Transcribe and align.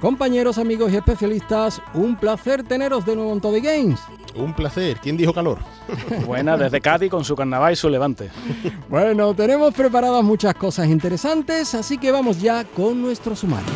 Compañeros, 0.00 0.56
amigos 0.56 0.90
y 0.92 0.96
especialistas, 0.96 1.82
un 1.92 2.16
placer 2.16 2.62
teneros 2.62 3.04
de 3.04 3.14
nuevo 3.14 3.34
en 3.34 3.40
Todo 3.42 3.54
y 3.58 3.60
Games. 3.60 4.00
Un 4.34 4.54
placer. 4.54 4.98
¿Quién 5.02 5.18
dijo 5.18 5.34
calor? 5.34 5.58
Buena, 6.26 6.56
desde 6.56 6.80
Cádiz 6.80 7.10
con 7.10 7.22
su 7.22 7.36
carnaval 7.36 7.74
y 7.74 7.76
su 7.76 7.90
levante. 7.90 8.30
Bueno, 8.88 9.34
tenemos 9.34 9.74
preparadas 9.74 10.24
muchas 10.24 10.54
cosas 10.54 10.88
interesantes, 10.88 11.74
así 11.74 11.98
que 11.98 12.10
vamos 12.10 12.40
ya 12.40 12.64
con 12.64 13.02
nuestro 13.02 13.36
sumario. 13.36 13.68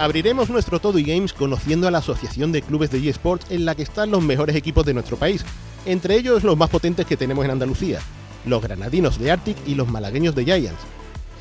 Abriremos 0.00 0.50
nuestro 0.50 0.80
Todo 0.80 0.98
y 0.98 1.04
Games 1.04 1.32
conociendo 1.32 1.86
a 1.86 1.92
la 1.92 1.98
Asociación 1.98 2.50
de 2.50 2.62
Clubes 2.62 2.90
de 2.90 3.08
eSports 3.08 3.48
en 3.50 3.64
la 3.64 3.76
que 3.76 3.82
están 3.82 4.10
los 4.10 4.22
mejores 4.22 4.56
equipos 4.56 4.84
de 4.84 4.94
nuestro 4.94 5.16
país, 5.16 5.44
entre 5.86 6.16
ellos 6.16 6.42
los 6.42 6.56
más 6.56 6.70
potentes 6.70 7.06
que 7.06 7.16
tenemos 7.16 7.44
en 7.44 7.52
Andalucía, 7.52 8.00
los 8.44 8.62
granadinos 8.62 9.18
de 9.18 9.30
Arctic 9.30 9.56
y 9.66 9.74
los 9.74 9.88
malagueños 9.88 10.34
de 10.34 10.44
Giants. 10.44 10.80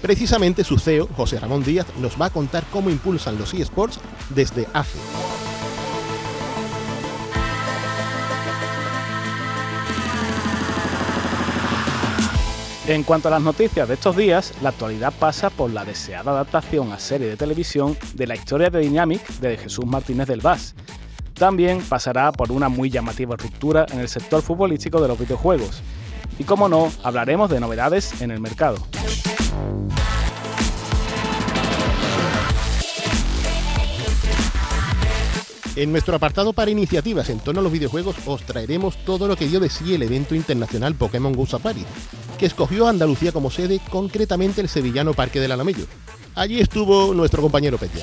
Precisamente 0.01 0.63
su 0.63 0.77
CEO, 0.77 1.07
José 1.15 1.39
Ramón 1.39 1.63
Díaz, 1.63 1.87
nos 1.99 2.19
va 2.19 2.27
a 2.27 2.29
contar 2.29 2.63
cómo 2.71 2.89
impulsan 2.89 3.37
los 3.37 3.53
eSports 3.53 3.99
desde 4.29 4.67
AFE. 4.73 4.99
En 12.87 13.03
cuanto 13.03 13.27
a 13.27 13.31
las 13.31 13.41
noticias 13.41 13.85
de 13.85 13.95
estos 13.95 14.15
días, 14.15 14.53
la 14.61 14.69
actualidad 14.69 15.11
pasa 15.19 15.49
por 15.49 15.69
la 15.71 15.83
deseada 15.83 16.31
adaptación 16.31 16.93
a 16.93 16.99
serie 16.99 17.27
de 17.27 17.35
televisión 17.35 17.97
de 18.13 18.27
la 18.27 18.35
historia 18.35 18.69
de 18.69 18.79
Dynamic 18.79 19.27
de 19.39 19.57
Jesús 19.57 19.85
Martínez 19.85 20.27
del 20.27 20.39
Vaz. 20.39 20.73
También 21.33 21.81
pasará 21.81 22.31
por 22.31 22.49
una 22.49 22.69
muy 22.69 22.89
llamativa 22.89 23.35
ruptura 23.35 23.85
en 23.91 23.99
el 23.99 24.07
sector 24.07 24.41
futbolístico 24.41 25.01
de 25.01 25.09
los 25.09 25.19
videojuegos. 25.19 25.81
Y 26.39 26.43
como 26.43 26.69
no, 26.69 26.91
hablaremos 27.03 27.49
de 27.49 27.59
novedades 27.59 28.21
en 28.21 28.31
el 28.31 28.39
mercado. 28.39 28.77
En 35.75 35.91
nuestro 35.91 36.15
apartado 36.15 36.53
para 36.53 36.71
iniciativas 36.71 37.29
en 37.29 37.39
torno 37.39 37.59
a 37.59 37.63
los 37.63 37.71
videojuegos 37.71 38.15
os 38.25 38.41
traeremos 38.41 38.97
todo 39.05 39.27
lo 39.27 39.35
que 39.35 39.47
dio 39.47 39.59
de 39.59 39.69
sí 39.69 39.93
el 39.93 40.01
evento 40.01 40.33
internacional 40.33 40.95
Pokémon 40.95 41.33
Go 41.33 41.45
Safari, 41.45 41.85
que 42.39 42.47
escogió 42.47 42.87
a 42.87 42.89
Andalucía 42.89 43.31
como 43.31 43.51
sede, 43.51 43.79
concretamente 43.91 44.59
el 44.61 44.69
sevillano 44.69 45.13
Parque 45.13 45.39
del 45.39 45.51
Alamello. 45.51 45.85
Allí 46.33 46.59
estuvo 46.59 47.13
nuestro 47.13 47.43
compañero 47.43 47.77
Petya. 47.77 48.01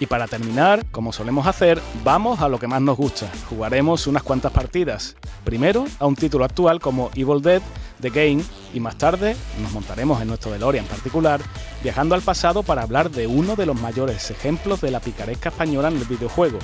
Y 0.00 0.06
para 0.06 0.28
terminar, 0.28 0.86
como 0.90 1.12
solemos 1.12 1.46
hacer, 1.46 1.80
vamos 2.04 2.40
a 2.40 2.48
lo 2.48 2.58
que 2.58 2.68
más 2.68 2.80
nos 2.80 2.96
gusta. 2.96 3.28
Jugaremos 3.48 4.06
unas 4.06 4.22
cuantas 4.22 4.52
partidas. 4.52 5.16
Primero 5.44 5.86
a 5.98 6.06
un 6.06 6.14
título 6.14 6.44
actual 6.44 6.78
como 6.78 7.10
Evil 7.14 7.42
Dead, 7.42 7.62
The 8.00 8.10
Game, 8.10 8.44
y 8.72 8.80
más 8.80 8.96
tarde 8.96 9.36
nos 9.60 9.72
montaremos 9.72 10.20
en 10.22 10.28
nuestro 10.28 10.52
DeLorean 10.52 10.84
en 10.84 10.90
particular, 10.90 11.40
viajando 11.82 12.14
al 12.14 12.22
pasado 12.22 12.62
para 12.62 12.82
hablar 12.82 13.10
de 13.10 13.26
uno 13.26 13.56
de 13.56 13.66
los 13.66 13.80
mayores 13.80 14.30
ejemplos 14.30 14.80
de 14.80 14.92
la 14.92 15.00
picaresca 15.00 15.48
española 15.48 15.88
en 15.88 15.96
el 15.96 16.04
videojuego, 16.04 16.58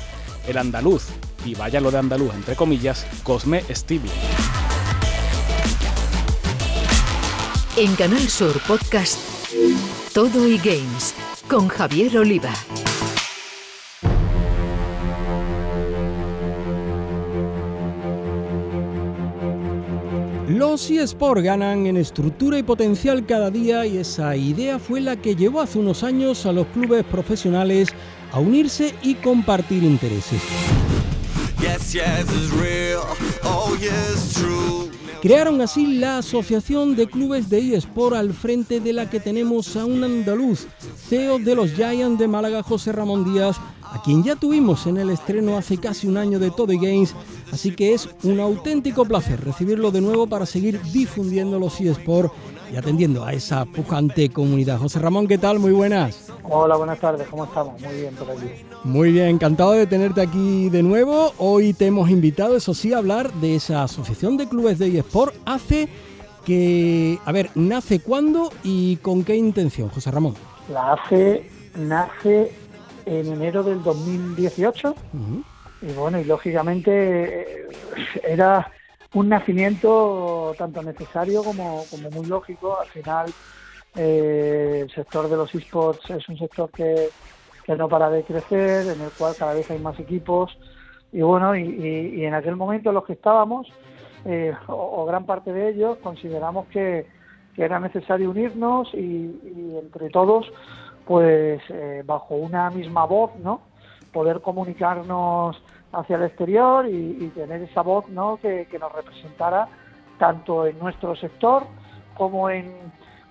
el 0.46 0.58
andaluz, 0.58 1.08
y 1.44 1.54
vaya 1.54 1.80
lo 1.80 1.90
de 1.90 1.98
andaluz 1.98 2.32
entre 2.34 2.54
comillas, 2.54 3.04
Cosme 3.24 3.64
Stibio. 3.74 4.12
En 7.76 7.96
Canal 7.96 8.28
Sur 8.28 8.60
Podcast, 8.60 9.18
Todo 10.12 10.46
y 10.46 10.58
Games 10.58 11.14
con 11.48 11.66
Javier 11.66 12.16
Oliva. 12.18 12.52
Los 20.48 20.90
eSports 20.90 21.42
ganan 21.42 21.86
en 21.86 21.96
estructura 21.96 22.58
y 22.58 22.62
potencial 22.62 23.24
cada 23.24 23.50
día 23.50 23.86
y 23.86 23.96
esa 23.96 24.36
idea 24.36 24.78
fue 24.78 25.00
la 25.00 25.16
que 25.16 25.34
llevó 25.34 25.62
hace 25.62 25.78
unos 25.78 26.04
años 26.04 26.44
a 26.44 26.52
los 26.52 26.66
clubes 26.66 27.02
profesionales 27.04 27.88
a 28.30 28.40
unirse 28.40 28.94
y 29.02 29.14
compartir 29.14 29.82
intereses. 29.82 30.42
Crearon 35.22 35.62
así 35.62 35.86
la 35.86 36.18
Asociación 36.18 36.94
de 36.94 37.06
Clubes 37.06 37.48
de 37.48 37.76
eSport 37.76 38.14
al 38.14 38.34
frente 38.34 38.80
de 38.80 38.92
la 38.92 39.08
que 39.08 39.20
tenemos 39.20 39.74
a 39.74 39.86
un 39.86 40.04
andaluz, 40.04 40.66
CEO 41.08 41.38
de 41.38 41.54
los 41.54 41.72
Giants 41.72 42.18
de 42.18 42.28
Málaga, 42.28 42.62
José 42.62 42.92
Ramón 42.92 43.32
Díaz, 43.32 43.56
a 43.94 44.02
quien 44.02 44.24
ya 44.24 44.34
tuvimos 44.34 44.86
en 44.86 44.96
el 44.96 45.10
estreno 45.10 45.56
hace 45.56 45.78
casi 45.78 46.08
un 46.08 46.16
año 46.16 46.40
de 46.40 46.50
Todo 46.50 46.72
Games, 46.74 47.14
así 47.52 47.70
que 47.70 47.94
es 47.94 48.08
un 48.24 48.40
auténtico 48.40 49.04
placer 49.04 49.42
recibirlo 49.42 49.92
de 49.92 50.00
nuevo 50.00 50.26
para 50.26 50.46
seguir 50.46 50.82
difundiendo 50.82 51.60
los 51.60 51.80
eSport 51.80 52.32
y 52.72 52.76
atendiendo 52.76 53.24
a 53.24 53.32
esa 53.32 53.64
pujante 53.64 54.30
comunidad. 54.30 54.78
José 54.78 54.98
Ramón, 54.98 55.28
¿qué 55.28 55.38
tal? 55.38 55.60
Muy 55.60 55.70
buenas. 55.70 56.32
Hola, 56.42 56.76
buenas 56.76 56.98
tardes, 56.98 57.28
¿cómo 57.28 57.44
estamos? 57.44 57.80
Muy 57.80 57.94
bien 57.94 58.14
por 58.16 58.30
aquí. 58.32 58.46
Muy 58.82 59.12
bien, 59.12 59.28
encantado 59.28 59.72
de 59.72 59.86
tenerte 59.86 60.22
aquí 60.22 60.68
de 60.70 60.82
nuevo. 60.82 61.32
Hoy 61.38 61.72
te 61.72 61.86
hemos 61.86 62.10
invitado, 62.10 62.56
eso 62.56 62.74
sí, 62.74 62.92
a 62.92 62.98
hablar 62.98 63.32
de 63.34 63.54
esa 63.54 63.84
asociación 63.84 64.36
de 64.36 64.48
clubes 64.48 64.80
de 64.80 64.98
eSport. 64.98 65.36
Hace 65.44 65.88
que, 66.44 67.20
a 67.24 67.30
ver, 67.30 67.50
¿nace 67.54 68.00
cuándo 68.00 68.50
y 68.64 68.96
con 68.96 69.22
qué 69.22 69.36
intención, 69.36 69.88
José 69.88 70.10
Ramón? 70.10 70.34
La 70.68 70.94
AFE 70.94 71.48
nace 71.76 72.63
en 73.06 73.32
enero 73.32 73.62
del 73.62 73.82
2018 73.82 74.94
y 75.86 75.92
bueno, 75.92 76.18
y 76.18 76.24
lógicamente 76.24 76.90
eh, 76.92 77.68
era 78.26 78.70
un 79.12 79.28
nacimiento 79.28 80.54
tanto 80.56 80.82
necesario 80.82 81.42
como, 81.44 81.84
como 81.90 82.10
muy 82.10 82.26
lógico. 82.26 82.78
Al 82.80 82.88
final, 82.88 83.26
eh, 83.96 84.80
el 84.82 84.90
sector 84.90 85.28
de 85.28 85.36
los 85.36 85.54
esports 85.54 86.08
es 86.10 86.28
un 86.28 86.38
sector 86.38 86.70
que, 86.70 87.08
que, 87.64 87.76
no 87.76 87.88
para 87.88 88.08
de 88.08 88.22
crecer, 88.24 88.86
en 88.86 89.00
el 89.00 89.10
cual 89.10 89.34
cada 89.38 89.54
vez 89.54 89.70
hay 89.70 89.78
más 89.78 89.98
equipos. 90.00 90.56
Y 91.12 91.20
bueno, 91.20 91.54
y, 91.54 91.62
y, 91.62 92.20
y 92.20 92.24
en 92.24 92.34
aquel 92.34 92.56
momento 92.56 92.88
en 92.88 92.94
los 92.94 93.04
que 93.04 93.12
estábamos, 93.12 93.68
eh, 94.24 94.54
o, 94.68 95.02
o, 95.02 95.06
gran 95.06 95.26
parte 95.26 95.52
de 95.52 95.68
ellos, 95.68 95.98
consideramos 95.98 96.66
que, 96.68 97.06
que 97.54 97.62
era 97.62 97.78
necesario 97.78 98.30
unirnos 98.30 98.88
y, 98.94 98.96
y 98.96 99.78
entre 99.80 100.08
todos, 100.08 100.46
pues 101.06 101.60
eh, 101.68 102.02
bajo 102.04 102.34
una 102.34 102.70
misma 102.70 103.04
voz, 103.04 103.34
¿no? 103.36 103.60
Poder 104.12 104.40
comunicarnos 104.40 105.60
hacia 105.94 106.16
el 106.16 106.24
exterior 106.24 106.86
y, 106.86 107.18
y 107.20 107.28
tener 107.34 107.62
esa 107.62 107.82
voz 107.82 108.08
¿no? 108.08 108.36
que, 108.36 108.66
que, 108.70 108.78
nos 108.78 108.92
representara 108.92 109.68
tanto 110.18 110.66
en 110.66 110.78
nuestro 110.78 111.14
sector 111.16 111.64
como 112.16 112.50
en 112.50 112.72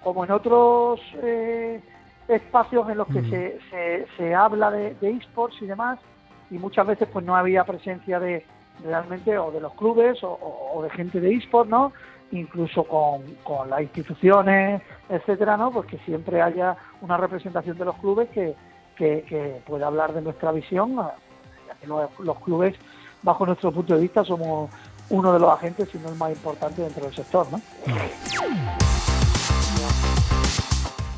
como 0.03 0.25
en 0.25 0.31
otros 0.31 0.99
eh, 1.21 1.81
espacios 2.27 2.89
en 2.89 2.97
los 2.97 3.07
que 3.07 3.21
mm. 3.21 3.29
se, 3.29 3.59
se, 3.69 4.07
se, 4.17 4.35
habla 4.35 4.69
de, 4.69 4.95
de 4.95 5.11
esports 5.11 5.61
y 5.61 5.65
demás 5.65 5.99
y 6.51 6.57
muchas 6.57 6.85
veces 6.85 7.07
pues 7.11 7.25
no 7.25 7.35
había 7.35 7.63
presencia 7.63 8.19
de 8.19 8.45
realmente 8.83 9.37
o 9.37 9.51
de 9.51 9.61
los 9.61 9.73
clubes 9.75 10.21
o, 10.23 10.37
o 10.73 10.83
de 10.83 10.89
gente 10.89 11.19
de 11.21 11.35
esports 11.35 11.69
no 11.69 11.93
incluso 12.31 12.83
con, 12.83 13.21
con, 13.43 13.69
las 13.69 13.81
instituciones 13.81 14.81
etcétera 15.09 15.57
no 15.57 15.71
pues 15.71 15.87
que 15.87 15.97
siempre 15.99 16.41
haya 16.41 16.77
una 17.01 17.17
representación 17.17 17.77
de 17.77 17.85
los 17.85 17.95
clubes 17.97 18.29
que, 18.29 18.55
que, 18.95 19.23
que 19.27 19.61
pueda 19.65 19.87
hablar 19.87 20.13
de 20.13 20.21
nuestra 20.21 20.51
visión 20.51 20.95
los, 21.87 22.09
los, 22.19 22.39
clubes, 22.39 22.75
bajo 23.21 23.45
nuestro 23.45 23.71
punto 23.71 23.95
de 23.95 24.01
vista, 24.01 24.23
somos 24.23 24.69
uno 25.09 25.33
de 25.33 25.39
los 25.39 25.51
agentes, 25.51 25.89
si 25.91 25.97
no 25.97 26.09
el 26.09 26.15
más 26.15 26.31
importante 26.31 26.81
dentro 26.81 27.05
del 27.05 27.13
sector. 27.13 27.47
¿no? 27.51 27.61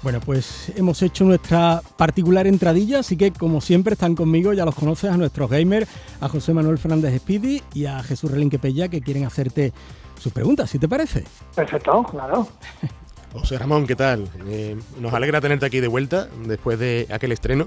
Bueno, 0.01 0.19
pues 0.19 0.71
hemos 0.75 1.01
hecho 1.01 1.23
nuestra 1.23 1.81
particular 1.97 2.45
entradilla, 2.45 2.99
así 2.99 3.17
que 3.17 3.31
como 3.31 3.61
siempre 3.61 3.93
están 3.93 4.15
conmigo, 4.15 4.53
ya 4.53 4.65
los 4.65 4.75
conoces 4.75 5.11
a 5.11 5.17
nuestros 5.17 5.49
gamers, 5.49 5.87
a 6.21 6.29
José 6.29 6.53
Manuel 6.53 6.77
Fernández 6.77 7.19
Speedy 7.19 7.63
y 7.73 7.85
a 7.85 8.03
Jesús 8.03 8.29
Relinque 8.29 8.59
Pella, 8.59 8.87
que 8.87 9.01
quieren 9.01 9.25
hacerte 9.25 9.73
sus 10.19 10.31
preguntas, 10.31 10.69
si 10.69 10.79
te 10.79 10.87
parece. 10.87 11.23
Perfecto, 11.55 12.03
claro. 12.03 12.47
José 13.39 13.57
Ramón, 13.57 13.85
¿qué 13.85 13.95
tal? 13.95 14.27
Eh, 14.47 14.77
nos 14.99 15.13
alegra 15.13 15.41
tenerte 15.41 15.65
aquí 15.65 15.79
de 15.79 15.87
vuelta 15.87 16.27
después 16.45 16.79
de 16.79 17.07
aquel 17.11 17.31
estreno. 17.31 17.65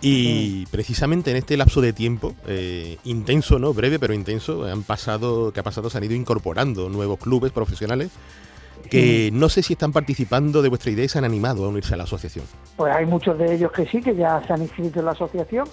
Y 0.00 0.66
precisamente 0.66 1.30
en 1.30 1.38
este 1.38 1.56
lapso 1.56 1.80
de 1.80 1.94
tiempo, 1.94 2.34
eh, 2.46 2.98
intenso, 3.04 3.58
¿no? 3.58 3.72
Breve, 3.72 3.98
pero 3.98 4.12
intenso, 4.12 4.64
han 4.66 4.82
pasado, 4.82 5.50
que 5.52 5.60
ha 5.60 5.62
pasado, 5.62 5.88
se 5.88 5.96
han 5.96 6.04
ido 6.04 6.14
incorporando 6.14 6.90
nuevos 6.90 7.18
clubes 7.18 7.52
profesionales 7.52 8.10
que 8.90 9.30
no 9.32 9.48
sé 9.48 9.62
si 9.62 9.72
están 9.72 9.92
participando 9.92 10.60
de 10.60 10.68
vuestra 10.68 10.90
idea 10.90 11.06
y 11.06 11.08
se 11.08 11.16
han 11.18 11.24
animado 11.24 11.64
a 11.64 11.68
unirse 11.68 11.94
a 11.94 11.96
la 11.96 12.04
asociación. 12.04 12.44
Pues 12.76 12.94
hay 12.94 13.06
muchos 13.06 13.38
de 13.38 13.54
ellos 13.54 13.72
que 13.72 13.86
sí, 13.86 14.00
que 14.00 14.14
ya 14.14 14.42
se 14.46 14.52
han 14.52 14.62
inscrito 14.62 15.00
en 15.00 15.06
la 15.06 15.12
asociación 15.12 15.66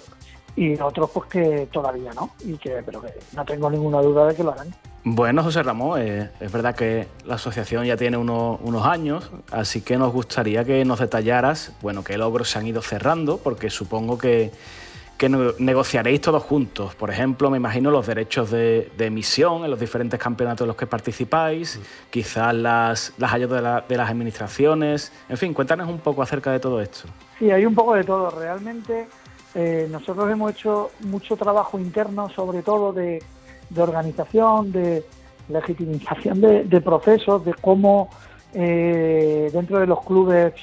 y 0.56 0.78
otros 0.80 1.10
pues 1.10 1.28
que 1.28 1.68
todavía 1.70 2.12
no, 2.14 2.30
y 2.44 2.56
que 2.56 2.82
pero 2.84 3.02
que 3.02 3.08
no 3.36 3.44
tengo 3.44 3.70
ninguna 3.70 4.00
duda 4.00 4.28
de 4.28 4.34
que 4.34 4.42
lo 4.42 4.52
harán. 4.52 4.74
Bueno, 5.04 5.42
José 5.42 5.64
Ramón, 5.64 6.00
eh, 6.00 6.30
es 6.38 6.52
verdad 6.52 6.76
que 6.76 7.08
la 7.24 7.34
asociación 7.34 7.84
ya 7.84 7.96
tiene 7.96 8.16
unos 8.16 8.86
años, 8.86 9.32
así 9.50 9.80
que 9.80 9.96
nos 9.96 10.12
gustaría 10.12 10.64
que 10.64 10.84
nos 10.84 11.00
detallaras, 11.00 11.72
bueno, 11.82 12.04
qué 12.04 12.16
logros 12.16 12.50
se 12.50 12.60
han 12.60 12.68
ido 12.68 12.82
cerrando, 12.82 13.38
porque 13.38 13.68
supongo 13.68 14.16
que, 14.16 14.52
negociaréis 15.58 16.20
todos 16.20 16.42
juntos. 16.42 16.96
Por 16.96 17.08
ejemplo, 17.10 17.48
me 17.48 17.56
imagino 17.56 17.92
los 17.92 18.06
derechos 18.08 18.50
de, 18.50 18.90
emisión 18.98 19.64
en 19.64 19.70
los 19.70 19.78
diferentes 19.78 20.18
campeonatos 20.18 20.64
en 20.64 20.68
los 20.68 20.76
que 20.76 20.86
participáis, 20.86 21.80
quizás 22.10 22.54
las, 22.54 23.12
las 23.18 23.32
ayudas 23.32 23.84
de, 23.88 23.96
las 23.96 24.10
administraciones, 24.10 25.12
en 25.28 25.36
fin, 25.36 25.54
cuéntanos 25.54 25.88
un 25.88 25.98
poco 25.98 26.22
acerca 26.22 26.50
de 26.52 26.60
todo 26.60 26.80
esto. 26.80 27.08
Sí, 27.38 27.50
hay 27.50 27.66
un 27.66 27.74
poco 27.74 27.94
de 27.94 28.04
todo. 28.04 28.30
Realmente 28.30 29.06
eh, 29.54 29.88
nosotros 29.90 30.30
hemos 30.30 30.52
hecho 30.52 30.90
mucho 31.00 31.36
trabajo 31.36 31.78
interno, 31.78 32.28
sobre 32.28 32.62
todo 32.62 32.92
de 32.92 33.22
de 33.74 33.82
organización, 33.82 34.72
de 34.72 35.04
legitimización 35.48 36.40
de, 36.40 36.80
procesos, 36.80 37.44
de 37.44 37.54
cómo 37.54 38.08
eh, 38.54 39.50
dentro 39.52 39.78
de 39.78 39.86
los 39.86 40.04
clubes 40.04 40.54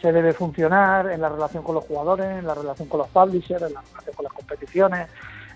se 0.00 0.12
debe 0.12 0.32
funcionar 0.32 1.10
en 1.10 1.20
la 1.20 1.28
relación 1.28 1.62
con 1.62 1.76
los 1.76 1.84
jugadores, 1.84 2.26
en 2.38 2.46
la 2.46 2.54
relación 2.54 2.88
con 2.88 2.98
los 2.98 3.08
publishers, 3.08 3.62
en 3.62 3.74
la 3.74 3.80
relación 3.80 4.14
con 4.14 4.24
las 4.24 4.32
competiciones, 4.32 5.08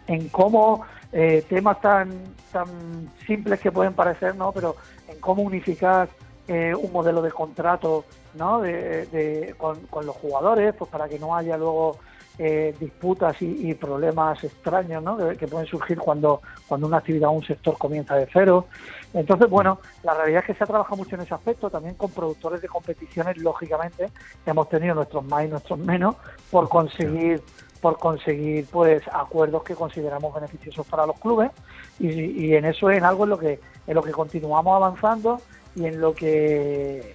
en 0.07 0.29
cómo 0.29 0.85
eh, 1.13 1.45
temas 1.49 1.81
tan, 1.81 2.11
tan 2.51 3.11
simples 3.27 3.61
que 3.61 3.71
pueden 3.71 3.93
parecer, 3.93 4.35
¿no? 4.37 4.53
pero 4.53 4.77
en 5.07 5.21
cómo 5.21 5.43
unificar 5.43 6.09
eh, 6.47 6.75
un 6.75 6.91
modelo 6.93 7.21
de 7.21 7.31
contrato 7.31 8.07
¿no? 8.35 8.61
de, 8.61 9.55
con, 9.59 9.81
con, 9.89 10.07
los 10.07 10.17
jugadores, 10.17 10.75
pues 10.75 10.91
para 10.91 11.09
que 11.09 11.19
no 11.19 11.37
haya 11.37 11.59
luego 11.59 11.99
eh, 12.41 12.73
disputas 12.79 13.37
y, 13.41 13.75
problemas 13.75 14.45
extraños 14.45 15.03
¿no? 15.03 15.17
que, 15.17 15.49
pueden 15.49 15.67
surgir 15.67 15.99
cuando, 15.99 16.41
cuando 16.69 16.87
una 16.87 16.99
actividad 16.99 17.31
o 17.31 17.33
un 17.33 17.45
sector 17.45 17.77
comienza 17.77 18.15
de 18.15 18.29
cero. 18.33 18.67
Entonces, 19.13 19.51
bueno, 19.51 19.81
la 20.05 20.15
realidad 20.15 20.43
es 20.43 20.47
que 20.47 20.55
se 20.55 20.63
ha 20.63 20.67
trabajado 20.69 20.97
mucho 20.97 21.17
en 21.17 21.23
ese 21.23 21.35
aspecto, 21.35 21.69
también 21.69 21.97
con 21.97 22.13
productores 22.13 22.63
de 22.63 22.69
competiciones, 22.69 23.39
lógicamente, 23.39 24.11
hemos 24.47 24.69
tenido 24.69 24.95
nuestros 24.95 25.25
más 25.25 25.47
y 25.47 25.49
nuestros 25.49 25.81
menos 25.81 26.15
por 26.51 26.69
conseguir 26.69 27.43
por 27.81 27.97
conseguir 27.97 28.67
pues 28.73 29.03
acuerdos 29.13 29.63
que 29.63 29.77
consideramos 29.77 30.35
beneficiosos 30.35 30.85
para 30.87 31.07
los 31.07 31.17
clubes 31.21 31.53
y, 32.01 32.53
en 32.55 32.65
eso 32.65 32.91
es 32.91 32.99
en 32.99 33.05
algo 33.05 33.23
en 33.23 33.31
lo 33.31 33.39
que 33.39 33.61
en 33.87 33.95
lo 33.95 34.03
que 34.03 34.11
continuamos 34.11 34.75
avanzando 34.75 35.41
y 35.77 35.87
en 35.87 36.01
lo 36.01 36.13
que 36.13 37.15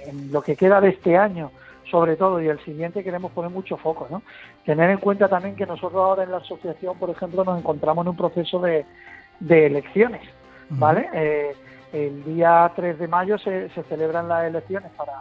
en 0.00 0.30
lo 0.30 0.42
que 0.42 0.54
queda 0.54 0.82
de 0.82 0.90
este 0.90 1.16
año 1.16 1.50
sobre 1.92 2.16
todo, 2.16 2.40
y 2.40 2.48
el 2.48 2.58
siguiente 2.64 3.04
queremos 3.04 3.32
poner 3.32 3.50
mucho 3.50 3.76
foco, 3.76 4.08
¿no? 4.10 4.22
Tener 4.64 4.90
en 4.90 4.98
cuenta 4.98 5.28
también 5.28 5.56
que 5.56 5.66
nosotros 5.66 6.00
ahora 6.00 6.22
en 6.22 6.30
la 6.30 6.36
asociación, 6.38 6.96
por 6.96 7.10
ejemplo, 7.10 7.44
nos 7.44 7.58
encontramos 7.58 8.04
en 8.04 8.10
un 8.10 8.16
proceso 8.16 8.60
de, 8.60 8.84
elecciones, 9.40 10.22
¿vale? 10.68 11.08
Eh, 11.12 11.56
el 11.92 12.24
día 12.24 12.70
3 12.74 12.98
de 12.98 13.08
mayo 13.08 13.38
se, 13.38 13.68
celebran 13.88 14.28
las 14.28 14.44
elecciones 14.44 14.90
para, 14.96 15.12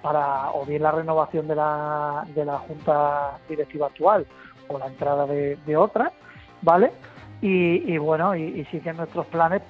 para 0.00 0.50
o 0.52 0.64
bien 0.64 0.82
la 0.82 0.92
renovación 0.92 1.48
de 1.48 1.56
la, 1.56 2.24
de 2.34 2.44
la 2.44 2.58
Junta 2.58 3.38
Directiva 3.48 3.88
actual 3.88 4.26
o 4.68 4.78
la 4.78 4.86
entrada 4.86 5.26
de, 5.26 5.76
otra, 5.76 6.12
¿vale? 6.62 6.92
Y, 7.40 7.98
bueno, 7.98 8.34
y, 8.36 8.42
y 8.42 8.64
sí 8.66 8.80
que 8.80 8.90
en 8.90 8.96
nuestros 8.96 9.26
planes, 9.26 9.60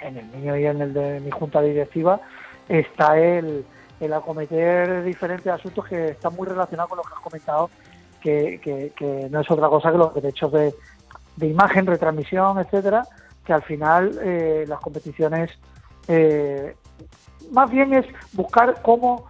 en 0.00 0.16
el 0.16 0.26
mío 0.26 0.56
y 0.56 0.66
en 0.66 0.80
el 0.80 0.92
de 0.94 1.20
mi 1.20 1.30
Junta 1.30 1.60
Directiva, 1.60 2.20
está 2.68 3.18
el 3.18 3.64
el 4.04 4.12
acometer 4.12 5.04
diferentes 5.04 5.46
asuntos 5.46 5.86
que 5.86 6.08
están 6.08 6.34
muy 6.34 6.46
relacionados 6.46 6.88
con 6.88 6.98
lo 6.98 7.04
que 7.04 7.14
has 7.14 7.20
comentado, 7.20 7.70
que, 8.22 9.28
no 9.30 9.40
es 9.40 9.50
otra 9.50 9.68
cosa 9.68 9.90
que 9.90 9.98
los 9.98 10.14
derechos 10.14 10.52
de, 10.52 10.74
imagen, 11.40 11.86
retransmisión, 11.86 12.58
etcétera, 12.58 13.06
que 13.44 13.52
al 13.52 13.62
final 13.62 14.18
eh, 14.22 14.64
las 14.68 14.80
competiciones 14.80 15.50
eh, 16.08 16.76
más 17.50 17.70
bien 17.70 17.92
es 17.94 18.06
buscar 18.32 18.80
cómo 18.82 19.26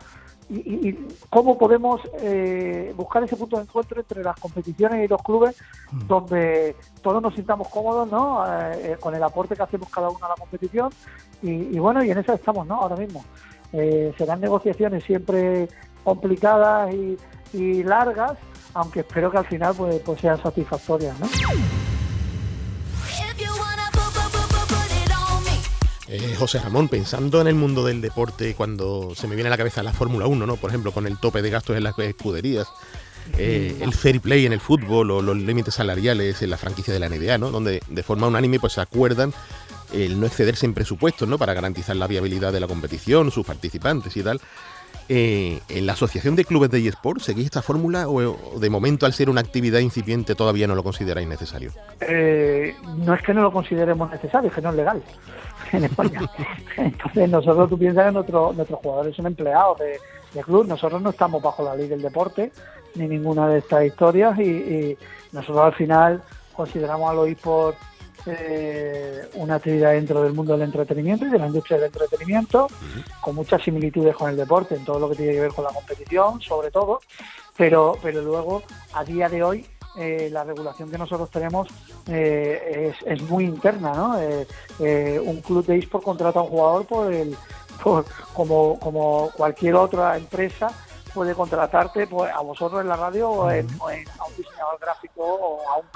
y, 0.50 0.92
cómo 1.30 1.56
podemos 1.56 2.02
eh, 2.20 2.92
buscar 2.94 3.22
ese 3.22 3.36
punto 3.36 3.56
de 3.56 3.62
encuentro 3.62 4.00
entre 4.00 4.22
las 4.22 4.38
competiciones 4.38 5.02
y 5.02 5.08
los 5.08 5.22
clubes 5.22 5.56
mm. 5.92 6.06
donde 6.06 6.76
todos 7.00 7.22
nos 7.22 7.34
sintamos 7.34 7.68
cómodos 7.68 8.10
¿no? 8.10 8.44
con 9.00 9.14
el 9.14 9.22
aporte 9.22 9.56
que 9.56 9.62
hacemos 9.62 9.88
cada 9.88 10.10
uno 10.10 10.26
a 10.26 10.28
la 10.28 10.34
competición 10.34 10.90
y, 11.40 11.50
y, 11.50 11.78
bueno 11.78 12.04
y 12.04 12.10
en 12.10 12.18
eso 12.18 12.34
estamos 12.34 12.66
no 12.66 12.74
ahora 12.74 12.96
mismo 12.96 13.24
eh, 13.72 14.12
serán 14.18 14.40
negociaciones 14.40 15.02
siempre 15.04 15.68
complicadas 16.04 16.92
y, 17.54 17.82
largas, 17.82 18.32
aunque 18.74 19.00
espero 19.00 19.30
que 19.30 19.38
al 19.38 19.46
final 19.46 19.74
pues, 19.76 20.00
pues 20.00 20.20
sean 20.20 20.42
satisfactorias. 20.42 21.19
¿no? 21.19 21.28
Eh, 26.08 26.34
José 26.38 26.58
Ramón, 26.58 26.88
pensando 26.88 27.40
en 27.40 27.46
el 27.46 27.54
mundo 27.54 27.86
del 27.86 28.02
deporte, 28.02 28.54
cuando 28.54 29.14
se 29.14 29.26
me 29.26 29.34
viene 29.34 29.48
a 29.48 29.50
la 29.50 29.56
cabeza 29.56 29.82
la 29.82 29.94
Fórmula 29.94 30.26
1, 30.26 30.46
¿no? 30.46 30.56
Por 30.56 30.69
ejemplo, 30.69 30.92
con 30.92 31.06
el 31.06 31.19
tope 31.19 31.40
de 31.40 31.48
gastos 31.48 31.74
en 31.74 31.84
las 31.84 31.98
escuderías, 31.98 32.69
eh, 33.38 33.78
el 33.80 33.94
fair 33.94 34.20
play 34.20 34.44
en 34.44 34.52
el 34.52 34.60
fútbol 34.60 35.10
o 35.10 35.22
los 35.22 35.36
límites 35.38 35.75
salariales 35.75 36.42
en 36.42 36.50
la 36.50 36.58
franquicia 36.58 36.92
de 36.92 37.00
la 37.00 37.08
NBA, 37.08 37.38
¿no? 37.38 37.50
Donde 37.50 37.82
de 37.88 38.02
forma 38.02 38.26
unánime 38.26 38.60
pues 38.60 38.75
se 38.75 38.82
acuerdan 38.82 39.32
el 39.94 40.20
no 40.20 40.26
excederse 40.26 40.66
en 40.66 40.75
presupuestos, 40.75 41.26
¿no? 41.26 41.38
Para 41.38 41.54
garantizar 41.54 41.96
la 41.96 42.06
viabilidad 42.06 42.52
de 42.52 42.60
la 42.60 42.66
competición, 42.66 43.30
sus 43.30 43.46
participantes 43.46 44.14
y 44.14 44.22
tal. 44.22 44.38
Eh, 45.08 45.60
¿En 45.68 45.86
la 45.86 45.92
Asociación 45.92 46.36
de 46.36 46.44
Clubes 46.44 46.70
de 46.70 46.86
eSport 46.86 47.20
seguís 47.20 47.46
esta 47.46 47.62
fórmula 47.62 48.08
o, 48.08 48.58
de 48.58 48.70
momento 48.70 49.04
al 49.04 49.12
ser 49.12 49.28
una 49.28 49.40
actividad 49.40 49.80
incipiente 49.80 50.34
todavía 50.34 50.66
no 50.66 50.74
lo 50.74 50.82
consideráis 50.82 51.28
necesario? 51.28 51.72
Eh, 52.00 52.74
no 52.98 53.14
es 53.14 53.22
que 53.22 53.34
no 53.34 53.42
lo 53.42 53.52
consideremos 53.52 54.10
necesario, 54.10 54.48
es 54.48 54.54
que 54.54 54.62
no 54.62 54.70
es 54.70 54.76
legal 54.76 55.02
en 55.72 55.84
España. 55.84 56.20
Entonces 56.76 57.28
nosotros, 57.28 57.68
tú 57.68 57.78
piensas 57.78 58.06
que 58.06 58.12
nuestros 58.12 58.80
jugadores 58.80 59.14
son 59.14 59.26
empleados 59.26 59.78
de, 59.78 59.98
club, 60.42 60.66
nosotros 60.66 61.02
no 61.02 61.10
estamos 61.10 61.42
bajo 61.42 61.62
la 61.62 61.76
ley 61.76 61.88
del 61.88 62.00
deporte 62.00 62.50
ni 62.94 63.06
ninguna 63.06 63.48
de 63.48 63.58
estas 63.58 63.84
historias 63.84 64.38
y, 64.38 64.42
y 64.44 64.98
nosotros 65.32 65.64
al 65.64 65.74
final 65.74 66.22
consideramos 66.54 67.10
a 67.10 67.14
los 67.14 67.28
eSports 67.28 67.78
eh, 68.26 69.28
una 69.34 69.56
actividad 69.56 69.92
dentro 69.92 70.22
del 70.22 70.32
mundo 70.32 70.52
del 70.52 70.62
entretenimiento 70.62 71.26
y 71.26 71.30
de 71.30 71.38
la 71.38 71.46
industria 71.46 71.78
del 71.78 71.86
entretenimiento, 71.86 72.69
con 73.20 73.35
muchas 73.35 73.62
similitudes 73.62 74.14
con 74.14 74.30
el 74.30 74.37
deporte, 74.37 74.75
en 74.75 74.85
todo 74.85 74.99
lo 74.99 75.11
que 75.11 75.16
tiene 75.16 75.32
que 75.32 75.40
ver 75.40 75.52
con 75.52 75.64
la 75.64 75.70
competición, 75.70 76.40
sobre 76.40 76.70
todo, 76.70 77.00
pero, 77.56 77.97
pero 78.02 78.23
luego, 78.23 78.62
a 78.94 79.04
día 79.04 79.28
de 79.28 79.42
hoy, 79.42 79.66
eh, 79.97 80.28
la 80.32 80.44
regulación 80.44 80.90
que 80.90 80.97
nosotros 80.97 81.30
tenemos 81.30 81.68
eh, 82.06 82.94
es, 82.94 83.06
es, 83.06 83.23
muy 83.28 83.44
interna, 83.44 83.92
¿no? 83.92 84.16
un 84.78 85.40
club 85.42 85.66
de 85.66 85.78
eSport 85.78 86.02
contrata 86.02 86.38
a 86.40 86.42
un 86.42 86.49
jugador 86.49 86.87
por 86.87 87.12
el, 87.12 87.37
por, 87.82 88.04
como, 88.32 88.78
como 88.78 89.30
cualquier 89.37 89.75
otra 89.75 90.16
empresa 90.16 90.70
puede 91.12 91.35
contratarte 91.35 92.06
pues, 92.06 92.32
a 92.32 92.40
vosotros 92.40 92.80
en 92.80 92.88
la 92.88 92.97
radio 92.97 93.30
o, 93.30 93.50
en, 93.50 93.66
a 93.78 94.25
un 94.25 94.37
diseñador 94.37 94.78
gráfico 94.80 95.23
o 95.23 95.68
a 95.68 95.76
un 95.78 95.87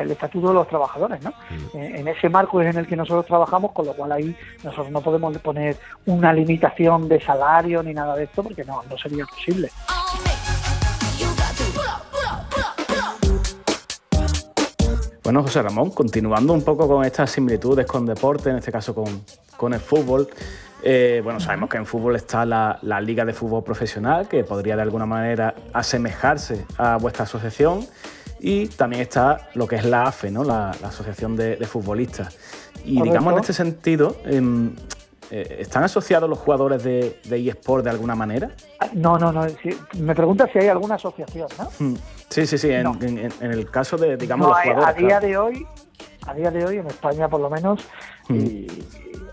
el 0.00 0.10
estatuto 0.10 0.48
de 0.48 0.54
los 0.54 0.68
trabajadores, 0.68 1.22
¿no? 1.22 1.30
Mm. 1.30 1.76
En, 1.76 2.08
ese 2.08 2.28
marco 2.28 2.60
es 2.60 2.68
en 2.68 2.78
el 2.78 2.86
que 2.86 2.96
nosotros 2.96 3.26
trabajamos, 3.26 3.72
con 3.72 3.86
lo 3.86 3.94
cual 3.94 4.12
ahí 4.12 4.36
nosotros 4.62 4.90
no 4.90 5.00
podemos 5.00 5.36
poner 5.38 5.76
una 6.06 6.32
limitación 6.32 7.08
de 7.08 7.20
salario 7.20 7.82
ni 7.82 7.94
nada 7.94 8.16
de 8.16 8.24
esto, 8.24 8.42
porque 8.42 8.64
no, 8.64 8.82
no 8.88 8.98
sería 8.98 9.24
posible. 9.26 9.70
Bueno, 15.24 15.42
José 15.42 15.62
Ramón, 15.62 15.90
continuando 15.90 16.52
un 16.52 16.64
poco 16.64 16.88
con 16.88 17.04
estas 17.04 17.30
similitudes 17.30 17.86
con 17.86 18.04
deporte, 18.04 18.50
en 18.50 18.56
este 18.56 18.72
caso 18.72 18.94
con, 18.94 19.24
con 19.56 19.72
el 19.72 19.80
fútbol, 19.80 20.28
eh, 20.82 21.20
bueno, 21.22 21.38
sabemos 21.38 21.70
que 21.70 21.76
en 21.76 21.86
fútbol 21.86 22.16
está 22.16 22.44
la, 22.44 22.78
la, 22.82 23.00
Liga 23.00 23.24
de 23.24 23.32
Fútbol 23.32 23.62
Profesional, 23.62 24.26
que 24.28 24.42
podría 24.42 24.74
de 24.74 24.82
alguna 24.82 25.06
manera 25.06 25.54
asemejarse 25.72 26.66
a 26.76 26.96
vuestra 26.96 27.22
asociación. 27.22 27.86
Y 28.44 28.66
también 28.66 29.02
está 29.02 29.48
lo 29.54 29.68
que 29.68 29.76
es 29.76 29.84
la 29.84 30.02
AFE, 30.02 30.32
¿no? 30.32 30.42
la, 30.42 30.70
Asociación 30.70 31.36
de, 31.36 31.56
Futbolistas. 31.64 32.36
Y 32.84 33.00
digamos 33.00 33.32
en 33.34 33.38
este 33.38 33.52
sentido, 33.52 34.16
em, 34.24 34.74
eh, 35.30 35.58
¿están 35.60 35.84
asociados 35.84 36.28
los 36.28 36.40
jugadores 36.40 36.82
de, 36.82 37.20
de 37.22 37.48
eSport 37.48 37.84
de 37.84 37.90
alguna 37.90 38.16
manera? 38.16 38.50
No, 38.94 39.16
no, 39.16 39.30
no. 39.30 39.46
me 39.96 40.14
preguntas 40.16 40.50
si 40.52 40.58
hay 40.58 40.66
alguna 40.66 40.96
asociación, 40.96 41.46
¿no? 41.56 41.68
Hmm. 41.78 41.94
Sí, 42.28 42.44
sí, 42.48 42.58
sí. 42.58 42.68
En, 42.72 43.32
el 43.40 43.70
caso 43.70 43.96
de, 43.96 44.16
digamos, 44.16 44.48
los 44.48 44.58
jugadores. 44.58 44.88
A 44.88 44.92
día 44.92 45.20
de 45.20 45.36
hoy, 45.36 45.66
a 46.26 46.34
día 46.34 46.50
de 46.50 46.66
hoy, 46.66 46.78
en 46.78 46.88
España 46.88 47.28
por 47.28 47.40
lo 47.40 47.48
menos, 47.48 47.86
hmm. 48.28 48.66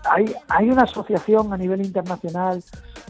hay, 0.08 0.32
hay 0.46 0.70
una 0.70 0.82
asociación 0.84 1.52
a 1.52 1.56
nivel 1.56 1.84
internacional 1.84 2.62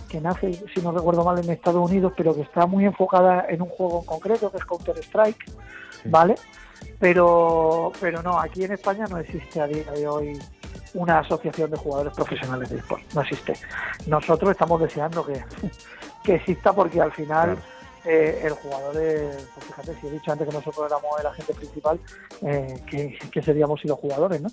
que 0.09 0.19
nace, 0.19 0.65
si 0.75 0.81
no 0.81 0.93
recuerdo 0.93 1.25
mal, 1.25 1.39
en 1.39 1.51
Estados 1.51 1.91
Unidos, 1.91 2.15
pero 2.17 2.35
que 2.35 2.41
está 2.41 2.65
muy 2.65 2.87
enfocada 2.87 3.45
en 3.51 3.61
un 3.61 3.69
juego 3.69 4.01
en 4.01 4.07
concreto, 4.07 4.51
que 4.51 4.57
es 4.57 4.65
Counter-Strike 4.65 5.45
¿vale? 6.05 6.35
Pero, 6.99 7.93
pero 8.01 8.23
no, 8.23 8.39
aquí 8.39 8.65
en 8.65 8.73
España 8.73 9.07
no 9.09 9.19
existe 9.19 9.61
a 9.61 9.67
día 9.67 9.91
de 9.93 10.07
hoy 10.07 10.39
una 10.95 11.21
asociación 11.21 11.71
de 11.71 11.77
jugadores 11.77 12.13
profesionales 12.15 12.69
de 12.71 12.79
eSport, 12.79 13.03
no 13.15 13.23
existe. 13.23 13.55
Nosotros 14.07 14.51
estamos 14.51 14.81
deseando 14.81 15.25
que, 15.25 15.43
que 16.25 16.35
exista 16.37 16.73
porque 16.73 17.01
al 17.01 17.13
final 17.13 17.57
eh, 18.05 18.41
el 18.45 18.53
jugador 18.53 18.97
es, 18.97 19.49
pues 19.55 19.67
fíjate, 19.67 19.95
si 20.01 20.07
he 20.07 20.11
dicho 20.11 20.33
antes 20.33 20.49
que 20.49 20.55
nosotros 20.55 20.87
éramos 20.87 21.21
el 21.21 21.27
agente 21.27 21.55
principal, 21.55 22.01
eh, 22.43 23.19
que, 23.31 23.43
seríamos 23.43 23.81
si 23.81 23.89
los 23.89 23.99
jugadores, 23.99 24.41
¿no? 24.41 24.49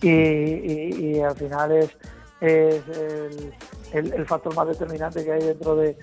Y, 0.00 1.18
al 1.20 1.36
final 1.36 1.72
es, 1.72 1.90
es 2.40 2.82
el, 3.92 4.26
factor 4.26 4.54
más 4.54 4.68
determinante 4.68 5.24
que 5.24 5.32
hay 5.32 5.42
dentro 5.42 5.74
de, 5.74 5.96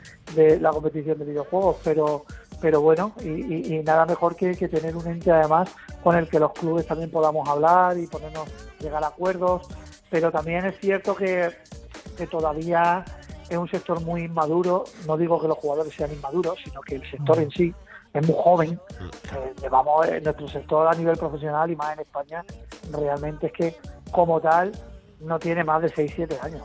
la 0.60 0.72
competición 0.72 1.18
de 1.20 1.26
videojuegos, 1.26 1.78
pero 1.84 2.26
pero 2.62 2.82
bueno, 2.82 3.14
y, 3.22 3.82
nada 3.84 4.06
mejor 4.06 4.36
que, 4.36 4.54
tener 4.56 4.96
un 4.96 5.08
ente 5.08 5.32
además 5.32 5.70
con 6.04 6.16
el 6.16 6.28
que 6.28 6.40
los 6.40 6.52
clubes 6.54 6.86
también 6.86 7.10
podamos 7.10 7.48
hablar 7.48 7.98
y 7.98 8.08
ponernos, 8.08 8.48
llegar 8.80 9.04
a 9.04 9.08
acuerdos, 9.08 9.68
pero 10.10 10.32
también 10.32 10.66
es 10.66 10.80
cierto 10.80 11.16
que, 11.16 11.50
que 12.18 12.28
todavía 12.28 13.04
es 13.50 13.58
un 13.58 13.70
sector 13.70 14.02
muy 14.02 14.24
inmaduro, 14.24 14.84
no 15.08 15.18
digo 15.18 15.40
que 15.42 15.48
los 15.48 15.58
jugadores 15.58 15.94
sean 15.94 16.12
inmaduros, 16.12 16.58
sino 16.64 16.82
que 16.82 16.96
el 16.96 17.10
sector 17.10 17.40
en 17.40 17.50
sí 17.52 17.74
es 18.14 18.28
muy 18.28 18.36
joven. 18.38 18.80
Eh, 19.02 19.54
llevamos 19.62 20.08
en 20.08 20.24
nuestro 20.24 20.48
sector 20.48 20.88
a 20.88 20.94
nivel 20.94 21.18
profesional 21.18 21.70
y 21.72 21.76
más 21.76 21.94
en 21.94 22.00
España, 22.02 22.46
realmente 22.92 23.48
es 23.48 23.54
que 23.54 23.76
como 24.12 24.40
tal 24.40 24.72
no 25.20 25.40
tiene 25.40 25.64
más 25.64 25.82
de 25.82 25.90
6-7 25.92 26.42
años. 26.42 26.64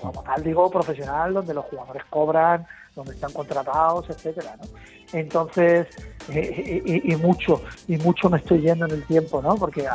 Como 0.00 0.22
tal 0.22 0.42
digo 0.42 0.70
profesional, 0.70 1.34
donde 1.34 1.54
los 1.54 1.64
jugadores 1.66 2.04
cobran, 2.08 2.66
donde 2.94 3.14
están 3.14 3.32
contratados, 3.32 4.08
etcétera, 4.10 4.56
¿no? 4.56 4.68
Entonces, 5.12 5.88
eh, 6.28 7.02
y, 7.04 7.16
mucho, 7.16 7.62
y 7.88 7.96
mucho 7.96 8.30
me 8.30 8.38
estoy 8.38 8.60
yendo 8.60 8.86
en 8.86 8.92
el 8.92 9.06
tiempo, 9.06 9.42
¿no? 9.42 9.56
Porque 9.56 9.86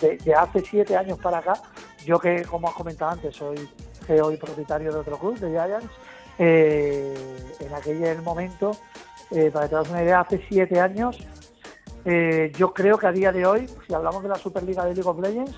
de, 0.00 0.34
hace 0.34 0.60
siete 0.60 0.96
años 0.96 1.18
para 1.18 1.38
acá, 1.38 1.54
yo 2.04 2.18
que, 2.18 2.42
como 2.44 2.68
has 2.68 2.74
comentado 2.74 3.12
antes, 3.12 3.34
soy 3.34 3.68
CEO 4.06 4.32
y 4.32 4.36
propietario 4.36 4.92
de 4.92 4.98
otro 4.98 5.18
club, 5.18 5.38
de 5.38 5.50
Giants, 5.50 5.92
eh, 6.38 7.14
en 7.60 7.74
aquel 7.74 8.22
momento, 8.22 8.76
eh, 9.30 9.50
para 9.52 9.66
que 9.66 9.70
te 9.70 9.74
das 9.74 9.90
una 9.90 10.02
idea, 10.02 10.20
hace 10.20 10.40
siete 10.48 10.80
años, 10.80 11.18
eh, 12.04 12.52
yo 12.56 12.72
creo 12.72 12.96
que 12.96 13.06
a 13.06 13.12
día 13.12 13.32
de 13.32 13.44
hoy, 13.44 13.66
si 13.86 13.92
hablamos 13.92 14.22
de 14.22 14.28
la 14.28 14.36
Superliga 14.36 14.84
de 14.84 14.94
League 14.94 15.08
of 15.08 15.20
Legends, 15.20 15.54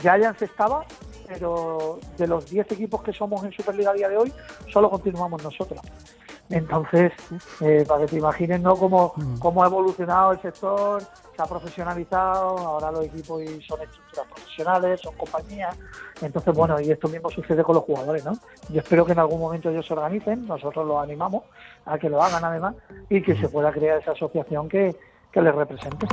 Giants 0.00 0.42
estaba, 0.42 0.84
pero 1.26 1.98
de 2.16 2.26
los 2.26 2.48
10 2.50 2.72
equipos 2.72 3.02
que 3.02 3.12
somos 3.12 3.44
en 3.44 3.52
Superliga 3.52 3.90
a 3.90 3.94
día 3.94 4.08
de 4.08 4.16
hoy, 4.16 4.32
solo 4.72 4.90
continuamos 4.90 5.42
nosotros. 5.42 5.80
Entonces, 6.50 7.12
eh, 7.60 7.84
para 7.88 8.02
que 8.02 8.06
te 8.08 8.18
imagines 8.18 8.60
¿no? 8.60 8.76
cómo, 8.76 9.14
mm. 9.16 9.38
cómo 9.38 9.64
ha 9.64 9.66
evolucionado 9.66 10.32
el 10.32 10.42
sector, 10.42 11.02
se 11.02 11.42
ha 11.42 11.46
profesionalizado, 11.46 12.58
ahora 12.58 12.92
los 12.92 13.06
equipos 13.06 13.42
son 13.66 13.80
estructuras 13.80 14.26
profesionales, 14.32 15.00
son 15.00 15.14
compañías. 15.16 15.76
Entonces, 16.20 16.54
bueno, 16.54 16.80
y 16.80 16.90
esto 16.90 17.08
mismo 17.08 17.30
sucede 17.30 17.64
con 17.64 17.76
los 17.76 17.84
jugadores, 17.84 18.24
¿no? 18.24 18.32
Yo 18.68 18.80
espero 18.80 19.06
que 19.06 19.12
en 19.12 19.20
algún 19.20 19.40
momento 19.40 19.70
ellos 19.70 19.86
se 19.86 19.94
organicen, 19.94 20.46
nosotros 20.46 20.86
los 20.86 21.02
animamos 21.02 21.44
a 21.86 21.98
que 21.98 22.10
lo 22.10 22.22
hagan 22.22 22.44
además 22.44 22.74
y 23.08 23.22
que 23.22 23.36
se 23.36 23.48
pueda 23.48 23.72
crear 23.72 24.00
esa 24.00 24.12
asociación 24.12 24.68
que, 24.68 24.94
que 25.32 25.40
les 25.40 25.54
represente. 25.54 26.06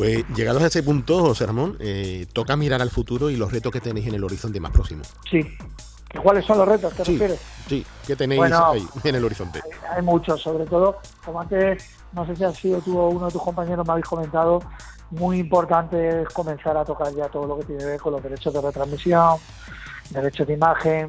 Pues 0.00 0.26
llegados 0.34 0.62
a 0.62 0.68
ese 0.68 0.82
punto, 0.82 1.20
José 1.20 1.44
Ramón, 1.44 1.76
eh, 1.78 2.26
toca 2.32 2.56
mirar 2.56 2.80
al 2.80 2.88
futuro 2.88 3.28
y 3.28 3.36
los 3.36 3.52
retos 3.52 3.70
que 3.70 3.82
tenéis 3.82 4.06
en 4.06 4.14
el 4.14 4.24
horizonte 4.24 4.58
más 4.58 4.70
próximo. 4.70 5.02
Sí, 5.30 5.46
¿Cuáles 6.22 6.46
son 6.46 6.56
los 6.56 6.66
retos? 6.66 6.94
¿Te 6.94 7.04
sí, 7.04 7.12
refieres? 7.12 7.40
Sí, 7.68 7.86
¿qué 8.06 8.16
tenéis 8.16 8.40
ahí 8.50 8.82
en 9.04 9.14
el 9.14 9.22
horizonte? 9.22 9.60
Hay, 9.94 10.00
muchos, 10.00 10.40
sobre 10.40 10.64
todo, 10.64 11.00
como 11.22 11.42
antes, 11.42 11.86
no 12.14 12.24
sé 12.24 12.34
si 12.34 12.44
ha 12.44 12.50
sido 12.50 12.80
tú 12.80 12.98
o 12.98 13.10
uno 13.10 13.26
de 13.26 13.32
tus 13.32 13.42
compañeros 13.42 13.86
me 13.86 13.92
habéis 13.92 14.06
comentado, 14.06 14.62
muy 15.10 15.38
importante 15.38 16.22
es 16.22 16.28
comenzar 16.30 16.78
a 16.78 16.84
tocar 16.86 17.14
ya 17.14 17.28
todo 17.28 17.46
lo 17.46 17.58
que 17.58 17.66
tiene 17.66 17.80
que 17.80 17.90
ver 17.90 18.00
con 18.00 18.14
los 18.14 18.22
derechos 18.22 18.54
de 18.54 18.60
retransmisión, 18.62 19.36
derechos 20.08 20.46
de 20.46 20.54
imagen, 20.54 21.08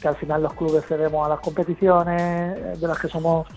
que 0.00 0.06
al 0.06 0.16
final 0.16 0.44
los 0.44 0.54
clubes 0.54 0.84
cedemos 0.86 1.26
a 1.26 1.30
las 1.30 1.40
competiciones 1.40 2.80
de 2.80 2.86
las 2.86 3.00
que 3.00 3.08
somos 3.08 3.48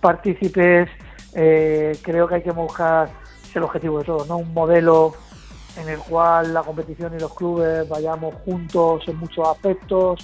partícipes. 0.00 0.88
Eh, 1.34 1.98
creo 2.04 2.28
que 2.28 2.36
hay 2.36 2.42
que 2.42 2.52
buscar 2.52 3.10
el 3.56 3.64
objetivo 3.64 3.98
de 3.98 4.04
todo, 4.04 4.24
¿no? 4.26 4.38
Un 4.38 4.52
modelo 4.54 5.14
en 5.76 5.88
el 5.88 5.98
cual 6.00 6.52
la 6.52 6.62
competición 6.62 7.14
y 7.14 7.20
los 7.20 7.34
clubes 7.34 7.88
vayamos 7.88 8.34
juntos 8.44 9.02
en 9.06 9.16
muchos 9.16 9.46
aspectos, 9.46 10.18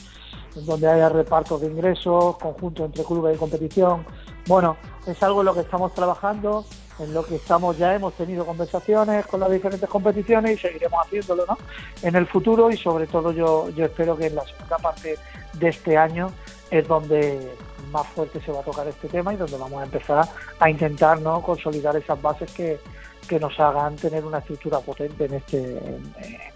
donde 0.54 0.88
haya 0.88 1.08
repartos 1.08 1.60
de 1.60 1.68
ingresos, 1.68 2.36
conjunto 2.38 2.84
entre 2.84 3.04
clubes 3.04 3.36
y 3.36 3.38
competición. 3.38 4.04
Bueno, 4.46 4.76
es 5.06 5.22
algo 5.22 5.40
en 5.40 5.46
lo 5.46 5.54
que 5.54 5.60
estamos 5.60 5.92
trabajando, 5.94 6.64
en 6.98 7.12
lo 7.12 7.24
que 7.24 7.36
estamos 7.36 7.76
ya 7.76 7.94
hemos 7.94 8.14
tenido 8.14 8.44
conversaciones 8.44 9.26
con 9.26 9.40
las 9.40 9.50
diferentes 9.50 9.88
competiciones 9.88 10.52
y 10.52 10.58
seguiremos 10.58 11.00
haciéndolo 11.04 11.44
¿no? 11.46 11.58
en 12.02 12.14
el 12.14 12.26
futuro 12.26 12.70
y 12.70 12.76
sobre 12.76 13.06
todo 13.06 13.32
yo, 13.32 13.68
yo 13.70 13.86
espero 13.86 14.16
que 14.16 14.26
en 14.26 14.36
la 14.36 14.44
segunda 14.44 14.78
parte 14.78 15.18
de 15.54 15.68
este 15.68 15.96
año 15.96 16.30
es 16.70 16.86
donde 16.86 17.52
más 17.90 18.06
fuerte 18.08 18.40
se 18.40 18.52
va 18.52 18.60
a 18.60 18.62
tocar 18.62 18.86
este 18.86 19.08
tema 19.08 19.34
y 19.34 19.36
donde 19.36 19.56
vamos 19.56 19.80
a 19.80 19.84
empezar 19.84 20.28
a 20.60 20.70
intentar 20.70 21.20
¿no? 21.20 21.42
consolidar 21.42 21.96
esas 21.96 22.20
bases 22.20 22.50
que, 22.52 22.78
que 23.24 23.40
nos 23.40 23.58
hagan 23.58 23.96
tener 23.96 24.24
una 24.24 24.38
estructura 24.38 24.80
potente 24.80 25.24
en 25.24 25.34
este 25.34 25.80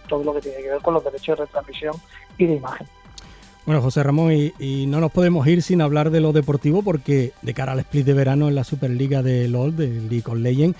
todo 0.09 0.25
lo 0.25 0.35
que 0.35 0.41
tiene 0.41 0.63
que 0.63 0.71
ver 0.71 0.81
con 0.81 0.95
los 0.95 1.05
derechos 1.05 1.39
de 1.39 1.45
retransmisión 1.45 1.95
y 2.37 2.47
de 2.47 2.55
imagen. 2.55 2.87
Bueno, 3.67 3.83
José 3.83 4.03
Ramón, 4.03 4.33
y, 4.33 4.87
no 4.87 4.99
nos 4.99 5.13
podemos 5.13 5.47
ir 5.47 5.63
sin 5.63 5.83
hablar 5.83 6.11
de 6.11 6.21
lo 6.21 6.33
deportivo 6.33 6.83
porque 6.83 7.33
de 7.43 7.53
cara 7.53 7.73
al 7.73 7.81
split 7.81 8.07
de 8.07 8.15
verano 8.15 8.49
en 8.49 8.55
la 8.55 8.65
Superliga 8.65 9.23
de 9.23 9.47
LOL, 9.47 9.77
de 9.77 9.89
League 9.89 10.25
of 10.27 10.39
Legends, 10.39 10.79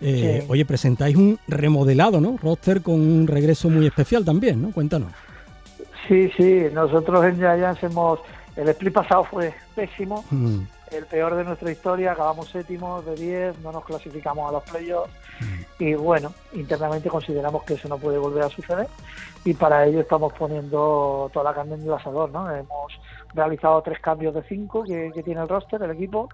eh, 0.00 0.46
oye, 0.48 0.64
presentáis 0.64 1.16
un 1.16 1.38
remodelado, 1.46 2.22
¿no? 2.22 2.38
Roster 2.42 2.80
con 2.80 2.94
un 2.94 3.26
regreso 3.26 3.68
muy 3.68 3.86
especial 3.86 4.24
también, 4.24 4.62
¿no? 4.62 4.72
Cuéntanos. 4.72 5.12
Sí, 6.08 6.30
sí, 6.34 6.62
nosotros 6.72 7.22
en 7.26 7.36
Giants 7.36 7.82
hemos... 7.82 8.20
El 8.56 8.68
split 8.70 8.94
pasado 8.94 9.24
fue 9.24 9.52
pésimo. 9.74 10.24
Mm 10.30 10.60
el 10.90 11.06
peor 11.06 11.36
de 11.36 11.44
nuestra 11.44 11.70
historia, 11.70 12.12
acabamos 12.12 12.48
séptimos 12.48 13.04
de 13.06 13.14
10, 13.14 13.60
no 13.60 13.72
nos 13.72 13.84
clasificamos 13.84 14.48
a 14.48 14.52
los 14.52 14.62
playoffs. 14.64 15.12
Y 15.78 15.94
bueno, 15.94 16.32
internamente 16.52 17.08
consideramos 17.08 17.64
que 17.64 17.74
eso 17.74 17.88
no 17.88 17.98
puede 17.98 18.18
volver 18.18 18.44
a 18.44 18.48
suceder 18.48 18.86
y 19.44 19.54
para 19.54 19.86
ello 19.86 20.00
estamos 20.00 20.32
poniendo 20.34 21.30
toda 21.32 21.44
la 21.50 21.54
carne 21.54 21.74
en 21.74 21.82
el 21.82 21.92
asador, 21.92 22.30
¿no? 22.30 22.50
Hemos 22.54 23.00
realizado 23.34 23.80
tres 23.82 24.00
cambios 24.00 24.34
de 24.34 24.42
cinco 24.42 24.84
que, 24.84 25.10
tiene 25.24 25.40
el 25.40 25.48
roster, 25.48 25.82
el 25.82 25.92
equipo, 25.92 26.28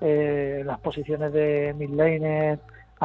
eh, 0.00 0.62
las 0.64 0.80
posiciones 0.80 1.32
de 1.32 1.74
midlaner, 1.78 2.58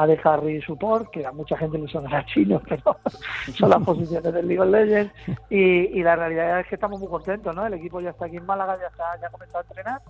de 0.04 0.20
Harry 0.24 0.60
Support, 0.60 1.10
que 1.10 1.24
a 1.24 1.32
mucha 1.32 1.56
gente 1.56 1.78
le 1.78 1.88
sonará 1.88 2.24
chino, 2.34 2.60
pero 2.68 2.98
son 3.54 3.70
las 3.70 3.82
posiciones 3.82 4.30
del 4.32 4.46
League 4.46 4.60
of 4.60 4.68
Legends. 4.68 5.12
Y, 5.48 6.02
la 6.02 6.16
realidad 6.16 6.60
es 6.60 6.66
que 6.66 6.74
estamos 6.74 7.00
muy 7.00 7.08
contentos, 7.08 7.54
¿no? 7.54 7.66
El 7.66 7.74
equipo 7.74 8.00
ya 8.00 8.10
está 8.10 8.26
aquí 8.26 8.36
en 8.36 8.44
Málaga, 8.44 8.76
ya, 8.78 8.88
está, 8.88 9.18
ya 9.20 9.28
ha 9.28 9.30
comenzado 9.30 9.60
a 9.60 9.68
entrenar 9.68 10.02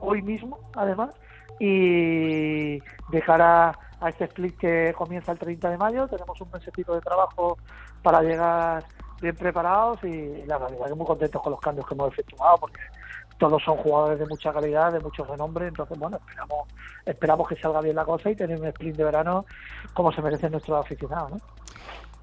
hoy 0.00 0.20
mismo, 0.20 0.58
además, 0.74 1.14
y 1.58 2.78
de 2.78 3.22
cara 3.24 3.78
a 4.02 4.08
este 4.08 4.24
split 4.24 4.58
que 4.58 4.94
comienza 4.96 5.32
el 5.32 5.38
30 5.38 5.70
de 5.70 5.78
mayo, 5.78 6.08
tenemos 6.08 6.40
un 6.40 6.50
mesecito 6.52 6.94
de 6.94 7.00
trabajo 7.00 7.56
para 8.02 8.20
llegar 8.20 8.84
bien 9.20 9.36
preparados 9.36 10.02
y 10.02 10.44
la 10.46 10.56
es 10.56 10.88
que 10.88 10.94
muy 10.94 11.06
contentos 11.06 11.40
con 11.40 11.52
los 11.52 11.60
cambios 11.60 11.86
que 11.86 11.94
hemos 11.94 12.12
efectuado 12.12 12.58
porque 12.58 12.80
todos 13.38 13.62
son 13.62 13.76
jugadores 13.76 14.18
de 14.18 14.26
mucha 14.26 14.52
calidad, 14.52 14.92
de 14.92 15.00
mucho 15.00 15.24
renombre, 15.24 15.68
entonces 15.68 15.96
bueno, 15.98 16.16
esperamos, 16.16 16.68
esperamos 17.06 17.48
que 17.48 17.56
salga 17.56 17.80
bien 17.80 17.96
la 17.96 18.04
cosa 18.04 18.30
y 18.30 18.36
tener 18.36 18.60
un 18.60 18.66
sprint 18.66 18.96
de 18.96 19.04
verano 19.04 19.46
como 19.94 20.12
se 20.12 20.20
merecen 20.20 20.52
nuestros 20.52 20.84
aficionados, 20.84 21.30
¿no? 21.30 21.40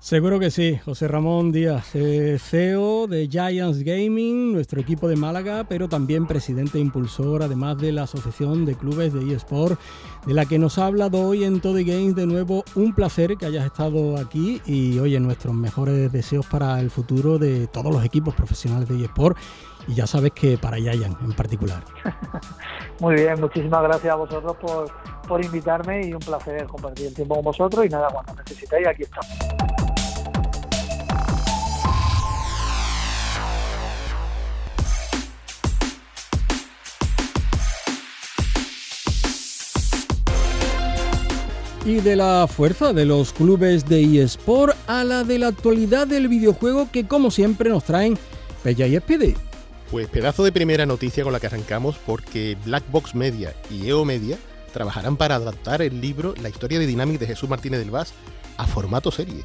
Seguro 0.02 0.40
que 0.40 0.50
sí, 0.50 0.80
José 0.86 1.10
Ramón 1.10 1.52
Díaz, 1.52 1.94
eh, 1.94 2.38
CEO 2.40 3.06
de 3.06 3.28
Giants 3.28 3.80
Gaming, 3.80 4.54
nuestro 4.54 4.80
equipo 4.80 5.10
de 5.10 5.18
Málaga, 5.18 5.66
pero 5.68 5.90
también 5.90 6.26
presidente 6.26 6.78
e 6.78 6.82
impulsor, 6.82 7.44
además 7.44 7.78
de 7.80 7.92
la 7.92 8.04
Asociación 8.04 8.64
de 8.64 8.76
Clubes 8.76 9.14
de 9.14 9.34
eSport, 9.34 9.78
de 10.26 10.34
la 10.34 10.46
que 10.46 10.58
nos 10.58 10.78
ha 10.78 10.86
hablado 10.86 11.20
hoy 11.20 11.44
en 11.44 11.60
Toddy 11.60 11.84
Games. 11.84 12.16
De 12.16 12.26
nuevo, 12.26 12.64
un 12.76 12.96
placer 12.96 13.36
que 13.36 13.46
hayas 13.46 13.66
estado 13.66 14.16
aquí 14.16 14.62
y, 14.66 14.98
oye, 15.00 15.20
nuestros 15.20 15.54
mejores 15.54 16.10
deseos 16.14 16.46
para 16.46 16.80
el 16.80 16.90
futuro 16.90 17.38
de 17.38 17.68
todos 17.68 17.94
los 17.94 18.06
equipos 18.06 18.34
profesionales 18.34 18.88
de 18.88 19.04
eSport 19.04 19.38
y 19.90 19.96
ya 19.96 20.06
sabes 20.06 20.32
que 20.34 20.58
para 20.58 20.78
Giants 20.78 21.18
en 21.22 21.34
particular. 21.34 21.84
Muy 23.00 23.16
bien, 23.16 23.40
muchísimas 23.40 23.82
gracias 23.82 24.14
a 24.14 24.16
vosotros 24.16 24.56
por, 24.58 24.92
por 25.28 25.44
invitarme 25.44 26.06
y 26.06 26.14
un 26.14 26.20
placer 26.20 26.68
compartir 26.68 27.08
el 27.08 27.14
tiempo 27.16 27.36
con 27.36 27.44
vosotros 27.44 27.86
y 27.86 27.90
nada, 27.90 28.08
cuando 28.10 28.36
necesitéis, 28.36 28.88
aquí 28.88 29.04
estamos. 29.04 29.28
y 41.86 42.02
de 42.02 42.16
la 42.16 42.46
fuerza 42.48 42.94
de 42.94 43.04
los 43.04 43.34
clubes 43.34 43.88
de 43.88 44.22
eSport 44.22 44.76
a 44.86 45.04
la 45.04 45.24
de 45.24 45.40
la 45.40 45.48
actualidad 45.48 46.06
del 46.06 46.28
videojuego 46.28 46.92
que 46.92 47.08
como 47.08 47.32
siempre 47.32 47.72
nos 47.72 47.84
traen 47.84 48.16
Pella 48.62 48.86
y 48.86 48.96
Speedy. 48.98 49.49
Pues 49.92 50.08
pedazo 50.08 50.44
de 50.44 50.52
primera 50.52 50.86
noticia 50.86 51.24
con 51.24 51.34
la 51.34 51.40
que 51.40 51.48
arrancamos 51.48 51.98
porque 52.06 52.56
Black 52.64 52.84
Box 52.92 53.16
Media 53.16 53.56
y 53.72 53.88
EO 53.88 54.06
Media 54.06 54.38
trabajarán 54.72 55.18
para 55.18 55.36
adaptar 55.36 55.82
el 55.82 56.00
libro 56.00 56.36
La 56.42 56.50
historia 56.50 56.78
de 56.78 56.86
Dynamic 56.86 57.20
de 57.20 57.26
Jesús 57.26 57.50
Martínez 57.50 57.80
del 57.80 57.90
Vaz 57.90 58.14
a 58.58 58.68
formato 58.68 59.10
serie. 59.12 59.44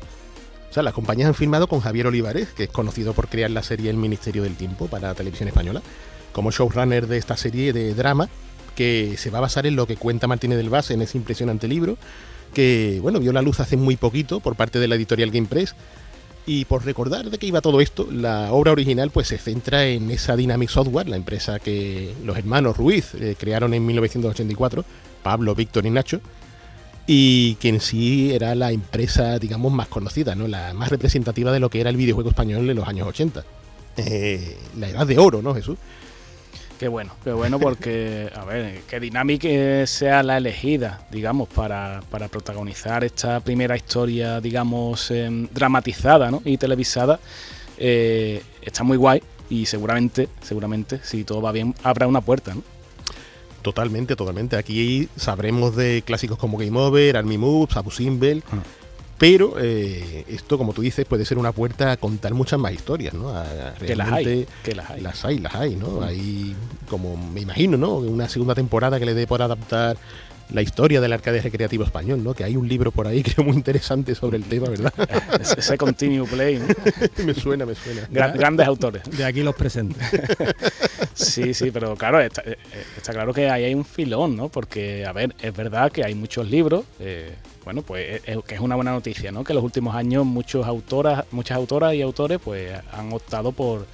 O 0.69 0.73
sea, 0.75 0.83
las 0.83 0.93
compañías 0.93 1.29
han 1.29 1.35
firmado 1.35 1.67
con 1.67 1.81
Javier 1.81 2.09
Olivares, 2.09 2.49
que 2.49 2.65
es 2.65 2.71
conocido 2.71 3.15
por 3.15 3.29
crear 3.29 3.51
la 3.51 3.63
serie 3.63 3.89
El 3.89 3.97
Ministerio 3.97 4.43
del 4.43 4.55
Tiempo 4.55 4.87
para 4.87 5.09
la 5.09 5.15
televisión 5.15 5.49
española, 5.49 5.81
como 6.33 6.51
showrunner 6.51 7.07
de 7.07 7.17
esta 7.17 7.39
serie 7.39 7.73
de 7.73 7.95
drama 7.95 8.29
que 8.75 9.15
se 9.17 9.31
va 9.31 9.39
a 9.39 9.43
basar 9.43 9.67
en 9.67 9.77
lo 9.77 9.87
que 9.87 9.97
cuenta 9.97 10.27
Martínez 10.27 10.59
del 10.59 10.69
Vaz 10.69 10.91
en 10.91 11.01
ese 11.01 11.17
impresionante 11.17 11.69
libro, 11.69 11.97
que 12.53 12.99
bueno, 13.01 13.19
vio 13.19 13.33
la 13.33 13.41
luz 13.41 13.61
hace 13.61 13.77
muy 13.77 13.97
poquito 13.97 14.41
por 14.41 14.57
parte 14.57 14.79
de 14.79 14.89
la 14.89 14.97
editorial 14.97 15.31
Game 15.31 15.47
Press. 15.47 15.75
Y 16.47 16.67
por 16.67 16.85
recordar 16.85 17.31
de 17.31 17.39
qué 17.39 17.47
iba 17.47 17.63
todo 17.63 17.81
esto, 17.81 18.07
la 18.11 18.53
obra 18.53 18.73
original 18.73 19.11
pues 19.11 19.29
se 19.29 19.39
centra 19.39 19.87
en 19.87 20.11
esa 20.11 20.37
Dynamic 20.37 20.69
Software, 20.69 21.09
la 21.09 21.17
empresa 21.17 21.59
que 21.59 22.15
los 22.23 22.37
hermanos 22.37 22.77
Ruiz 22.77 23.15
eh, 23.15 23.35
crearon 23.39 23.73
en 23.73 23.87
1984, 23.87 24.85
Pablo, 25.23 25.55
Víctor 25.55 25.87
y 25.87 25.91
Nacho, 25.91 26.21
y 27.07 27.55
que 27.57 27.71
en 27.71 27.81
sí 27.81 28.33
era 28.35 28.55
la 28.55 28.73
empresa, 28.73 29.39
digamos, 29.39 29.73
más 29.73 29.89
conocida, 29.89 30.35
¿no? 30.35 30.47
La 30.47 30.75
más 30.75 30.91
representativa 30.91 31.51
de 31.51 31.61
lo 31.61 31.71
que 31.71 31.81
era 31.81 31.89
el 31.89 31.97
videojuego 31.97 32.29
español 32.31 32.69
en 32.69 32.77
los 32.77 32.89
años 32.89 33.09
80. 33.09 33.43
Eh, 33.97 34.59
la 34.79 34.89
edad 34.89 35.07
de 35.07 35.19
oro, 35.19 35.41
¿no, 35.41 35.55
Jesús? 35.55 35.79
Qué 36.79 36.89
bueno, 36.89 37.13
qué 37.23 37.33
bueno 37.33 37.61
porque, 37.61 38.31
a 38.35 38.45
ver, 38.45 38.81
que 38.83 38.99
Dynamic 38.99 39.87
sea 39.87 40.23
la 40.25 40.39
elegida, 40.39 41.07
digamos, 41.11 41.49
para, 41.49 42.03
para 42.11 42.27
protagonizar 42.29 43.05
esta 43.05 43.39
primera 43.41 43.77
historia, 43.77 44.41
digamos, 44.41 45.11
em, 45.13 45.47
dramatizada 45.53 46.31
¿no? 46.33 46.43
y 46.45 46.59
televisada, 46.59 47.21
eh, 47.79 48.43
está 48.61 48.83
muy 48.83 48.97
guay 48.97 49.23
y 49.49 49.67
seguramente, 49.67 50.29
seguramente, 50.43 51.01
si 51.05 51.23
todo 51.23 51.41
va 51.41 51.53
bien, 51.53 51.75
habrá 51.85 52.09
una 52.09 52.21
puerta, 52.21 52.55
¿no? 52.55 52.63
Totalmente, 53.63 54.17
totalmente. 54.17 54.57
Aquí 54.57 55.09
sabremos 55.17 55.77
de 55.77 56.03
clásicos 56.05 56.39
como 56.39 56.59
Game 56.59 56.79
Over, 56.79 57.17
Army 57.17 57.39
Moves, 57.39 57.77
Abu 57.77 57.91
Simbel, 57.91 58.43
Ah. 58.51 58.59
Pero 59.19 59.55
eh, 59.61 60.25
esto, 60.29 60.59
como 60.59 60.73
tú 60.73 60.83
dices, 60.83 61.07
puede 61.07 61.25
ser 61.25 61.39
una 61.39 61.53
puerta 61.53 61.93
a 61.93 61.97
contar 61.97 62.35
muchas 62.35 62.59
más 62.59 62.73
historias, 62.73 63.15
¿no? 63.15 63.31
A- 63.31 63.43
a 63.43 63.75
Que 63.75 63.95
las 63.97 64.11
hay, 64.13 64.47
que 64.63 64.75
las 64.75 64.91
hay. 64.91 65.01
Las 65.01 65.25
hay, 65.25 65.39
las 65.39 65.55
hay, 65.55 65.77
¿no? 65.77 66.03
Hay, 66.03 66.55
como 66.89 67.17
me 67.17 67.41
imagino, 67.41 67.77
¿no? 67.77 67.95
Una 67.97 68.29
segunda 68.29 68.55
temporada 68.55 68.99
que 68.99 69.07
le 69.07 69.15
dé 69.15 69.27
por 69.27 69.41
adaptar 69.43 69.97
la 70.51 70.61
historia 70.61 71.01
del 71.01 71.11
arcade 71.15 71.41
recreativo 71.41 71.85
español, 71.85 72.23
¿no? 72.23 72.35
Que 72.35 72.45
hay 72.45 72.55
un 72.57 72.69
libro 72.69 72.91
por 72.93 73.07
ahí 73.07 73.23
creo 73.25 73.47
muy 73.47 73.57
interesante 73.57 74.15
sobre 74.15 74.37
el 74.37 74.45
tema, 74.45 74.69
¿verdad? 74.69 74.93
Ese, 75.41 75.59
ese 75.61 75.79
continue 75.79 76.27
play, 76.27 76.59
¿no? 76.59 76.67
me 77.25 77.33
suena, 77.35 77.65
me 77.65 77.75
suena. 77.75 78.07
Gran- 78.11 78.37
grandes 78.37 78.67
autores. 78.67 79.03
De 79.17 79.25
aquí 79.25 79.43
los 79.43 79.55
presentes. 79.55 79.97
Sí, 81.15 81.55
sí, 81.55 81.71
pero 81.71 81.97
claro, 81.97 82.21
está, 82.21 82.43
eh, 82.45 82.59
está 82.97 83.13
claro 83.13 83.33
que 83.33 83.49
ahí 83.49 83.65
hay 83.65 83.75
un 83.75 83.85
filón, 83.85 84.37
¿no? 84.37 84.49
Porque, 84.49 85.07
a 85.07 85.13
ver, 85.13 85.35
es 85.41 85.55
verdad 85.55 85.91
que 85.91 86.05
hay 86.05 86.15
muchos 86.15 86.51
libros, 86.51 86.85
eh, 87.01 87.35
bueno, 87.65 87.83
pues 87.83 88.23
es, 88.25 88.39
que 88.45 88.55
es 88.55 88.61
una 88.61 88.75
buena 88.75 88.93
noticia, 88.93 89.33
¿no? 89.33 89.45
Que 89.45 89.53
en 89.53 89.57
los 89.57 89.65
últimos 89.65 89.95
años 89.95 90.27
muchos 90.27 90.67
autoras, 90.67 91.25
muchas 91.31 91.57
autoras 91.57 91.95
y 91.95 92.03
autores 92.03 92.39
pues 92.43 92.73
han 92.93 93.13
optado 93.13 93.53
por, 93.53 93.87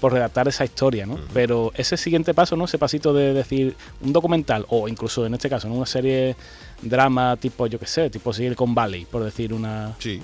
por 0.00 0.12
redactar 0.12 0.46
esa 0.48 0.64
historia, 0.64 1.06
¿no? 1.06 1.18
Pero 1.32 1.72
ese 1.74 1.96
siguiente 1.96 2.34
paso, 2.34 2.56
¿no? 2.56 2.66
Ese 2.66 2.78
pasito 2.78 3.12
de 3.12 3.32
decir 3.32 3.74
un 4.00 4.12
documental 4.12 4.64
o 4.68 4.88
incluso 4.88 5.26
en 5.26 5.34
este 5.34 5.48
caso, 5.48 5.68
¿no? 5.68 5.74
una 5.74 5.86
serie 5.86 6.36
drama 6.82 7.36
tipo, 7.36 7.66
yo 7.66 7.78
qué 7.78 7.86
sé, 7.86 8.10
tipo 8.10 8.32
Silicon 8.32 8.74
Valley, 8.74 9.06
por 9.06 9.24
decir 9.24 9.52
una, 9.52 9.94
Sí. 9.98 10.20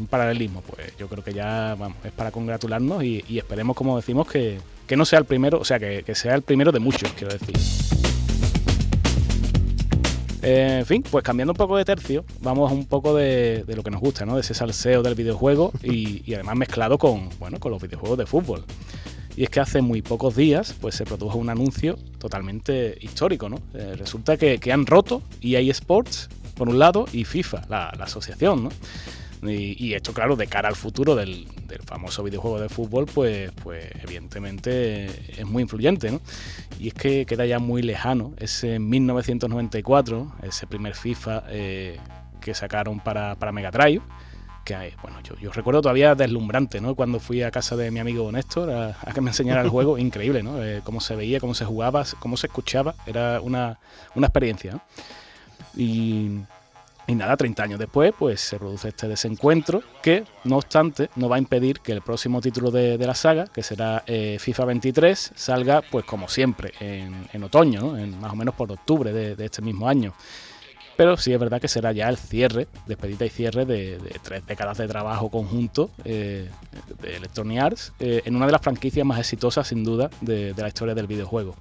Un 0.00 0.06
paralelismo, 0.06 0.62
pues 0.62 0.96
yo 0.98 1.08
creo 1.08 1.22
que 1.22 1.32
ya 1.32 1.76
vamos, 1.78 1.98
es 2.04 2.12
para 2.12 2.30
congratularnos 2.30 3.04
y, 3.04 3.38
esperemos, 3.38 3.76
como 3.76 3.96
decimos, 3.96 4.26
que, 4.28 4.58
que 4.86 4.96
no 4.96 5.04
sea 5.04 5.18
el 5.18 5.24
primero, 5.24 5.58
o 5.58 5.64
sea, 5.64 5.78
que, 5.78 6.02
que 6.02 6.14
sea 6.14 6.34
el 6.34 6.42
primero 6.42 6.72
de 6.72 6.80
muchos, 6.80 7.12
quiero 7.12 7.32
decir. 7.32 7.56
Eh, 10.42 10.78
en 10.80 10.86
fin, 10.86 11.04
pues 11.08 11.22
cambiando 11.22 11.52
un 11.52 11.56
poco 11.56 11.76
de 11.76 11.84
tercio, 11.84 12.24
vamos 12.40 12.70
a 12.70 12.74
un 12.74 12.86
poco 12.86 13.14
de, 13.14 13.64
de 13.66 13.76
lo 13.76 13.82
que 13.82 13.90
nos 13.90 14.00
gusta, 14.00 14.24
¿no? 14.24 14.36
De 14.36 14.40
ese 14.40 14.54
salseo 14.54 15.02
del 15.02 15.14
videojuego 15.14 15.72
y, 15.82 16.22
además 16.34 16.56
mezclado 16.56 16.98
con, 16.98 17.28
bueno, 17.38 17.60
con 17.60 17.72
los 17.72 17.82
videojuegos 17.82 18.18
de 18.18 18.26
fútbol. 18.26 18.64
Y 19.36 19.44
es 19.44 19.50
que 19.50 19.60
hace 19.60 19.80
muy 19.80 20.02
pocos 20.02 20.34
días 20.36 20.74
pues 20.80 20.94
se 20.94 21.04
produjo 21.04 21.38
un 21.38 21.50
anuncio 21.50 21.96
totalmente 22.18 22.96
histórico, 23.00 23.48
¿no? 23.48 23.58
Eh, 23.74 23.94
resulta 23.96 24.36
que, 24.36 24.58
han 24.72 24.86
roto 24.86 25.22
EA 25.40 25.60
Sports, 25.72 26.28
por 26.54 26.68
un 26.68 26.78
lado, 26.78 27.06
y 27.12 27.24
FIFA, 27.24 27.62
la 27.68 27.88
asociación, 27.88 28.64
¿no? 28.64 28.70
Y, 29.42 29.82
y 29.82 29.94
esto, 29.94 30.12
claro, 30.12 30.36
de 30.36 30.46
cara 30.46 30.68
al 30.68 30.76
futuro 30.76 31.16
del, 31.16 31.46
del 31.66 31.80
famoso 31.82 32.22
videojuego 32.22 32.60
de 32.60 32.68
fútbol, 32.68 33.06
pues, 33.06 33.50
pues 33.62 33.86
evidentemente 34.02 35.06
es 35.40 35.46
muy 35.46 35.62
influyente, 35.62 36.10
¿no? 36.10 36.20
Y 36.78 36.88
es 36.88 36.94
que 36.94 37.24
queda 37.24 37.46
ya 37.46 37.58
muy 37.58 37.80
lejano 37.82 38.34
ese 38.38 38.78
1994, 38.78 40.32
ese 40.42 40.66
primer 40.66 40.94
FIFA 40.94 41.44
eh, 41.48 41.98
que 42.40 42.52
sacaron 42.54 43.00
para, 43.00 43.34
para 43.36 43.50
Mega 43.52 43.70
Drive, 43.70 44.02
que 44.64 44.74
hay- 44.74 44.92
bueno, 45.02 45.20
yo, 45.22 45.34
yo 45.38 45.50
recuerdo 45.52 45.80
todavía 45.80 46.14
deslumbrante, 46.14 46.80
¿no? 46.82 46.94
Cuando 46.94 47.18
fui 47.18 47.42
a 47.42 47.50
casa 47.50 47.76
de 47.76 47.90
mi 47.90 47.98
amigo 47.98 48.30
Néstor 48.30 48.70
a, 48.70 48.98
a 49.00 49.12
que 49.14 49.20
me 49.22 49.30
enseñara 49.30 49.62
el 49.62 49.68
juego, 49.70 49.96
increíble, 49.96 50.42
¿no? 50.42 50.62
Eh, 50.62 50.82
cómo 50.84 51.00
se 51.00 51.16
veía, 51.16 51.40
cómo 51.40 51.54
se 51.54 51.64
jugaba, 51.64 52.04
cómo 52.18 52.36
se 52.36 52.46
escuchaba, 52.46 52.94
era 53.06 53.40
una, 53.40 53.78
una 54.14 54.26
experiencia, 54.26 54.72
¿no? 54.72 54.82
Y, 55.76 56.40
y 57.10 57.14
nada, 57.16 57.36
30 57.36 57.62
años 57.64 57.78
después, 57.80 58.14
pues 58.16 58.40
se 58.40 58.56
produce 58.56 58.88
este 58.88 59.08
desencuentro 59.08 59.82
que, 60.00 60.24
no 60.44 60.58
obstante, 60.58 61.10
no 61.16 61.28
va 61.28 61.36
a 61.36 61.38
impedir 61.40 61.80
que 61.80 61.90
el 61.90 62.02
próximo 62.02 62.40
título 62.40 62.70
de, 62.70 62.96
la 62.98 63.16
saga, 63.16 63.46
que 63.46 63.64
será 63.64 64.04
eh, 64.06 64.36
FIFA 64.38 64.66
23, 64.66 65.32
salga, 65.34 65.82
pues 65.82 66.04
como 66.04 66.28
siempre, 66.28 66.72
en, 66.78 67.42
otoño, 67.42 67.96
más 68.20 68.32
o 68.32 68.36
menos 68.36 68.54
por 68.54 68.70
octubre 68.70 69.12
de, 69.12 69.44
este 69.44 69.60
mismo 69.60 69.88
año. 69.88 70.14
Pero 70.96 71.16
sí 71.16 71.32
es 71.32 71.40
verdad 71.40 71.60
que 71.60 71.66
será 71.66 71.90
ya 71.90 72.08
el 72.08 72.16
cierre, 72.16 72.68
despedida 72.86 73.26
y 73.26 73.30
cierre 73.30 73.64
de, 73.64 73.98
tres 74.22 74.46
décadas 74.46 74.78
de 74.78 74.86
trabajo 74.86 75.30
conjunto 75.30 75.90
eh, 76.04 76.48
de 77.02 77.16
Electronic 77.16 77.58
Arts 77.58 77.92
eh, 77.98 78.22
en 78.24 78.36
una 78.36 78.46
de 78.46 78.52
las 78.52 78.60
franquicias 78.60 79.04
más 79.04 79.18
exitosas, 79.18 79.66
sin 79.66 79.82
duda, 79.82 80.10
de 80.20 80.54
la 80.56 80.68
historia 80.68 80.94
del 80.94 81.08
videojuego. 81.08 81.56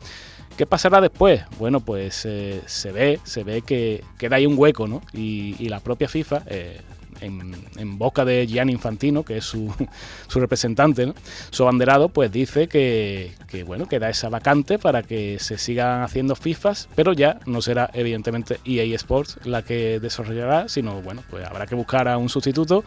¿Qué 0.60 0.66
pasará 0.66 1.00
después? 1.00 1.42
Bueno, 1.58 1.80
pues 1.80 2.26
eh, 2.26 2.60
se 2.66 2.92
ve, 2.92 3.22
se 3.24 3.46
ve 3.46 3.62
que 3.62 4.04
queda 4.18 4.36
ahí 4.36 4.46
un 4.46 4.56
hueco, 4.58 4.90
¿no? 4.90 5.02
Y, 5.14 5.70
la 5.70 5.80
propia 5.80 6.10
FIFA, 6.10 6.42
eh, 6.48 6.82
en, 7.22 7.56
en 7.78 7.98
boca 7.98 8.26
de 8.26 8.46
Gianni 8.46 8.74
Infantino, 8.74 9.24
que 9.24 9.38
es 9.38 9.46
su, 9.46 9.74
su 10.28 10.40
representante, 10.42 11.06
¿no? 11.06 11.14
su 11.50 11.64
abanderado, 11.64 12.10
pues 12.10 12.30
dice 12.30 12.68
que, 12.68 13.32
que, 13.48 13.64
bueno, 13.64 13.88
queda 13.88 14.10
esa 14.10 14.28
vacante 14.28 14.78
para 14.80 15.02
que 15.02 15.40
se 15.40 15.58
sigan 15.58 16.02
haciendo 16.02 16.36
FIFAs, 16.36 16.90
pero 16.94 17.14
ya 17.14 17.40
no 17.46 17.62
será 17.62 17.90
evidentemente 17.94 18.60
EA 18.66 18.84
Sports 18.98 19.38
la 19.46 19.62
que 19.62 20.02
desarrollará, 20.02 20.68
sino 20.68 21.02
bueno, 21.02 21.24
pues 21.30 21.46
habrá 21.48 21.68
que 21.68 21.76
buscar 21.76 22.10
a 22.10 22.18
un 22.18 22.28
sustituto 22.28 22.84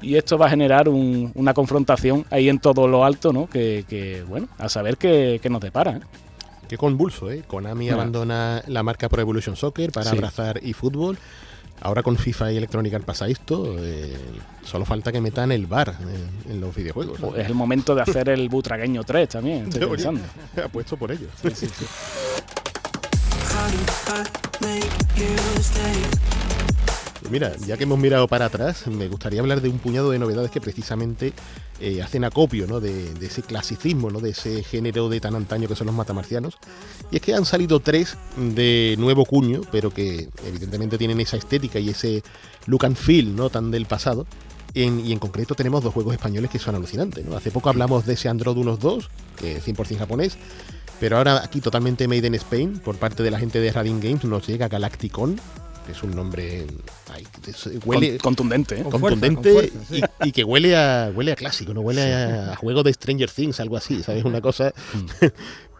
y 0.00 0.14
esto 0.14 0.38
va 0.38 0.46
a 0.46 0.50
generar 0.50 0.88
un- 0.88 1.32
una 1.34 1.52
confrontación 1.52 2.24
ahí 2.30 2.48
en 2.48 2.60
todo 2.60 2.86
lo 2.86 3.04
alto, 3.04 3.32
¿no? 3.32 3.48
Que, 3.48 3.84
que, 3.88 4.22
bueno, 4.22 4.46
a 4.56 4.68
saber 4.68 4.96
qué, 4.98 5.40
qué 5.42 5.50
nos 5.50 5.60
depara. 5.60 5.96
¿eh? 5.96 6.00
Qué 6.68 6.76
convulso, 6.76 7.30
¿eh? 7.30 7.42
Konami 7.46 7.88
abandona 7.90 8.62
la 8.66 8.82
marca 8.82 9.08
Pro 9.08 9.20
Evolution 9.22 9.56
Soccer 9.56 9.90
para 9.90 10.10
Sí. 10.10 10.16
abrazar 10.16 10.58
eFootball. 10.62 11.18
Ahora 11.80 12.02
con 12.02 12.16
FIFA 12.16 12.52
y 12.52 12.56
Electronic 12.56 12.92
Arts 12.94 13.06
pasa 13.06 13.28
esto. 13.28 13.76
eh, 13.78 14.16
solo 14.64 14.84
falta 14.84 15.10
que 15.12 15.20
metan 15.20 15.52
el 15.52 15.66
bar 15.66 15.94
en, 16.46 16.52
en 16.52 16.60
los 16.60 16.74
videojuegos. 16.74 17.20
¿no? 17.20 17.28
Pues 17.28 17.40
es 17.42 17.46
el 17.46 17.54
momento 17.54 17.94
de 17.94 18.02
hacer 18.02 18.28
el 18.28 18.48
Butragueño 18.48 19.04
3 19.04 19.28
también, 19.28 19.64
estoy 19.64 19.80
Debería. 19.80 20.10
pensando. 20.10 20.28
Apuesto 20.64 20.96
por 20.96 21.10
ello. 21.12 21.28
Mira, 27.30 27.54
ya 27.58 27.76
que 27.76 27.82
hemos 27.82 27.98
mirado 27.98 28.26
para 28.26 28.46
atrás, 28.46 28.86
me 28.86 29.06
gustaría 29.08 29.40
hablar 29.40 29.60
de 29.60 29.68
un 29.68 29.78
puñado 29.78 30.10
de 30.10 30.18
novedades 30.18 30.50
que 30.50 30.60
precisamente 30.60 31.32
eh, 31.80 32.02
hacen 32.02 32.24
acopio 32.24 32.66
¿no? 32.66 32.80
de, 32.80 33.12
ese 33.20 33.42
clasicismo, 33.42 34.10
¿no? 34.10 34.20
de 34.20 34.30
ese 34.30 34.62
género 34.62 35.08
de 35.08 35.20
tan 35.20 35.34
antaño 35.34 35.68
que 35.68 35.76
son 35.76 35.86
los 35.88 35.96
matamarcianos. 35.96 36.56
Y 37.10 37.16
es 37.16 37.22
que 37.22 37.34
han 37.34 37.44
salido 37.44 37.80
tres 37.80 38.16
de 38.36 38.96
nuevo 38.98 39.24
cuño, 39.26 39.60
pero 39.70 39.90
que 39.90 40.28
evidentemente 40.46 40.96
tienen 40.96 41.20
esa 41.20 41.36
estética 41.36 41.78
y 41.78 41.90
ese 41.90 42.22
look 42.66 42.86
and 42.86 42.96
feel 42.96 43.36
¿no? 43.36 43.50
tan 43.50 43.70
del 43.70 43.86
pasado. 43.86 44.26
Y 44.74 45.12
en 45.12 45.18
concreto 45.18 45.54
tenemos 45.54 45.82
dos 45.82 45.92
juegos 45.92 46.14
españoles 46.14 46.50
que 46.50 46.58
son 46.58 46.74
alucinantes. 46.74 47.24
¿no? 47.24 47.36
Hace 47.36 47.50
poco 47.50 47.68
hablamos 47.68 48.06
de 48.06 48.14
ese 48.14 48.28
Android 48.28 48.56
unos 48.56 48.78
2, 48.78 49.10
que 49.36 49.56
es 49.56 49.66
100% 49.66 49.98
japonés, 49.98 50.38
pero 51.00 51.16
ahora 51.16 51.42
aquí 51.42 51.60
totalmente 51.60 52.06
made 52.06 52.26
in 52.26 52.34
Spain, 52.34 52.78
por 52.78 52.96
parte 52.96 53.22
de 53.22 53.30
la 53.30 53.38
gente 53.38 53.60
de 53.60 53.72
Radin 53.72 54.00
Games, 54.00 54.24
nos 54.24 54.46
llega 54.46 54.68
Galacticon, 54.68 55.40
es 55.92 56.02
un 56.02 56.14
nombre 56.14 56.66
ay, 57.12 57.24
es- 57.46 57.68
huele 57.84 58.10
Con- 58.12 58.34
contundente, 58.34 58.80
¿eh? 58.80 58.82
Con 58.82 59.00
fuerza, 59.00 59.20
contundente 59.20 59.52
con 59.52 59.60
fuerza, 59.70 59.78
sí. 59.88 60.02
y, 60.24 60.28
y 60.28 60.32
que 60.32 60.44
huele 60.44 60.76
a 60.76 61.10
huele 61.14 61.32
a 61.32 61.36
clásico, 61.36 61.72
no 61.74 61.80
huele 61.80 62.02
a, 62.14 62.52
a 62.52 62.56
juego 62.56 62.82
de 62.82 62.92
Stranger 62.92 63.30
Things, 63.30 63.60
algo 63.60 63.76
así, 63.76 64.02
¿sabes? 64.02 64.24
Una 64.24 64.40
cosa. 64.40 64.72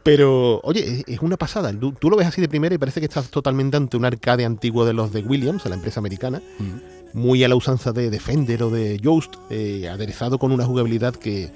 Pero, 0.02 0.60
oye, 0.62 1.04
es- 1.06 1.18
una 1.20 1.36
pasada. 1.36 1.72
Tú, 1.72 1.92
tú 1.92 2.08
lo 2.08 2.16
ves 2.16 2.26
así 2.26 2.40
de 2.40 2.48
primera 2.48 2.74
y 2.74 2.78
parece 2.78 3.00
que 3.00 3.06
estás 3.06 3.28
totalmente 3.30 3.76
ante 3.76 3.96
un 3.96 4.04
arcade 4.04 4.44
antiguo 4.44 4.86
de 4.86 4.92
los 4.94 5.12
de 5.12 5.20
Williams, 5.20 5.64
de 5.64 5.70
la 5.70 5.76
empresa 5.76 6.00
americana, 6.00 6.40
Mm. 6.58 7.18
muy 7.18 7.44
a 7.44 7.48
la 7.48 7.56
usanza 7.56 7.92
de 7.92 8.08
Defender 8.10 8.62
o 8.62 8.70
de 8.70 8.98
Yoast, 9.00 9.34
eh, 9.50 9.88
aderezado 9.88 10.38
con 10.38 10.52
una 10.52 10.64
jugabilidad 10.64 11.14
que, 11.14 11.50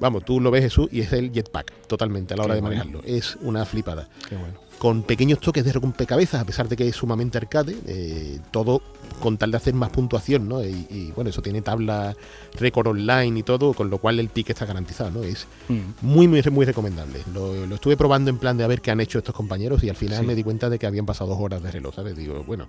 vamos, 0.00 0.24
tú 0.24 0.40
lo 0.40 0.50
ves 0.50 0.62
Jesús 0.64 0.88
y 0.90 1.00
es 1.02 1.12
el 1.12 1.30
jetpack, 1.32 1.86
totalmente, 1.86 2.34
a 2.34 2.38
la 2.38 2.44
hora 2.44 2.54
Qué 2.54 2.56
de 2.56 2.60
bueno. 2.62 2.76
manejarlo. 2.84 3.02
Es 3.06 3.36
una 3.42 3.64
flipada. 3.64 4.08
Qué 4.28 4.36
bueno. 4.36 4.54
Con 4.78 5.02
pequeños 5.02 5.40
toques 5.40 5.64
de 5.64 5.72
rompecabezas, 5.72 6.40
a 6.40 6.44
pesar 6.44 6.68
de 6.68 6.76
que 6.76 6.88
es 6.88 6.96
sumamente 6.96 7.38
arcade, 7.38 7.76
eh, 7.86 8.38
todo 8.50 8.82
con 9.20 9.36
tal 9.38 9.50
de 9.50 9.56
hacer 9.56 9.74
más 9.74 9.90
puntuación, 9.90 10.48
¿no? 10.48 10.64
Y, 10.64 11.12
bueno, 11.14 11.30
eso 11.30 11.42
tiene 11.42 11.62
tabla 11.62 12.16
récord 12.58 12.88
online 12.88 13.40
y 13.40 13.42
todo, 13.42 13.72
con 13.72 13.90
lo 13.90 13.98
cual 13.98 14.20
el 14.20 14.28
pick 14.28 14.50
está 14.50 14.66
garantizado, 14.66 15.10
¿no? 15.10 15.22
Es 15.22 15.46
mm. 15.68 15.80
muy, 16.02 16.28
muy, 16.28 16.42
muy 16.50 16.66
recomendable. 16.66 17.20
Lo, 17.32 17.64
estuve 17.74 17.96
probando 17.96 18.30
en 18.30 18.38
plan 18.38 18.56
de 18.56 18.64
a 18.64 18.66
ver 18.66 18.80
qué 18.80 18.90
han 18.90 19.00
hecho 19.00 19.18
estos 19.18 19.34
compañeros 19.34 19.82
y 19.84 19.88
al 19.88 19.96
final 19.96 20.24
me 20.26 20.34
di 20.34 20.42
cuenta 20.42 20.70
de 20.70 20.78
que 20.78 20.86
habían 20.86 21.06
pasado 21.06 21.30
dos 21.30 21.40
horas 21.40 21.62
de 21.62 21.70
reloj, 21.70 21.94
¿sabes? 21.94 22.16
Digo, 22.16 22.44
bueno, 22.44 22.68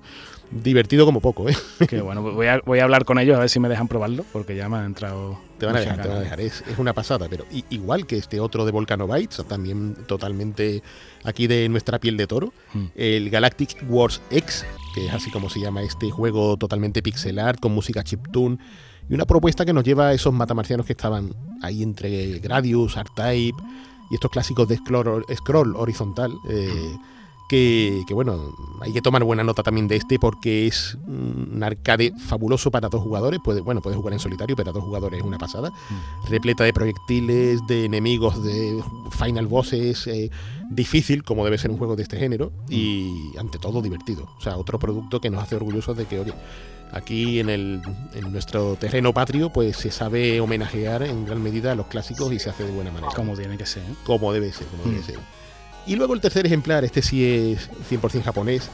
divertido 0.52 1.06
como 1.06 1.22
poco, 1.22 1.50
¿eh? 1.50 1.56
Que 1.88 2.02
bueno, 2.02 2.22
voy 2.22 2.48
a, 2.48 2.62
voy 2.66 2.80
a 2.80 2.84
hablar 2.84 3.06
con 3.06 3.20
ellos 3.20 3.38
a 3.38 3.40
ver 3.40 3.50
si 3.50 3.60
me 3.60 3.70
dejan 3.70 3.88
probarlo, 3.88 4.26
porque 4.32 4.56
ya 4.56 4.70
me 4.70 4.78
ha 4.78 4.86
entrado 4.86 5.40
te 5.58 5.66
van 5.66 5.76
a 5.76 5.80
dejar, 5.80 6.02
te 6.02 6.08
van 6.08 6.18
a 6.18 6.22
dejar. 6.22 6.40
Es, 6.40 6.64
una 6.78 6.94
pasada, 6.94 7.28
pero 7.30 7.46
igual 7.70 8.06
que 8.06 8.18
este 8.18 8.40
otro 8.40 8.66
de 8.66 8.72
Volcanobytes, 8.72 9.44
también 9.48 9.96
totalmente 10.06 10.84
aquí 11.24 11.48
de 11.48 11.68
nuestra 11.70 12.00
piel 12.00 12.18
de 12.18 12.28
toro, 12.28 12.54
hmm. 12.74 12.86
el 12.96 13.30
Galactic 13.30 13.84
Wars 13.90 14.22
X, 14.30 14.66
que 14.98 15.06
es 15.06 15.14
así 15.14 15.30
como 15.30 15.48
se 15.48 15.60
llama 15.60 15.84
este 15.84 16.10
juego 16.10 16.58
totalmente 16.58 17.04
pixel 17.04 17.38
art, 17.38 17.60
con 17.60 17.72
música 17.72 18.04
chiptune, 18.04 18.58
y 19.08 19.14
una 19.14 19.26
propuesta 19.26 19.64
que 19.64 19.72
nos 19.72 19.84
lleva 19.84 20.08
a 20.08 20.14
esos 20.14 20.34
matamarcianos 20.34 20.88
que 20.88 20.94
estaban 20.94 21.36
ahí 21.62 21.84
entre 21.84 22.40
Gradius, 22.40 22.98
R-Type 22.98 23.62
y 24.10 24.16
estos 24.16 24.32
clásicos 24.32 24.68
de 24.68 24.78
scroll, 24.78 25.76
horizontal. 25.76 26.34
Eh, 26.50 26.96
que, 27.48 28.06
bueno, 28.12 28.56
hay 28.82 28.92
que 28.94 29.02
tomar 29.02 29.24
buena 29.24 29.44
nota 29.44 29.64
también 29.64 29.88
de 29.88 29.96
este 29.96 30.20
porque 30.20 30.68
es 30.68 30.98
un 31.08 31.62
arcade 31.64 32.14
fabuloso 32.18 32.72
para 32.72 32.90
dos 32.90 33.02
jugadores. 33.02 33.40
Puede, 33.44 33.62
bueno, 33.62 33.82
puedes 33.82 33.98
jugar 33.98 34.14
en 34.14 34.20
solitario, 34.20 34.56
pero 34.56 34.72
a 34.72 34.74
dos 34.74 34.84
jugadores 34.84 35.20
es 35.20 35.26
una 35.26 35.38
pasada. 35.38 35.70
Mm. 35.70 36.30
Repleta 36.30 36.64
de 36.64 36.74
proyectiles, 36.74 37.66
de 37.68 37.86
enemigos, 37.86 38.44
de 38.44 38.84
final 39.12 39.48
bosses, 39.48 40.08
eh, 40.08 40.30
difícil 40.70 41.24
como 41.24 41.46
debe 41.46 41.58
ser 41.58 41.72
un 41.72 41.78
juego 41.78 41.96
de 41.96 42.04
este 42.04 42.18
género 42.18 42.52
y 42.70 43.32
ante 43.38 43.60
todo 43.60 43.82
divertido. 43.82 44.30
O 44.38 44.42
sea, 44.42 44.58
otro 44.58 44.78
producto 44.80 45.22
que 45.22 45.30
nos 45.30 45.42
hace 45.42 45.56
orgullosos 45.56 45.96
de 45.96 46.06
que, 46.06 46.20
oye, 46.20 46.34
aquí 46.92 47.40
en, 47.40 47.50
el, 47.50 47.82
en 48.14 48.32
nuestro 48.32 48.76
terreno 48.76 49.14
patrio, 49.14 49.52
pues 49.52 49.78
se 49.78 49.92
sabe 49.92 50.40
homenajear 50.42 51.04
en 51.04 51.26
gran 51.26 51.42
medida 51.42 51.72
a 51.72 51.76
los 51.76 51.88
clásicos 51.88 52.32
y 52.34 52.40
se 52.40 52.50
hace 52.50 52.66
de 52.66 52.72
buena 52.72 52.92
manera. 52.92 53.14
Como 53.16 53.36
tiene 53.36 53.58
que 53.58 53.66
ser. 53.66 53.84
¿eh? 53.84 53.96
Como 54.06 54.34
debe 54.34 54.52
ser, 54.52 54.68
como 54.68 54.84
debe 54.84 55.00
mm. 55.00 55.04
ser. 55.06 55.37
Y 55.88 55.96
luego 55.96 56.14
el 56.14 56.22
tercer 56.22 56.46
ejemplar, 56.46 56.84
este 56.84 57.02
sí 57.02 57.24
es 57.24 57.70
100% 57.90 58.24
japonés, 58.24 58.70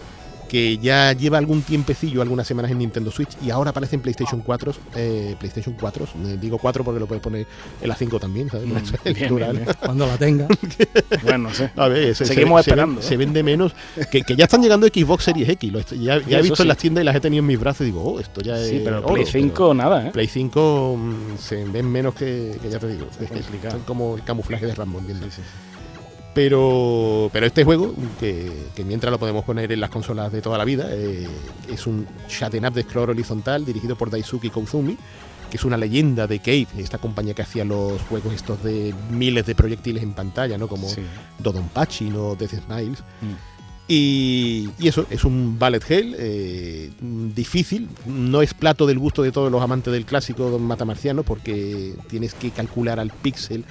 que 0.54 0.78
ya 0.78 1.14
lleva 1.14 1.40
algún 1.40 1.64
tiempecillo, 1.64 2.22
algunas 2.22 2.46
semanas 2.46 2.70
en 2.70 2.78
Nintendo 2.78 3.10
Switch 3.10 3.30
y 3.44 3.50
ahora 3.50 3.72
aparece 3.72 3.96
en 3.96 4.04
PlayStation 4.04 4.42
4, 4.42 4.74
eh, 4.96 5.36
PlayStation 5.40 5.76
4, 5.80 6.08
digo 6.40 6.60
4 6.60 6.84
porque 6.84 7.00
lo 7.00 7.08
puedes 7.08 7.24
poner 7.24 7.48
en 7.82 7.90
la 7.90 7.96
5 7.96 8.20
también, 8.20 8.52
¿sabes? 8.52 8.68
Mm, 8.68 9.58
Cuando 9.84 10.06
la 10.06 10.16
tenga. 10.18 10.48
bueno, 11.24 11.50
no 11.50 11.54
sé. 11.56 11.72
A 11.76 11.88
ver, 11.88 12.16
Seguimos 12.16 12.60
esperando. 12.60 13.02
Se, 13.02 13.18
vende 13.18 13.42
menos, 13.42 13.74
que, 14.12 14.24
ya 14.38 14.44
están 14.44 14.62
llegando 14.62 14.86
Xbox 14.86 15.24
Series 15.24 15.50
X, 15.50 15.74
ya, 16.00 16.18
he 16.18 16.42
visto 16.44 16.62
en 16.62 16.68
las 16.68 16.78
tiendas 16.78 17.02
y 17.02 17.06
las 17.06 17.16
he 17.16 17.20
tenido 17.20 17.40
en 17.40 17.48
mis 17.48 17.60
brazos 17.60 17.82
y 17.82 17.86
digo, 17.86 18.04
oh, 18.04 18.20
esto 18.20 18.42
ya 18.42 18.56
sí, 18.58 18.82
pero 18.84 19.04
Play 19.04 19.26
5 19.26 19.74
nada, 19.74 20.08
¿eh? 20.08 20.12
Play 20.12 20.28
5 20.28 20.98
mm, 20.98 21.38
se 21.40 21.66
ven 21.66 21.92
menos 21.92 22.14
que, 22.14 22.60
ya 22.70 22.78
te 22.78 22.90
digo, 22.90 23.08
es, 23.20 23.46
como 23.88 24.18
el 24.18 24.24
camuflaje 24.24 24.68
de 24.68 24.76
Rambo, 24.76 25.00
¿entiendes? 25.00 25.34
Sí, 25.34 25.42
pero, 26.34 27.30
pero 27.32 27.46
este 27.46 27.64
juego, 27.64 27.94
que, 28.20 28.52
mientras 28.86 29.12
lo 29.12 29.20
podemos 29.20 29.44
poner 29.44 29.72
en 29.72 29.80
las 29.80 29.90
consolas 29.90 30.32
de 30.32 30.42
toda 30.42 30.58
la 30.58 30.66
vida, 30.66 30.88
eh, 30.90 31.28
es 31.70 31.86
un 31.86 32.08
shutting 32.28 32.66
up 32.66 32.74
de 32.74 32.84
scroll 32.84 33.12
horizontal 33.12 33.66
dirigido 33.66 33.96
por 33.96 34.10
Daisuke 34.10 34.50
Koizumi, 34.50 34.98
que 35.50 35.58
es 35.58 35.66
una 35.66 35.78
leyenda 35.78 36.26
de 36.26 36.40
Cave, 36.40 36.68
esta 36.78 36.98
compañía 36.98 37.36
que 37.36 37.44
hacía 37.44 37.64
los 37.64 38.02
juegos 38.04 38.34
estos 38.34 38.64
de 38.64 38.96
miles 39.12 39.46
de 39.46 39.54
proyectiles 39.54 40.02
en 40.02 40.14
pantalla, 40.14 40.58
¿no? 40.58 40.68
Como 40.68 40.90
sí. 40.90 41.02
Dodonpachi, 41.38 42.10
¿no? 42.10 42.36
Death 42.36 42.64
Smiles. 42.66 43.00
Mm. 43.22 43.54
Y, 43.88 44.70
eso, 44.82 45.06
es 45.10 45.26
un 45.26 45.60
ballet 45.60 45.84
hell 45.88 46.16
eh, 46.18 46.90
difícil, 47.36 47.90
no 48.08 48.42
es 48.42 48.54
plato 48.54 48.88
del 48.88 48.98
gusto 48.98 49.22
de 49.22 49.32
todos 49.32 49.52
los 49.52 49.62
amantes 49.62 49.94
del 49.94 50.06
clásico 50.06 50.50
Don 50.50 50.64
Matamarciano 50.64 51.24
porque 51.24 51.94
tienes 52.08 52.34
que 52.34 52.50
calcular 52.52 53.00
al 53.00 53.12
píxel 53.12 53.66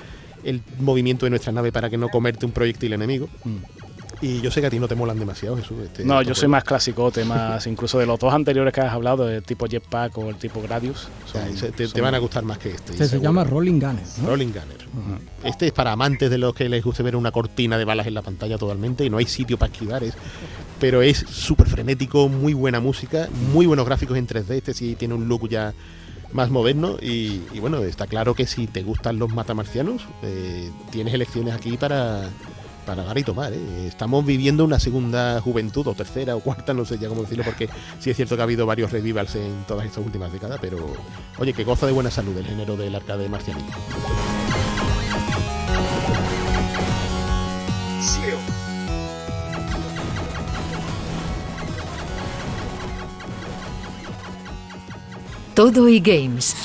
el 0.45 0.63
movimiento 0.79 1.27
de 1.27 1.31
nuestra 1.31 1.53
nave 1.53 1.73
para 1.73 1.91
que 1.91 1.97
no 1.97 2.09
comerte 2.09 2.47
un 2.47 2.53
proyectil 2.53 2.93
enemigo. 2.93 3.29
Mm. 3.45 3.83
Y 4.23 4.41
yo 4.41 4.53
sé 4.53 4.61
que 4.61 4.69
a 4.69 4.71
ti 4.71 4.79
no 4.79 4.87
te 4.87 4.95
molan 4.95 5.19
demasiado, 5.19 5.57
Jesús. 5.57 5.79
Este, 5.83 6.05
no, 6.05 6.23
yo 6.23 6.33
soy 6.37 6.47
más 6.47 6.63
clásico, 6.63 7.11
temas 7.11 7.67
incluso 7.67 7.99
de 7.99 8.07
los 8.07 8.21
dos 8.21 8.33
anteriores 8.33 8.73
que 8.73 8.81
has 8.81 8.93
hablado, 8.93 9.29
el 9.29 9.43
tipo 9.43 9.67
Jetpack 9.67 10.17
o 10.17 10.31
el 10.31 10.37
tipo 10.37 10.63
Gradius. 10.63 11.09
te, 11.93 12.01
van 12.01 12.15
a 12.15 12.19
gustar 12.19 12.45
más 12.45 12.59
que 12.59 12.71
este. 12.71 12.93
este 12.93 13.09
se 13.09 13.21
llama 13.21 13.43
Rolling 13.43 13.81
Gunner. 13.81 14.05
Rolling 14.25 14.53
Gunner. 14.53 15.21
Este 15.43 15.67
es 15.67 15.73
para 15.73 15.91
amantes 15.91 16.31
de 16.31 16.39
los 16.39 16.55
que 16.55 16.69
les 16.69 16.85
guste 16.85 17.03
ver 17.03 17.17
una 17.17 17.33
cortina 17.33 17.77
de 17.77 17.85
balas 17.85 18.07
en 18.07 18.15
la 18.15 18.23
pantalla 18.23 18.57
totalmente 18.59 19.05
y 19.05 19.11
no 19.11 19.19
hay 19.19 19.27
sitio 19.27 19.59
para 19.59 19.73
esquivar. 19.73 20.05
pero 20.79 21.03
es 21.03 21.19
súper 21.19 21.67
frenético, 21.67 22.29
muy 22.29 22.55
buena 22.55 22.79
música, 22.79 23.29
muy 23.53 23.67
buenos 23.67 23.85
gráficos 23.85 24.17
en 24.17 24.29
3D. 24.29 24.51
Este 24.51 24.73
sí 24.73 24.95
tiene 24.95 25.15
un 25.15 25.27
look 25.27 25.49
ya 25.49 25.75
más 26.33 26.51
moderno 26.51 26.97
y, 27.01 27.41
bueno, 27.61 27.83
está 27.85 28.07
claro 28.07 28.35
que 28.35 28.47
si 28.47 28.67
te 28.67 28.83
gustan 28.83 29.19
los 29.19 29.33
matamarcianos, 29.33 30.03
eh, 30.23 30.71
tienes 30.91 31.15
elecciones 31.15 31.55
aquí 31.55 31.77
para, 31.77 32.29
para 32.87 33.05
dar 33.05 33.19
y 33.19 33.23
tomar. 33.23 33.53
¿eh? 33.53 33.87
Estamos 33.87 34.25
viviendo 34.25 34.65
una 34.65 34.79
segunda 34.79 35.41
juventud, 35.41 35.87
o 35.87 35.95
tercera, 35.95 36.37
o 36.37 36.41
cuarta, 36.41 36.75
no 36.75 36.85
sé 36.85 36.99
ya 36.99 37.09
cómo 37.09 37.23
decirlo, 37.23 37.45
porque 37.45 37.69
sí 38.01 38.11
es 38.11 38.17
cierto 38.17 38.37
que 38.37 38.43
ha 38.43 38.45
habido 38.45 38.67
varios 38.67 38.93
revivals 38.93 39.35
en 39.37 39.65
todas 39.67 39.87
estas 39.87 40.05
últimas 40.05 40.33
décadas, 40.33 40.59
pero 40.61 40.93
oye, 41.39 41.53
que 41.53 41.65
goza 41.65 41.87
de 41.87 41.93
buena 41.93 42.11
salud 42.11 42.37
el 42.37 42.47
género 42.47 42.77
del 42.77 42.95
arcade 42.95 43.29
marcianito. 43.29 43.73
Todo 55.55 55.87
y 55.87 56.01
Games. 56.01 56.57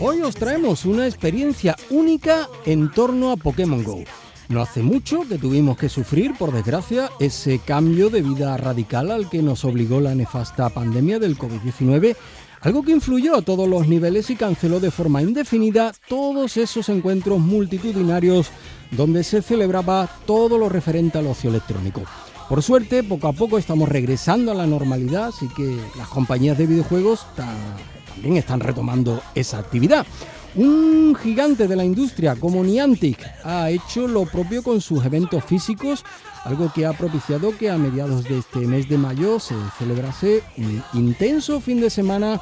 Hoy 0.00 0.22
os 0.22 0.34
traemos 0.34 0.86
una 0.86 1.06
experiencia 1.06 1.76
única 1.90 2.48
en 2.64 2.90
torno 2.90 3.32
a 3.32 3.36
Pokémon 3.36 3.84
Go. 3.84 4.02
No 4.48 4.62
hace 4.62 4.82
mucho 4.82 5.28
que 5.28 5.36
tuvimos 5.36 5.76
que 5.76 5.90
sufrir, 5.90 6.38
por 6.38 6.52
desgracia, 6.52 7.10
ese 7.20 7.58
cambio 7.58 8.08
de 8.08 8.22
vida 8.22 8.56
radical 8.56 9.10
al 9.10 9.28
que 9.28 9.42
nos 9.42 9.66
obligó 9.66 10.00
la 10.00 10.14
nefasta 10.14 10.70
pandemia 10.70 11.18
del 11.18 11.36
COVID-19, 11.36 12.16
algo 12.62 12.82
que 12.82 12.92
influyó 12.92 13.36
a 13.36 13.42
todos 13.42 13.68
los 13.68 13.88
niveles 13.88 14.30
y 14.30 14.36
canceló 14.36 14.80
de 14.80 14.90
forma 14.90 15.20
indefinida 15.20 15.92
todos 16.08 16.56
esos 16.56 16.88
encuentros 16.88 17.40
multitudinarios 17.40 18.48
donde 18.90 19.22
se 19.22 19.42
celebraba 19.42 20.08
todo 20.26 20.56
lo 20.56 20.70
referente 20.70 21.18
al 21.18 21.26
ocio 21.26 21.50
electrónico. 21.50 22.02
Por 22.48 22.62
suerte, 22.62 23.02
poco 23.02 23.26
a 23.26 23.32
poco 23.32 23.58
estamos 23.58 23.88
regresando 23.88 24.52
a 24.52 24.54
la 24.54 24.66
normalidad, 24.66 25.24
así 25.24 25.48
que 25.48 25.80
las 25.96 26.06
compañías 26.08 26.56
de 26.56 26.66
videojuegos 26.66 27.26
también 27.34 28.36
están 28.36 28.60
retomando 28.60 29.20
esa 29.34 29.58
actividad. 29.58 30.06
Un 30.54 31.16
gigante 31.20 31.66
de 31.66 31.74
la 31.74 31.84
industria 31.84 32.36
como 32.36 32.62
Niantic 32.62 33.18
ha 33.44 33.68
hecho 33.70 34.06
lo 34.06 34.26
propio 34.26 34.62
con 34.62 34.80
sus 34.80 35.04
eventos 35.04 35.44
físicos, 35.44 36.04
algo 36.44 36.72
que 36.72 36.86
ha 36.86 36.92
propiciado 36.92 37.56
que 37.58 37.68
a 37.68 37.78
mediados 37.78 38.22
de 38.24 38.38
este 38.38 38.60
mes 38.60 38.88
de 38.88 38.96
mayo 38.96 39.40
se 39.40 39.56
celebrase 39.76 40.44
un 40.56 40.82
intenso 40.94 41.60
fin 41.60 41.80
de 41.80 41.90
semana 41.90 42.40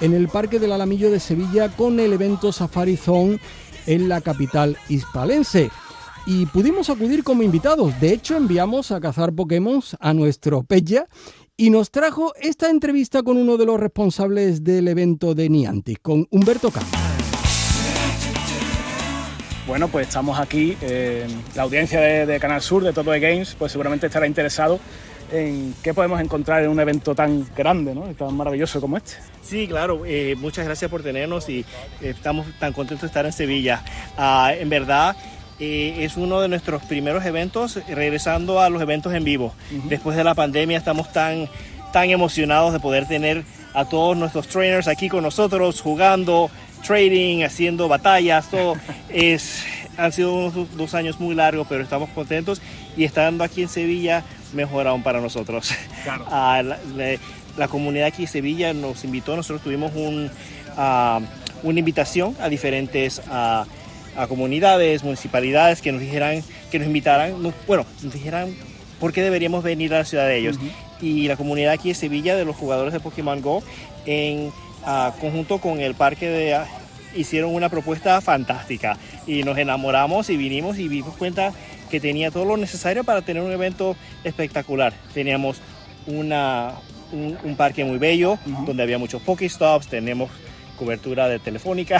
en 0.00 0.14
el 0.14 0.28
Parque 0.28 0.58
del 0.58 0.72
Alamillo 0.72 1.12
de 1.12 1.20
Sevilla 1.20 1.68
con 1.68 2.00
el 2.00 2.12
evento 2.12 2.50
Safari 2.50 2.96
Zone 2.96 3.38
en 3.86 4.08
la 4.08 4.20
capital 4.20 4.76
hispalense 4.88 5.70
y 6.26 6.46
pudimos 6.46 6.90
acudir 6.90 7.22
como 7.22 7.42
invitados. 7.42 7.98
De 8.00 8.12
hecho, 8.12 8.36
enviamos 8.36 8.90
a 8.90 9.00
cazar 9.00 9.32
Pokémon 9.32 9.82
a 10.00 10.14
nuestro 10.14 10.62
Pella 10.62 11.06
y 11.56 11.70
nos 11.70 11.90
trajo 11.90 12.32
esta 12.40 12.70
entrevista 12.70 13.22
con 13.22 13.36
uno 13.36 13.56
de 13.56 13.66
los 13.66 13.78
responsables 13.78 14.64
del 14.64 14.88
evento 14.88 15.34
de 15.34 15.48
Niantic, 15.48 16.00
con 16.02 16.26
Humberto 16.30 16.70
Campos. 16.70 16.98
Bueno, 19.66 19.88
pues 19.88 20.08
estamos 20.08 20.38
aquí, 20.38 20.76
la 21.54 21.62
audiencia 21.62 22.00
de, 22.00 22.38
Canal 22.38 22.60
Sur, 22.60 22.84
de 22.84 22.92
Todo 22.92 23.12
de 23.12 23.20
Games, 23.20 23.56
pues 23.58 23.72
seguramente 23.72 24.06
estará 24.06 24.26
interesado 24.26 24.78
en 25.32 25.74
qué 25.82 25.94
podemos 25.94 26.20
encontrar 26.20 26.62
en 26.62 26.68
un 26.68 26.78
evento 26.80 27.14
tan 27.14 27.46
grande, 27.56 27.94
¿no? 27.94 28.02
tan 28.14 28.36
maravilloso 28.36 28.78
como 28.80 28.98
este. 28.98 29.14
Sí, 29.42 29.66
claro, 29.66 30.02
eh, 30.04 30.34
muchas 30.36 30.66
gracias 30.66 30.90
por 30.90 31.02
tenernos 31.02 31.48
y 31.48 31.64
estamos 32.02 32.46
tan 32.58 32.74
contentos 32.74 33.02
de 33.02 33.06
estar 33.06 33.24
en 33.24 33.32
Sevilla. 33.32 33.82
Ah, 34.18 34.52
en 34.54 34.68
verdad, 34.68 35.16
eh, 35.60 35.98
es 36.00 36.16
uno 36.16 36.40
de 36.40 36.48
nuestros 36.48 36.82
primeros 36.82 37.24
eventos, 37.24 37.78
regresando 37.88 38.60
a 38.60 38.68
los 38.70 38.82
eventos 38.82 39.14
en 39.14 39.24
vivo. 39.24 39.54
Después 39.84 40.16
de 40.16 40.24
la 40.24 40.34
pandemia 40.34 40.76
estamos 40.76 41.12
tan, 41.12 41.48
tan 41.92 42.10
emocionados 42.10 42.72
de 42.72 42.80
poder 42.80 43.06
tener 43.06 43.44
a 43.72 43.84
todos 43.84 44.16
nuestros 44.16 44.48
trainers 44.48 44.88
aquí 44.88 45.08
con 45.08 45.22
nosotros, 45.22 45.80
jugando, 45.80 46.50
trading, 46.84 47.44
haciendo 47.44 47.86
batallas, 47.88 48.50
todo. 48.50 48.76
es, 49.08 49.62
han 49.96 50.12
sido 50.12 50.32
unos 50.32 50.76
dos 50.76 50.94
años 50.94 51.20
muy 51.20 51.34
largos, 51.36 51.66
pero 51.68 51.82
estamos 51.82 52.08
contentos 52.10 52.60
y 52.96 53.04
estando 53.04 53.44
aquí 53.44 53.62
en 53.62 53.68
Sevilla, 53.68 54.24
mejor 54.54 54.88
aún 54.88 55.02
para 55.02 55.20
nosotros. 55.20 55.72
Ah, 56.30 56.62
la, 57.56 57.68
comunidad 57.68 58.08
aquí 58.08 58.22
en 58.22 58.28
Sevilla 58.28 58.74
nos 58.74 59.04
invitó, 59.04 59.36
nosotros 59.36 59.62
tuvimos 59.62 59.92
un, 59.94 60.30
ah, 60.76 61.20
una 61.62 61.78
invitación 61.78 62.36
a 62.40 62.48
diferentes... 62.48 63.22
Uh, 63.30 63.64
a 64.16 64.26
comunidades, 64.26 65.02
municipalidades 65.02 65.82
que 65.82 65.92
nos 65.92 66.00
dijeran, 66.00 66.42
que 66.70 66.78
nos 66.78 66.86
invitaran, 66.86 67.34
bueno, 67.66 67.84
nos 68.02 68.12
dijeran 68.12 68.54
por 69.00 69.12
qué 69.12 69.22
deberíamos 69.22 69.62
venir 69.62 69.94
a 69.94 69.98
la 69.98 70.04
ciudad 70.04 70.26
de 70.26 70.38
ellos. 70.38 70.58
Y 71.00 71.28
la 71.28 71.36
comunidad 71.36 71.72
aquí 71.72 71.88
de 71.88 71.94
Sevilla, 71.94 72.36
de 72.36 72.44
los 72.44 72.56
jugadores 72.56 72.92
de 72.92 73.00
Pokémon 73.00 73.40
Go, 73.40 73.62
en 74.06 74.52
ah, 74.84 75.12
conjunto 75.20 75.58
con 75.58 75.80
el 75.80 75.94
parque 75.94 76.28
de 76.28 76.54
ah, 76.54 76.66
hicieron 77.14 77.54
una 77.54 77.68
propuesta 77.68 78.20
fantástica 78.20 78.96
y 79.26 79.42
nos 79.42 79.58
enamoramos 79.58 80.30
y 80.30 80.36
vinimos 80.36 80.78
y 80.78 80.88
vimos 80.88 81.16
cuenta 81.16 81.52
que 81.90 82.00
tenía 82.00 82.30
todo 82.30 82.44
lo 82.44 82.56
necesario 82.56 83.04
para 83.04 83.22
tener 83.22 83.42
un 83.42 83.52
evento 83.52 83.96
espectacular. 84.24 84.92
Teníamos 85.12 85.58
una, 86.06 86.72
un, 87.12 87.56
parque 87.56 87.84
muy 87.84 87.98
bello 87.98 88.38
donde 88.66 88.82
había 88.82 88.98
muchos 88.98 89.22
Pokéstops, 89.22 89.88
tenemos 89.88 90.30
cobertura 90.76 91.28
de 91.28 91.38
telefónica. 91.38 91.98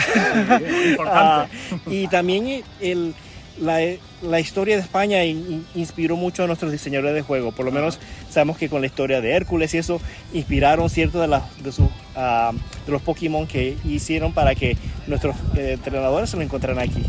Ah, 1.05 1.47
y 1.87 2.07
también 2.07 2.63
el, 2.81 3.13
la, 3.59 3.79
la, 4.21 4.39
historia 4.39 4.75
de 4.75 4.81
España 4.81 5.23
inspiró 5.23 6.15
mucho 6.15 6.43
a 6.43 6.47
nuestros 6.47 6.71
diseñadores 6.71 7.15
de 7.15 7.21
juego. 7.21 7.51
Por 7.51 7.65
lo 7.65 7.71
menos 7.71 7.99
sabemos 8.29 8.57
que 8.57 8.69
con 8.69 8.81
la 8.81 8.87
historia 8.87 9.21
de 9.21 9.31
Hércules 9.31 9.73
y 9.73 9.77
eso 9.77 10.01
inspiraron 10.33 10.89
ciertos 10.89 11.21
de, 11.21 11.27
de, 11.27 11.69
uh, 11.69 12.53
de 12.85 12.91
los 12.91 13.01
Pokémon 13.01 13.47
que 13.47 13.77
hicieron 13.85 14.33
para 14.33 14.55
que 14.55 14.77
nuestros 15.07 15.35
eh, 15.55 15.73
entrenadores 15.73 16.29
se 16.29 16.37
lo 16.37 16.43
encontraran 16.43 16.79
aquí. 16.79 17.03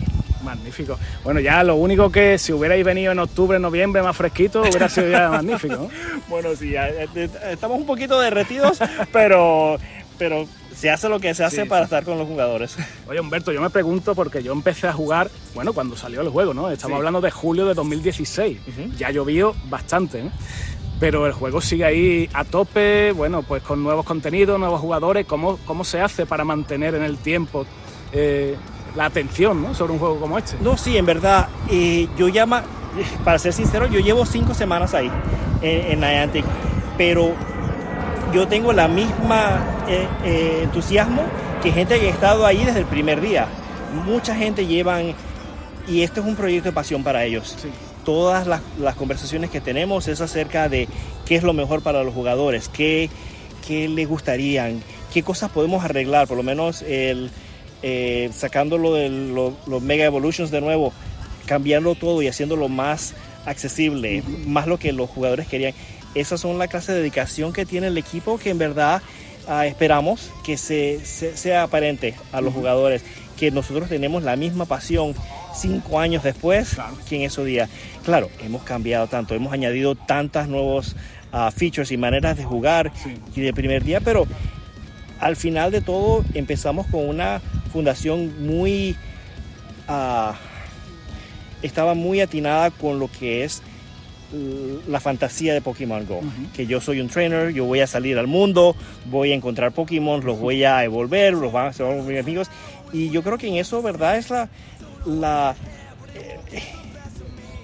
Magnífico. 0.44 0.96
Bueno, 1.24 1.40
ya 1.40 1.64
lo 1.64 1.74
único 1.74 2.12
que 2.12 2.38
si 2.38 2.52
hubierais 2.52 2.85
venido 2.85 3.11
en 3.11 3.18
octubre, 3.18 3.59
noviembre 3.59 4.00
más 4.02 4.16
fresquito, 4.16 4.61
hubiera 4.61 4.88
sido 4.88 5.11
ya 5.11 5.29
magnífico. 5.29 5.90
bueno, 6.29 6.55
sí, 6.55 6.70
ya, 6.70 6.88
eh, 6.88 7.29
estamos 7.50 7.79
un 7.79 7.87
poquito 7.87 8.20
derretidos, 8.20 8.79
pero, 9.12 9.79
pero 10.18 10.46
se 10.76 10.90
hace 10.90 11.08
lo 11.08 11.18
que 11.18 11.34
se 11.34 11.42
hace 11.42 11.64
para 11.64 11.84
estar 11.84 12.04
con 12.04 12.18
los 12.18 12.28
jugadores. 12.28 12.76
Oye, 13.08 13.18
Humberto, 13.18 13.50
yo 13.50 13.62
me 13.62 13.70
pregunto 13.70 14.14
porque 14.14 14.42
yo 14.42 14.52
empecé 14.52 14.86
a 14.86 14.92
jugar, 14.92 15.30
bueno, 15.54 15.72
cuando 15.72 15.96
salió 15.96 16.20
el 16.20 16.28
juego, 16.28 16.52
¿no? 16.52 16.70
Estamos 16.70 16.98
hablando 16.98 17.20
de 17.22 17.30
julio 17.30 17.64
de 17.66 17.74
2016. 17.74 18.58
Ya 18.98 19.10
llovió 19.10 19.54
bastante, 19.70 20.22
¿no? 20.22 20.30
Pero 21.00 21.26
el 21.26 21.32
juego 21.32 21.60
sigue 21.60 21.84
ahí 21.84 22.30
a 22.32 22.44
tope, 22.44 23.12
bueno, 23.12 23.42
pues 23.42 23.62
con 23.62 23.82
nuevos 23.82 24.04
contenidos, 24.04 24.58
nuevos 24.58 24.80
jugadores. 24.80 25.26
¿Cómo, 25.26 25.58
cómo 25.66 25.82
se 25.82 26.00
hace 26.00 26.26
para 26.26 26.44
mantener 26.44 26.94
en 26.94 27.02
el 27.02 27.18
tiempo 27.18 27.66
eh, 28.12 28.54
la 28.94 29.06
atención 29.06 29.62
¿no? 29.62 29.74
sobre 29.74 29.92
un 29.94 29.98
juego 29.98 30.20
como 30.20 30.38
este? 30.38 30.56
No, 30.60 30.76
sí, 30.76 30.96
en 30.96 31.06
verdad, 31.06 31.48
eh, 31.70 32.08
yo 32.18 32.28
llama, 32.28 32.64
para 33.24 33.38
ser 33.38 33.52
sincero, 33.52 33.86
yo 33.86 34.00
llevo 34.00 34.24
cinco 34.24 34.54
semanas 34.54 34.94
ahí 34.94 35.10
en, 35.60 35.92
en 35.92 36.00
Niantic, 36.00 36.44
pero 36.96 37.34
yo 38.32 38.48
tengo 38.48 38.72
la 38.72 38.88
misma 38.88 39.75
eh, 39.88 40.07
eh, 40.25 40.61
entusiasmo 40.62 41.22
que 41.62 41.72
gente 41.72 41.99
que 42.01 42.09
ha 42.09 42.11
estado 42.11 42.44
ahí 42.46 42.64
desde 42.64 42.81
el 42.81 42.87
primer 42.87 43.20
día. 43.20 43.46
Mucha 44.05 44.35
gente 44.35 44.66
llevan, 44.66 45.14
y 45.88 46.03
esto 46.03 46.20
es 46.20 46.27
un 46.27 46.37
proyecto 46.37 46.68
de 46.68 46.72
pasión 46.72 47.05
para 47.05 47.25
ellos. 47.25 47.57
Todas 48.05 48.46
las, 48.46 48.94
conversaciones 48.96 49.51
que 49.51 49.61
tenemos 49.61 50.09
es 50.09 50.20
acerca 50.20 50.68
de 50.68 50.88
qué 51.25 51.37
es 51.37 51.42
lo 51.42 51.53
mejor 51.53 51.83
para 51.83 52.03
los 52.05 52.14
jugadores, 52.14 52.68
qué, 52.68 53.11
qué 53.66 53.88
les 53.88 54.09
gustarían, 54.09 54.83
qué 55.12 55.22
cosas 55.22 55.51
podemos 55.51 55.85
arreglar, 55.85 56.29
por 56.29 56.37
lo 56.37 56.42
menos 56.42 56.83
el, 56.83 57.31
eh, 57.83 58.31
sacándolo 58.33 58.94
de 58.94 59.09
los 59.09 59.83
Mega 59.83 60.05
Evolutions 60.05 60.51
de 60.51 60.61
nuevo, 60.61 60.92
cambiarlo 61.46 61.94
todo 61.94 62.22
y 62.22 62.29
haciéndolo 62.29 62.68
más 62.68 63.14
accesible, 63.44 64.22
más 64.46 64.66
lo 64.66 64.79
que 64.79 64.92
los 64.92 65.09
jugadores 65.09 65.46
querían 65.46 65.75
esas 66.16 66.40
son 66.40 66.59
la 66.59 66.68
clase 66.68 66.92
de 66.92 66.99
dedicación 66.99 67.53
que 67.53 67.66
tiene 67.66 67.88
el 67.88 67.99
equipo 67.99 68.38
que 68.38 68.51
en 68.51 68.59
verdad 68.59 69.03
ah, 69.48 69.66
esperamos 69.66 70.30
que 70.44 70.56
se, 70.56 71.04
sea 71.04 71.64
aparente 71.64 72.14
a 72.32 72.40
los 72.40 72.54
jugadores, 72.54 73.02
que 73.37 73.50
nosotros 73.50 73.88
tenemos 73.88 74.22
la 74.22 74.37
misma 74.37 74.64
pasión 74.64 75.14
cinco 75.54 76.00
años 76.00 76.22
después 76.22 76.76
que 77.09 77.16
en 77.16 77.22
esos 77.22 77.46
días. 77.46 77.68
Claro, 78.04 78.30
hemos 78.40 78.62
cambiado 78.62 79.06
tanto, 79.06 79.35
hemos 79.35 79.52
añadido 79.52 79.94
tantas 79.94 80.48
nuevos 80.48 80.96
ah, 81.32 81.50
features 81.54 81.90
y 81.92 81.96
maneras 81.96 82.37
de 82.37 82.44
jugar 82.44 82.92
y 83.35 83.40
de 83.40 83.52
primer 83.52 83.85
día, 83.85 84.00
pero 84.00 84.26
al 85.20 85.37
final 85.37 85.70
de 85.70 85.80
todo 85.80 86.24
empezamos 86.35 86.87
con 86.87 87.09
una 87.09 87.40
fundación 87.72 88.46
muy... 88.46 88.96
Ah, 89.88 90.35
estaba 91.62 91.94
muy 91.94 92.20
atinada 92.20 92.70
con 92.70 92.98
lo 92.98 93.11
que 93.11 93.44
es 93.44 93.62
la 94.88 95.00
fantasía 95.00 95.54
de 95.54 95.60
Pokémon 95.60 96.06
Go. 96.06 96.20
Que 96.54 96.66
yo 96.66 96.80
soy 96.80 97.00
un 97.00 97.08
trainer, 97.08 97.52
yo 97.52 97.64
voy 97.64 97.80
a 97.80 97.86
salir 97.86 98.18
al 98.18 98.26
mundo, 98.26 98.74
voy 99.06 99.32
a 99.32 99.34
encontrar 99.34 99.72
Pokémon, 99.72 100.24
los 100.24 100.38
voy 100.38 100.64
a 100.64 100.84
evolver, 100.84 101.34
los 101.34 101.52
van 101.52 101.68
a 101.68 101.72
ser 101.72 101.86
mis 102.02 102.20
amigos. 102.20 102.48
Y 102.92 103.10
yo 103.10 103.22
creo 103.22 103.38
que 103.38 103.48
en 103.48 103.56
eso, 103.56 103.82
¿verdad? 103.82 104.16
Es 104.16 104.30
la. 104.30 104.48
la 105.04 105.54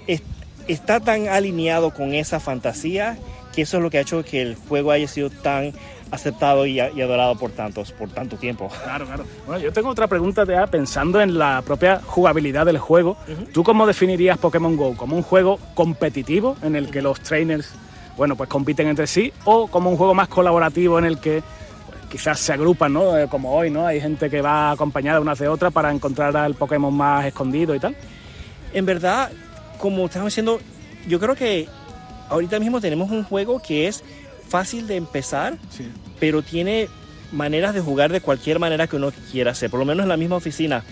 eh, 0.07 0.19
está 0.67 0.99
tan 0.99 1.27
alineado 1.27 1.93
con 1.93 2.13
esa 2.13 2.39
fantasía 2.39 3.17
que 3.53 3.61
eso 3.61 3.77
es 3.77 3.83
lo 3.83 3.89
que 3.89 3.99
ha 3.99 4.01
hecho 4.01 4.23
que 4.23 4.41
el 4.41 4.55
juego 4.55 4.91
haya 4.91 5.07
sido 5.07 5.29
tan 5.29 5.73
aceptado 6.13 6.67
y, 6.67 6.79
adorado 6.79 7.35
por 7.35 7.51
tantos, 7.51 7.91
por 7.91 8.07
tanto 8.09 8.37
tiempo. 8.37 8.69
Claro, 8.83 9.05
claro. 9.05 9.25
Bueno, 9.47 9.61
yo 9.63 9.73
tengo 9.73 9.89
otra 9.89 10.07
pregunta, 10.07 10.45
ya 10.45 10.67
pensando 10.67 11.19
en 11.19 11.39
la 11.39 11.63
propia 11.65 12.01
jugabilidad 12.05 12.67
del 12.67 12.77
juego. 12.77 13.17
¿Tú 13.51 13.63
cómo 13.63 13.87
definirías 13.87 14.37
Pokémon 14.37 14.77
Go? 14.77 14.95
¿Como 14.95 15.15
un 15.15 15.23
juego 15.23 15.59
competitivo 15.73 16.55
en 16.61 16.75
el 16.75 16.91
que 16.91 17.01
los 17.01 17.19
trainers, 17.19 17.73
bueno, 18.15 18.35
pues 18.35 18.47
compiten 18.47 18.87
entre 18.87 19.07
sí? 19.07 19.33
¿O 19.43 19.67
como 19.67 19.89
un 19.89 19.97
juego 19.97 20.13
más 20.13 20.27
colaborativo 20.27 20.99
en 20.99 21.05
el 21.05 21.17
que 21.17 21.41
pues, 21.87 21.99
quizás 22.11 22.39
se 22.39 22.53
agrupan, 22.53 22.93
¿no? 22.93 23.17
Eh, 23.17 23.27
como 23.27 23.55
hoy, 23.55 23.71
¿no? 23.71 23.87
Hay 23.87 23.99
gente 23.99 24.29
que 24.29 24.41
va 24.41 24.69
acompañada 24.69 25.19
una 25.19 25.33
de 25.33 25.47
otra 25.47 25.71
para 25.71 25.91
encontrar 25.91 26.37
al 26.37 26.53
Pokémon 26.53 26.93
más 26.93 27.25
escondido 27.25 27.73
y 27.73 27.79
tal. 27.79 27.95
En 28.71 28.85
verdad, 28.85 29.31
como 29.79 30.05
estamos 30.05 30.27
diciendo, 30.27 30.59
yo 31.07 31.19
creo 31.19 31.33
que 31.33 31.67
ahorita 32.29 32.59
mismo 32.59 32.79
tenemos 32.79 33.09
un 33.09 33.23
juego 33.23 33.59
que 33.59 33.87
es 33.87 34.03
fácil 34.47 34.87
de 34.87 34.95
empezar, 34.95 35.57
pero 36.19 36.41
tiene 36.41 36.89
maneras 37.31 37.73
de 37.73 37.81
jugar 37.81 38.11
de 38.11 38.21
cualquier 38.21 38.59
manera 38.59 38.87
que 38.87 38.95
uno 38.95 39.11
quiera 39.31 39.51
hacer. 39.51 39.69
Por 39.69 39.79
lo 39.79 39.85
menos 39.85 40.03
en 40.03 40.09
la 40.09 40.17
misma 40.17 40.35
oficina 40.35 40.83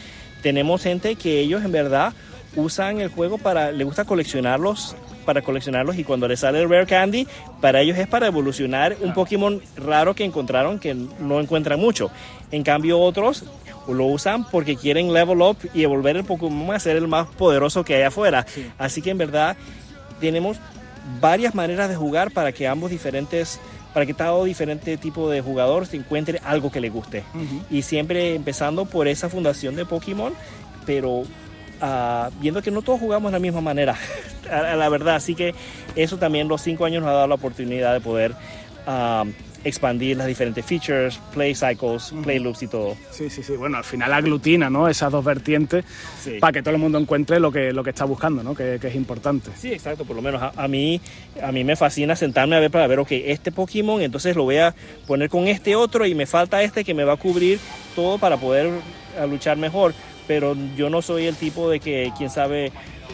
tenemos 0.41 0.81
gente 0.81 1.15
que 1.15 1.39
ellos 1.39 1.63
en 1.63 1.71
verdad 1.71 2.13
usan 2.55 2.99
el 2.99 3.09
juego 3.09 3.37
para, 3.37 3.71
le 3.71 3.83
gusta 3.83 4.05
coleccionarlos, 4.05 4.95
para 5.25 5.41
coleccionarlos 5.41 5.97
y 5.97 6.03
cuando 6.03 6.27
les 6.27 6.39
sale 6.39 6.61
el 6.61 6.69
Rare 6.69 6.87
Candy, 6.87 7.27
para 7.61 7.81
ellos 7.81 7.97
es 7.97 8.07
para 8.07 8.27
evolucionar 8.27 8.97
un 9.01 9.13
Pokémon 9.13 9.61
raro 9.77 10.15
que 10.15 10.25
encontraron 10.25 10.79
que 10.79 10.93
no 10.93 11.39
encuentran 11.39 11.79
mucho. 11.79 12.11
En 12.51 12.63
cambio 12.63 12.99
otros 12.99 13.45
lo 13.87 14.05
usan 14.05 14.45
porque 14.49 14.75
quieren 14.75 15.13
level 15.13 15.41
up 15.41 15.57
y 15.73 15.83
evolver 15.83 16.17
el 16.17 16.23
Pokémon 16.23 16.73
a 16.75 16.79
ser 16.79 16.97
el 16.97 17.07
más 17.07 17.27
poderoso 17.27 17.83
que 17.83 17.95
hay 17.95 18.03
afuera. 18.03 18.45
Así 18.77 19.01
que 19.01 19.11
en 19.11 19.17
verdad 19.17 19.55
tenemos 20.19 20.57
varias 21.19 21.55
maneras 21.55 21.89
de 21.89 21.95
jugar 21.95 22.31
para 22.31 22.51
que 22.51 22.67
ambos 22.67 22.91
diferentes 22.91 23.59
para 23.93 24.05
que 24.05 24.13
todo 24.13 24.45
diferente 24.45 24.95
tipo 24.97 25.29
de 25.29 25.41
jugador 25.41 25.85
se 25.85 25.97
encuentre 25.97 26.39
algo 26.45 26.71
que 26.71 26.79
le 26.79 26.89
guste. 26.89 27.23
Y 27.69 27.81
siempre 27.81 28.35
empezando 28.35 28.85
por 28.85 29.07
esa 29.07 29.29
fundación 29.29 29.75
de 29.75 29.85
Pokémon, 29.85 30.33
pero 30.85 31.23
ah, 31.81 32.29
viendo 32.39 32.61
que 32.61 32.71
no 32.71 32.81
todos 32.81 32.99
jugamos 32.99 33.31
de 33.31 33.37
la 33.37 33.41
misma 33.41 33.59
manera, 33.61 33.97
la 34.49 34.89
verdad. 34.89 35.15
Así 35.15 35.35
que 35.35 35.53
eso 35.95 36.17
también 36.17 36.47
los 36.47 36.61
cinco 36.61 36.85
años 36.85 37.01
nos 37.01 37.09
ha 37.09 37.15
dado 37.15 37.27
la 37.27 37.35
oportunidad 37.35 37.93
de 37.93 37.99
poder 37.99 38.33
ah, 38.87 39.25
expandir 39.63 40.17
las 40.17 40.27
diferentes 40.27 40.65
features, 40.65 41.19
play 41.33 41.53
cycles, 41.53 42.13
play 42.23 42.39
loops 42.39 42.63
y 42.63 42.67
todo. 42.67 42.95
Sí, 43.11 43.29
sí, 43.29 43.43
sí. 43.43 43.53
Bueno, 43.53 43.77
al 43.77 43.83
final 43.83 44.11
aglutina 44.13 44.69
¿no? 44.69 44.87
esas 44.87 45.11
dos 45.11 45.23
vertientes 45.23 45.85
para 46.39 46.53
que 46.53 46.61
todo 46.61 46.73
el 46.73 46.79
mundo 46.79 46.97
encuentre 46.97 47.39
lo 47.39 47.51
que, 47.51 47.71
lo 47.71 47.83
que 47.83 47.91
está 47.91 48.05
buscando, 48.05 48.43
¿no? 48.43 48.55
que, 48.55 48.75
es 48.75 48.95
importante. 48.95 49.51
Sí, 49.57 49.71
exacto. 49.71 50.05
Por 50.05 50.15
lo 50.15 50.21
menos 50.21 50.41
a, 50.55 50.67
mí, 50.67 50.99
a 51.41 51.51
mí 51.51 51.63
me 51.63 51.75
fascina 51.75 52.15
sentarme 52.15 52.55
a 52.55 52.59
ver 52.59 52.71
para 52.71 52.87
ver, 52.87 52.99
ok, 52.99 53.11
este 53.11 53.51
Pokémon, 53.51 54.01
entonces 54.01 54.35
lo 54.35 54.43
voy 54.43 54.57
a 54.57 54.73
poner 55.05 55.29
con 55.29 55.47
este 55.47 55.75
otro 55.75 56.05
y 56.05 56.15
me 56.15 56.25
falta 56.25 56.63
este 56.63 56.83
que 56.83 56.93
me 56.93 57.03
va 57.03 57.13
a 57.13 57.17
cubrir 57.17 57.59
todo 57.95 58.17
para 58.17 58.37
poder 58.37 58.69
luchar 59.29 59.57
mejor. 59.57 59.93
Pero 60.27 60.55
yo 60.75 60.89
no 60.89 61.01
soy 61.01 61.25
el 61.25 61.35
tipo 61.35 61.69
de 61.69 61.79
que, 61.79 62.11
quién 62.17 62.29
sabe, 62.29 62.71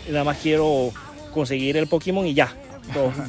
nada 0.09 0.23
más 0.23 0.37
quiero 0.37 0.91
conseguir 1.33 1.77
el 1.77 1.87
Pokémon 1.87 2.25
y 2.25 2.33
ya, 2.33 2.53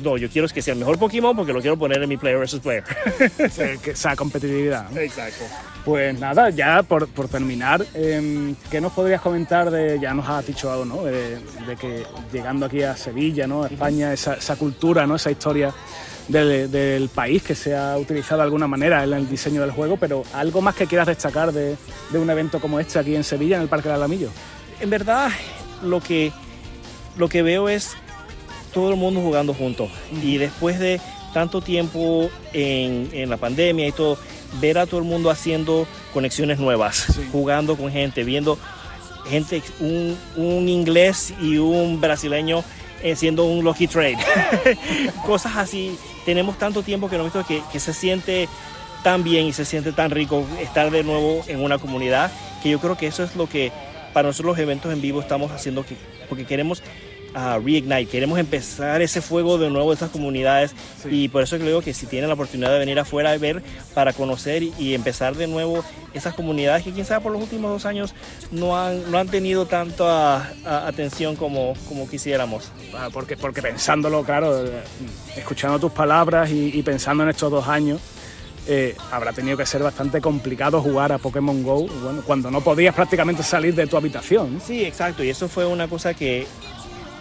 no, 0.02 0.16
yo 0.16 0.28
quiero 0.28 0.48
que 0.48 0.62
sea 0.62 0.74
el 0.74 0.80
mejor 0.80 0.98
Pokémon 0.98 1.36
porque 1.36 1.52
lo 1.52 1.60
quiero 1.60 1.76
poner 1.76 2.02
en 2.02 2.08
mi 2.08 2.16
player 2.16 2.38
versus 2.38 2.60
player. 2.60 2.84
que 3.82 3.90
esa 3.90 4.16
competitividad. 4.16 4.96
Exacto. 4.96 5.44
Pues 5.84 6.18
nada, 6.18 6.50
ya 6.50 6.82
por, 6.82 7.08
por 7.08 7.28
terminar, 7.28 7.84
eh, 7.94 8.54
¿qué 8.70 8.80
nos 8.80 8.92
podrías 8.92 9.20
comentar 9.20 9.70
de, 9.70 9.98
ya 9.98 10.12
nos 10.14 10.28
has 10.28 10.46
dicho 10.46 10.70
algo, 10.70 10.84
¿no? 10.84 11.04
De, 11.04 11.38
que 11.80 12.04
llegando 12.32 12.66
aquí 12.66 12.82
a 12.82 12.96
Sevilla, 12.96 13.46
¿no? 13.46 13.62
A 13.62 13.68
España, 13.68 14.12
esa, 14.12 14.34
esa 14.34 14.56
cultura, 14.56 15.06
¿no? 15.06 15.16
Esa 15.16 15.30
historia 15.30 15.72
del, 16.28 16.70
del, 16.70 17.08
país 17.08 17.42
que 17.42 17.54
se 17.54 17.74
ha 17.76 17.96
utilizado 17.96 18.38
de 18.38 18.44
alguna 18.44 18.66
manera 18.66 19.02
en 19.04 19.12
el 19.12 19.28
diseño 19.28 19.62
del 19.62 19.70
juego, 19.70 19.96
pero 19.96 20.24
algo 20.34 20.60
más 20.60 20.74
que 20.74 20.86
quieras 20.86 21.06
destacar 21.06 21.52
de, 21.52 21.76
de 22.10 22.18
un 22.18 22.28
evento 22.28 22.60
como 22.60 22.80
este 22.80 22.98
aquí 22.98 23.14
en 23.16 23.24
Sevilla, 23.24 23.56
en 23.56 23.62
el 23.62 23.68
Parque 23.68 23.88
del 23.88 23.96
Alamillo. 23.96 24.30
En 24.80 24.90
verdad, 24.90 25.30
lo 25.82 26.00
que, 26.00 26.32
lo 27.16 27.28
que 27.28 27.42
veo 27.42 27.68
es 27.68 27.96
todo 28.72 28.90
el 28.90 28.96
mundo 28.96 29.20
jugando 29.20 29.54
juntos. 29.54 29.90
Y 30.22 30.38
después 30.38 30.78
de 30.78 31.00
tanto 31.32 31.60
tiempo 31.60 32.30
en, 32.52 33.10
en, 33.12 33.30
la 33.30 33.36
pandemia 33.36 33.86
y 33.86 33.92
todo, 33.92 34.18
ver 34.60 34.78
a 34.78 34.86
todo 34.86 35.00
el 35.00 35.06
mundo 35.06 35.30
haciendo 35.30 35.86
conexiones 36.12 36.58
nuevas, 36.58 37.06
jugando 37.32 37.76
con 37.76 37.90
gente, 37.90 38.24
viendo 38.24 38.58
gente, 39.28 39.62
un, 39.80 40.16
un 40.36 40.68
inglés 40.68 41.34
y 41.40 41.58
un 41.58 42.00
brasileño 42.00 42.64
eh, 43.02 43.14
siendo 43.14 43.44
un 43.44 43.64
lucky 43.64 43.86
trade. 43.86 44.18
Cosas 45.26 45.56
así. 45.56 45.96
Tenemos 46.24 46.58
tanto 46.58 46.82
tiempo 46.82 47.08
que 47.08 47.16
no 47.16 47.22
he 47.22 47.24
visto 47.24 47.44
que, 47.46 47.62
que 47.72 47.80
se 47.80 47.92
siente 47.92 48.48
tan 49.02 49.22
bien 49.22 49.46
y 49.46 49.52
se 49.52 49.64
siente 49.64 49.92
tan 49.92 50.10
rico 50.10 50.44
estar 50.60 50.90
de 50.90 51.04
nuevo 51.04 51.44
en 51.46 51.62
una 51.62 51.78
comunidad 51.78 52.32
que 52.62 52.70
yo 52.70 52.80
creo 52.80 52.96
que 52.96 53.06
eso 53.06 53.22
es 53.22 53.36
lo 53.36 53.48
que 53.48 53.70
para 54.12 54.28
nosotros 54.28 54.56
los 54.56 54.58
eventos 54.58 54.92
en 54.92 55.00
vivo 55.00 55.20
estamos 55.20 55.52
haciendo 55.52 55.86
que, 55.86 55.96
porque 56.28 56.44
queremos 56.44 56.82
uh, 57.38 57.64
reignite, 57.64 58.06
queremos 58.06 58.38
empezar 58.38 59.00
ese 59.02 59.20
fuego 59.20 59.58
de 59.58 59.70
nuevo 59.70 59.90
de 59.90 59.96
esas 59.96 60.10
comunidades 60.10 60.74
y 61.08 61.28
por 61.28 61.42
eso 61.42 61.58
que 61.58 61.64
digo 61.64 61.80
que 61.80 61.94
si 61.94 62.06
tienen 62.06 62.28
la 62.28 62.34
oportunidad 62.34 62.72
de 62.72 62.78
venir 62.78 62.98
afuera 62.98 63.30
a 63.30 63.38
ver 63.38 63.62
para 63.94 64.12
conocer 64.12 64.62
y, 64.62 64.94
empezar 64.94 65.36
de 65.36 65.46
nuevo 65.46 65.84
esas 66.12 66.34
comunidades 66.34 66.82
que 66.82 66.92
quizás 66.92 67.22
por 67.22 67.30
los 67.30 67.42
últimos 67.42 67.70
dos 67.70 67.86
años 67.86 68.14
no 68.50 68.76
han, 68.76 69.10
no 69.10 69.18
han 69.18 69.28
tenido 69.28 69.66
tanta 69.66 70.52
atención 70.64 71.36
como, 71.36 71.74
como 71.88 72.08
quisiéramos. 72.08 72.72
Ah, 72.94 73.08
porque, 73.12 73.36
porque 73.36 73.62
pensándolo, 73.62 74.24
claro, 74.24 74.66
eh, 74.66 74.82
escuchando 75.36 75.78
tus 75.78 75.92
palabras 75.92 76.50
y, 76.50 76.76
y 76.76 76.82
pensando 76.82 77.22
en 77.22 77.28
estos 77.28 77.50
dos 77.50 77.68
años, 77.68 78.00
eh, 78.70 78.94
habrá 79.10 79.32
tenido 79.32 79.56
que 79.56 79.64
ser 79.64 79.82
bastante 79.82 80.20
complicado 80.20 80.82
jugar 80.82 81.10
a 81.10 81.16
Pokémon 81.16 81.62
Go 81.62 81.86
bueno, 81.86 82.22
cuando 82.26 82.50
no 82.50 82.60
podías 82.60 82.94
prácticamente 82.94 83.42
salir 83.42 83.74
de 83.74 83.86
tu 83.86 83.96
habitación. 83.96 84.60
Sí, 84.62 84.84
exacto, 84.84 85.24
y 85.24 85.30
eso 85.30 85.48
fue 85.48 85.64
una 85.64 85.88
cosa 85.88 86.12
que 86.12 86.46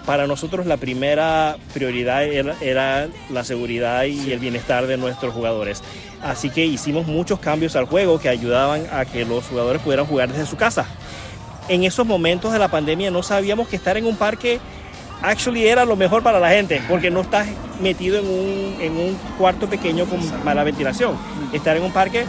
para 0.08 0.26
nosotros 0.26 0.66
la 0.66 0.78
primera 0.78 1.58
prioridad 1.74 2.24
era, 2.24 3.10
la 3.30 3.44
seguridad 3.44 4.06
y 4.06 4.32
el 4.32 4.40
bienestar 4.40 4.88
de 4.88 4.96
nuestros 4.96 5.34
jugadores. 5.34 5.84
Así 6.24 6.50
que 6.50 6.66
hicimos 6.66 7.08
muchos 7.08 7.40
cambios 7.40 7.76
al 7.76 7.88
juego 7.88 8.18
que 8.18 8.30
ayudaban 8.30 8.88
a 8.94 9.04
que 9.04 9.26
los 9.26 9.44
jugadores 9.44 9.82
pudieran 9.82 10.06
jugar 10.06 10.32
desde 10.32 10.46
su 10.46 10.56
casa. 10.56 10.86
En 11.68 11.84
esos 11.84 12.08
momentos 12.08 12.54
de 12.54 12.58
la 12.58 12.70
pandemia 12.70 13.12
no 13.12 13.22
sabíamos 13.22 13.68
que 13.68 13.76
estar 13.76 13.98
en 13.98 14.06
un 14.06 14.16
parque 14.16 14.62
actually 15.22 15.68
era 15.68 15.84
lo 15.84 15.98
mejor 15.98 16.24
para 16.24 16.40
la 16.40 16.52
gente, 16.52 16.82
porque 16.88 17.12
no 17.12 17.20
estás 17.20 17.46
metido 17.82 18.18
en 18.18 18.28
un, 18.28 18.78
en 18.80 18.96
un 18.96 19.18
cuarto 19.38 19.68
pequeño 19.68 20.06
con 20.06 20.22
mala 20.46 20.64
ventilación. 20.64 21.18
Estar 21.52 21.76
en 21.76 21.84
un 21.84 21.92
parque, 21.92 22.24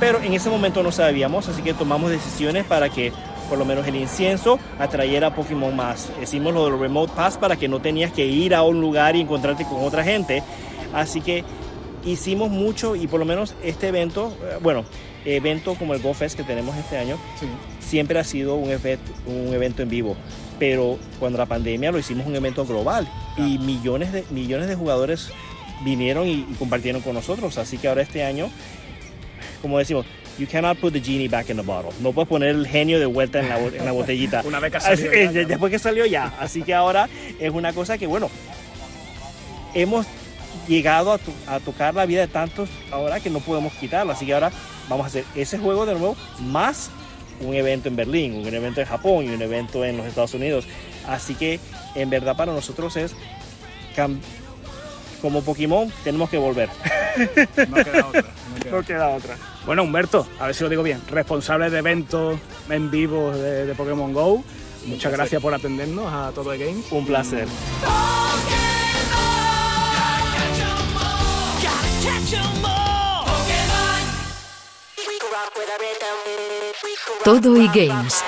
pero 0.00 0.20
en 0.20 0.34
ese 0.34 0.50
momento 0.50 0.82
no 0.82 0.90
sabíamos, 0.90 1.46
así 1.46 1.62
que 1.62 1.74
tomamos 1.74 2.10
decisiones 2.10 2.64
para 2.64 2.88
que 2.88 3.12
por 3.50 3.58
lo 3.58 3.66
menos 3.66 3.86
el 3.86 3.96
incienso 3.96 4.58
atrayera 4.78 5.26
a 5.26 5.34
Pokémon 5.34 5.76
más. 5.76 6.10
Hicimos 6.22 6.54
lo 6.54 6.64
del 6.64 6.80
Remote 6.80 7.12
Pass 7.14 7.36
para 7.36 7.56
que 7.56 7.68
no 7.68 7.80
tenías 7.80 8.12
que 8.12 8.24
ir 8.24 8.54
a 8.54 8.62
un 8.62 8.80
lugar 8.80 9.14
y 9.16 9.20
encontrarte 9.20 9.64
con 9.64 9.84
otra 9.84 10.02
gente. 10.02 10.42
Así 10.94 11.20
que 11.20 11.44
hicimos 12.06 12.48
mucho 12.48 12.96
y 12.96 13.06
por 13.06 13.20
lo 13.20 13.26
menos 13.26 13.54
este 13.62 13.88
evento, 13.88 14.32
eh, 14.42 14.56
bueno, 14.62 14.84
evento 15.26 15.74
como 15.74 15.92
el 15.92 16.00
GoFest 16.00 16.36
que 16.36 16.44
tenemos 16.44 16.74
este 16.76 16.96
año, 16.96 17.18
siempre 17.80 18.18
ha 18.18 18.24
sido 18.24 18.54
un, 18.54 18.70
un 19.26 19.52
evento 19.52 19.82
en 19.82 19.90
vivo 19.90 20.16
pero 20.60 20.98
cuando 21.18 21.38
la 21.38 21.46
pandemia 21.46 21.90
lo 21.90 21.98
hicimos 21.98 22.26
un 22.26 22.36
evento 22.36 22.66
global 22.66 23.08
y 23.38 23.58
millones 23.58 24.12
de, 24.12 24.24
millones 24.30 24.68
de 24.68 24.76
jugadores 24.76 25.30
vinieron 25.82 26.28
y, 26.28 26.42
compartieron 26.58 27.00
con 27.00 27.14
nosotros. 27.14 27.58
Así 27.58 27.78
que 27.78 27.88
ahora 27.88 28.02
este 28.02 28.22
año, 28.22 28.50
como 29.62 29.78
decimos, 29.78 30.04
you 30.40 30.46
cannot 30.46 30.80
put 30.80 30.92
the 30.92 31.00
genie 31.00 31.28
back 31.28 31.50
in 31.50 31.56
the 31.56 31.62
bottle. 31.62 31.92
No 32.00 32.12
puedes 32.12 32.28
poner 32.28 32.48
el 32.48 32.66
genio 32.66 32.98
de 32.98 33.06
vuelta 33.06 33.40
en 33.40 33.48
la, 33.48 33.58
en 33.58 33.84
la 33.84 33.92
botellita. 33.92 34.42
una 34.46 34.58
vez 34.58 34.72
que 34.72 34.80
salió. 34.80 35.46
después 35.46 35.70
que 35.70 35.78
salió 35.78 36.06
ya. 36.06 36.34
Así 36.40 36.62
que 36.62 36.74
ahora 36.74 37.08
es 37.38 37.50
una 37.52 37.72
cosa 37.72 37.98
que, 37.98 38.06
bueno, 38.06 38.30
hemos 39.74 40.06
llegado 40.66 41.12
a, 41.12 41.20
a, 41.54 41.60
tocar 41.60 41.94
la 41.94 42.06
vida 42.06 42.22
de 42.22 42.28
tantos 42.28 42.70
ahora 42.90 43.20
que 43.20 43.28
no 43.28 43.40
podemos 43.40 43.72
quitarlo. 43.74 44.12
Así 44.12 44.24
que 44.24 44.32
ahora 44.32 44.50
vamos 44.88 45.04
a 45.04 45.08
hacer 45.08 45.24
ese 45.36 45.58
juego 45.58 45.84
de 45.84 45.92
nuevo 45.92 46.16
más 46.40 46.90
un 47.40 47.54
evento 47.54 47.88
en 47.88 47.96
Berlín, 47.96 48.34
un 48.46 48.54
evento 48.54 48.80
en 48.80 48.86
Japón 48.86 49.24
y 49.26 49.28
un 49.28 49.42
evento 49.42 49.84
en 49.84 49.96
los 49.96 50.06
Estados 50.06 50.34
Unidos. 50.34 50.66
Así 51.06 51.34
que 51.34 51.60
en 51.94 52.10
verdad 52.10 52.36
para 52.36 52.52
nosotros 52.52 52.96
es 52.96 53.14
como 55.20 55.42
Pokémon 55.42 55.92
tenemos 56.04 56.30
que 56.30 56.38
volver. 56.38 56.68
No 57.68 57.76
queda 57.84 58.06
otra. 58.06 58.24
No 58.70 58.82
queda, 58.82 59.08
otra. 59.16 59.36
Bueno, 59.66 59.82
Humberto, 59.82 60.26
a 60.38 60.46
ver 60.46 60.54
si 60.54 60.64
lo 60.64 60.70
digo 60.70 60.82
bien, 60.82 61.00
responsable 61.10 61.70
de 61.70 61.78
eventos 61.78 62.38
en 62.68 62.90
vivo 62.90 63.30
de, 63.30 63.74
Pokémon 63.74 64.12
Go. 64.12 64.42
Muchas 64.86 65.12
gracias 65.12 65.42
por 65.42 65.52
atendernos 65.54 66.06
a 66.10 66.32
Todo 66.34 66.52
el 66.52 66.58
Games. 66.58 66.90
Un 66.90 67.06
placer. 67.06 67.46
Todo 77.22 77.56
y 77.56 77.68
Games. 77.68 78.24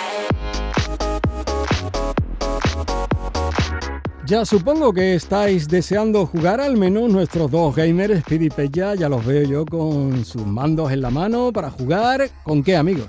Ya 4.32 4.46
supongo 4.46 4.94
que 4.94 5.14
estáis 5.14 5.68
deseando 5.68 6.24
jugar 6.24 6.58
al 6.58 6.78
menos 6.78 7.10
nuestros 7.10 7.50
dos 7.50 7.76
gamers, 7.76 8.20
Speedy 8.20 8.46
y 8.46 8.48
Pella, 8.48 8.94
ya 8.94 9.06
los 9.10 9.26
veo 9.26 9.46
yo 9.46 9.66
con 9.66 10.24
sus 10.24 10.46
mandos 10.46 10.90
en 10.90 11.02
la 11.02 11.10
mano 11.10 11.52
para 11.52 11.70
jugar. 11.70 12.30
¿Con 12.42 12.62
qué 12.62 12.74
amigos? 12.74 13.08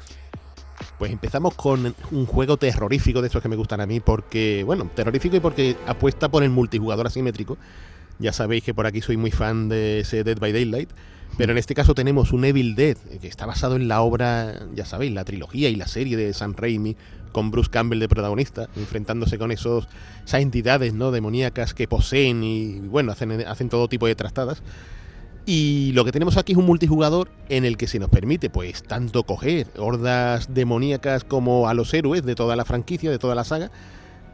Pues 1.00 1.14
empezamos 1.14 1.56
con 1.56 1.96
un 2.12 2.26
juego 2.26 2.58
terrorífico 2.58 3.22
de 3.22 3.28
estos 3.28 3.42
que 3.42 3.48
me 3.48 3.56
gustan 3.56 3.80
a 3.80 3.86
mí, 3.86 4.02
porque, 4.02 4.64
bueno, 4.66 4.90
terrorífico 4.94 5.38
y 5.38 5.40
porque 5.40 5.78
apuesta 5.88 6.28
por 6.28 6.44
el 6.44 6.50
multijugador 6.50 7.08
asimétrico. 7.08 7.58
Ya 8.20 8.34
sabéis 8.34 8.66
que 8.66 8.74
por 8.74 8.86
aquí 8.86 9.00
soy 9.00 9.16
muy 9.16 9.32
fan 9.32 9.70
de 9.70 10.02
ese 10.02 10.26
Dead 10.26 10.38
by 10.38 10.52
Daylight. 10.52 10.90
Pero 11.38 11.54
en 11.54 11.58
este 11.58 11.74
caso 11.74 11.96
tenemos 11.96 12.34
un 12.34 12.44
Evil 12.44 12.76
Dead, 12.76 12.98
eh, 13.10 13.20
que 13.22 13.30
está 13.30 13.46
basado 13.46 13.78
en 13.78 13.88
la 13.88 14.02
obra, 14.02 14.60
ya 14.76 14.84
sabéis, 14.84 15.14
la 15.14 15.24
trilogía 15.24 15.70
y 15.70 15.78
la 15.78 15.88
serie 15.88 16.18
de 16.18 16.34
Sam 16.34 16.54
Raimi, 16.56 16.98
con 17.34 17.52
Bruce 17.52 17.70
Campbell 17.70 18.00
de 18.00 18.08
protagonista, 18.08 18.70
enfrentándose 18.78 19.38
con 19.38 19.52
esos, 19.52 19.90
esas 20.26 20.42
entidades 20.42 20.94
¿no? 20.94 21.12
demoníacas 21.12 21.74
que 21.74 21.90
poseen 21.90 22.44
y, 22.44 22.80
bueno, 22.80 23.12
hacen, 23.12 23.46
hacen 23.46 23.68
todo 23.68 23.90
tipo 23.90 24.08
de 24.08 24.16
trastadas. 24.16 24.64
Y 25.46 25.92
lo 25.94 26.06
que 26.06 26.14
tenemos 26.14 26.38
aquí 26.38 26.54
es 26.54 26.58
un 26.58 26.66
multijugador 26.66 27.30
en 27.50 27.66
el 27.66 27.76
que 27.76 27.88
se 27.88 28.00
nos 28.00 28.10
permite, 28.10 28.50
pues, 28.50 28.84
tanto 28.84 29.24
coger 29.24 29.68
hordas 29.78 30.54
demoníacas 30.54 31.26
como 31.26 31.68
a 31.68 31.74
los 31.74 31.94
héroes 31.94 32.24
de 32.24 32.36
toda 32.36 32.56
la 32.56 32.64
franquicia, 32.64 33.12
de 33.12 33.20
toda 33.20 33.36
la 33.36 33.44
saga, 33.44 33.70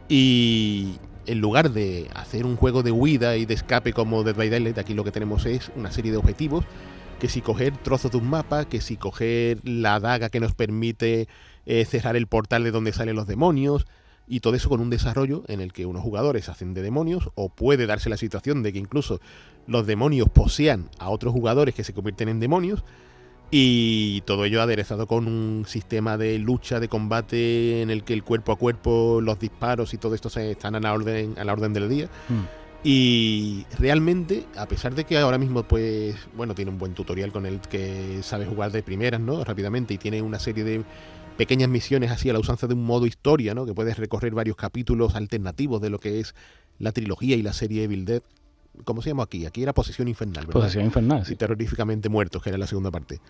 y 0.07 0.97
en 1.25 1.39
lugar 1.39 1.71
de 1.71 2.09
hacer 2.13 2.45
un 2.45 2.57
juego 2.57 2.83
de 2.83 2.91
huida 2.91 3.37
y 3.37 3.45
de 3.45 3.55
escape 3.55 3.93
como 3.93 4.23
Dead 4.23 4.35
by 4.35 4.49
Daylight, 4.49 4.77
aquí 4.77 4.93
lo 4.93 5.03
que 5.03 5.11
tenemos 5.11 5.47
es 5.47 5.71
una 5.75 5.91
serie 5.91 6.11
de 6.11 6.17
objetivos 6.17 6.65
que 7.19 7.27
si 7.27 7.41
coger 7.41 7.75
trozos 7.77 8.11
de 8.11 8.17
un 8.17 8.29
mapa, 8.29 8.65
que 8.65 8.81
si 8.81 8.95
coger 8.95 9.59
la 9.63 9.99
daga 9.99 10.29
que 10.29 10.39
nos 10.39 10.53
permite 10.55 11.27
eh, 11.69 11.85
cerrar 11.85 12.15
el 12.15 12.25
portal 12.25 12.63
de 12.63 12.71
donde 12.71 12.91
salen 12.93 13.15
los 13.15 13.27
demonios, 13.27 13.85
y 14.27 14.39
todo 14.39 14.55
eso 14.55 14.69
con 14.69 14.81
un 14.81 14.89
desarrollo 14.89 15.43
en 15.47 15.61
el 15.61 15.71
que 15.71 15.85
unos 15.85 16.01
jugadores 16.01 16.49
hacen 16.49 16.73
de 16.73 16.81
demonios, 16.81 17.29
o 17.35 17.49
puede 17.49 17.85
darse 17.85 18.09
la 18.09 18.17
situación 18.17 18.63
de 18.63 18.73
que 18.73 18.79
incluso 18.79 19.21
los 19.67 19.85
demonios 19.85 20.29
posean 20.29 20.89
a 20.97 21.09
otros 21.09 21.31
jugadores 21.31 21.75
que 21.75 21.83
se 21.83 21.93
convierten 21.93 22.27
en 22.27 22.39
demonios, 22.39 22.83
y 23.51 24.21
todo 24.21 24.45
ello 24.45 24.63
aderezado 24.63 25.05
con 25.05 25.27
un 25.27 25.65
sistema 25.67 26.17
de 26.17 26.39
lucha, 26.39 26.79
de 26.79 26.87
combate 26.87 27.83
en 27.83 27.91
el 27.91 28.03
que 28.03 28.13
el 28.13 28.23
cuerpo 28.23 28.51
a 28.51 28.55
cuerpo, 28.57 29.21
los 29.21 29.39
disparos 29.39 29.93
y 29.93 29.97
todo 29.97 30.15
esto 30.15 30.31
se 30.31 30.49
están 30.49 30.73
a 30.73 30.79
la 30.79 30.91
orden, 30.91 31.35
a 31.37 31.43
la 31.43 31.53
orden 31.53 31.71
del 31.71 31.87
día. 31.87 32.09
Hmm. 32.29 32.45
Y 32.83 33.65
realmente, 33.77 34.45
a 34.55 34.65
pesar 34.67 34.95
de 34.95 35.03
que 35.03 35.19
ahora 35.19 35.37
mismo, 35.37 35.61
pues, 35.63 36.15
bueno, 36.35 36.55
tiene 36.55 36.71
un 36.71 36.79
buen 36.79 36.93
tutorial 36.93 37.31
con 37.31 37.45
el 37.45 37.59
que 37.59 38.21
sabe 38.23 38.45
jugar 38.45 38.71
de 38.71 38.81
primeras, 38.81 39.21
¿no? 39.21 39.43
Rápidamente, 39.43 39.93
y 39.93 39.97
tiene 39.99 40.21
una 40.21 40.39
serie 40.39 40.63
de 40.63 40.83
pequeñas 41.39 41.69
misiones 41.69 42.11
así 42.11 42.29
a 42.29 42.33
la 42.33 42.39
usanza 42.39 42.67
de 42.67 42.73
un 42.73 42.83
modo 42.83 43.05
historia, 43.05 43.55
¿no? 43.55 43.65
Que 43.65 43.73
puedes 43.73 43.97
recorrer 43.97 44.33
varios 44.33 44.57
capítulos 44.57 45.15
alternativos 45.15 45.81
de 45.81 45.89
lo 45.89 45.97
que 45.97 46.19
es 46.19 46.35
la 46.79 46.91
trilogía 46.91 47.37
y 47.37 47.41
la 47.41 47.53
serie 47.53 47.85
Evil 47.85 48.03
Dead. 48.03 48.21
¿Cómo 48.83 49.01
se 49.01 49.11
llama 49.11 49.23
aquí? 49.23 49.45
Aquí 49.45 49.63
era 49.63 49.73
Posesión 49.73 50.09
Infernal, 50.09 50.47
¿verdad? 50.47 50.59
Posesión 50.59 50.83
Infernal, 50.83 51.25
sí. 51.25 51.33
Y 51.33 51.35
terroríficamente 51.37 52.09
muertos, 52.09 52.43
que 52.43 52.49
era 52.49 52.57
la 52.57 52.67
segunda 52.67 52.91
parte. 52.91 53.21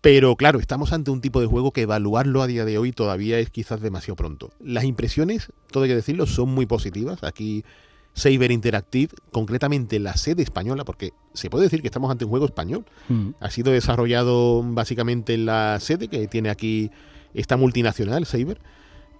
Pero 0.00 0.36
claro, 0.36 0.58
estamos 0.58 0.94
ante 0.94 1.10
un 1.10 1.20
tipo 1.20 1.42
de 1.42 1.46
juego 1.46 1.70
que 1.70 1.82
evaluarlo 1.82 2.40
a 2.40 2.46
día 2.46 2.64
de 2.64 2.78
hoy 2.78 2.92
todavía 2.92 3.38
es 3.38 3.50
quizás 3.50 3.82
demasiado 3.82 4.16
pronto. 4.16 4.50
Las 4.58 4.84
impresiones, 4.84 5.52
todo 5.70 5.84
hay 5.84 5.90
que 5.90 5.96
decirlo, 5.96 6.24
son 6.24 6.48
muy 6.48 6.64
positivas. 6.64 7.22
Aquí 7.24 7.62
Saber 8.14 8.52
Interactive, 8.52 9.12
concretamente 9.32 9.98
la 9.98 10.16
sede 10.16 10.42
española, 10.42 10.86
porque 10.86 11.12
se 11.34 11.50
puede 11.50 11.64
decir 11.64 11.82
que 11.82 11.88
estamos 11.88 12.10
ante 12.10 12.24
un 12.24 12.30
juego 12.30 12.46
español. 12.46 12.86
Mm. 13.10 13.30
Ha 13.38 13.50
sido 13.50 13.70
desarrollado 13.70 14.62
básicamente 14.62 15.34
en 15.34 15.44
la 15.44 15.78
sede 15.78 16.08
que 16.08 16.26
tiene 16.26 16.48
aquí 16.48 16.90
esta 17.34 17.56
multinacional, 17.56 18.26
Saber. 18.26 18.60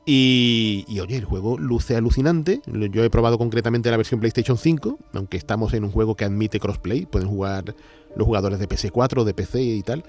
Y, 0.06 0.84
y, 0.86 1.00
oye, 1.00 1.16
el 1.16 1.24
juego 1.24 1.58
luce 1.58 1.96
alucinante. 1.96 2.60
Yo 2.66 3.04
he 3.04 3.10
probado 3.10 3.38
concretamente 3.38 3.90
la 3.90 3.96
versión 3.96 4.20
PlayStation 4.20 4.58
5, 4.58 4.98
aunque 5.14 5.36
estamos 5.36 5.72
en 5.72 5.84
un 5.84 5.90
juego 5.90 6.14
que 6.14 6.24
admite 6.24 6.60
crossplay. 6.60 7.06
Pueden 7.06 7.28
jugar 7.28 7.74
los 8.14 8.26
jugadores 8.26 8.58
de 8.58 8.68
PS4, 8.68 9.24
de 9.24 9.34
PC 9.34 9.62
y 9.62 9.82
tal. 9.82 10.04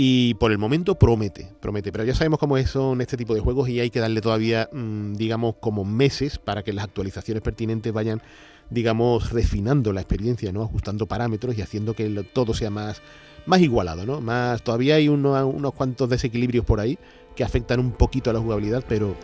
Y 0.00 0.34
por 0.34 0.52
el 0.52 0.58
momento 0.58 0.94
promete, 0.94 1.50
promete. 1.58 1.90
Pero 1.90 2.04
ya 2.04 2.14
sabemos 2.14 2.38
cómo 2.38 2.56
son 2.66 3.00
este 3.00 3.16
tipo 3.16 3.34
de 3.34 3.40
juegos 3.40 3.68
y 3.68 3.80
hay 3.80 3.90
que 3.90 3.98
darle 3.98 4.20
todavía, 4.20 4.68
mm, 4.72 5.14
digamos, 5.14 5.56
como 5.58 5.84
meses 5.84 6.38
para 6.38 6.62
que 6.62 6.72
las 6.72 6.84
actualizaciones 6.84 7.42
pertinentes 7.42 7.92
vayan, 7.92 8.22
digamos, 8.70 9.32
refinando 9.32 9.92
la 9.92 10.00
experiencia, 10.00 10.52
¿no? 10.52 10.62
Ajustando 10.62 11.06
parámetros 11.06 11.58
y 11.58 11.62
haciendo 11.62 11.94
que 11.94 12.08
todo 12.32 12.54
sea 12.54 12.70
más, 12.70 13.02
más 13.48 13.60
igualado, 13.60 14.04
¿no? 14.04 14.20
Más, 14.20 14.62
todavía 14.62 14.96
hay 14.96 15.08
unos 15.08 15.72
cuantos 15.74 16.08
desequilibrios 16.08 16.64
por 16.64 16.80
ahí 16.80 16.98
que 17.34 17.44
afectan 17.44 17.80
un 17.80 17.92
poquito 17.92 18.30
a 18.30 18.32
la 18.32 18.40
jugabilidad, 18.40 18.84
pero 18.86 19.16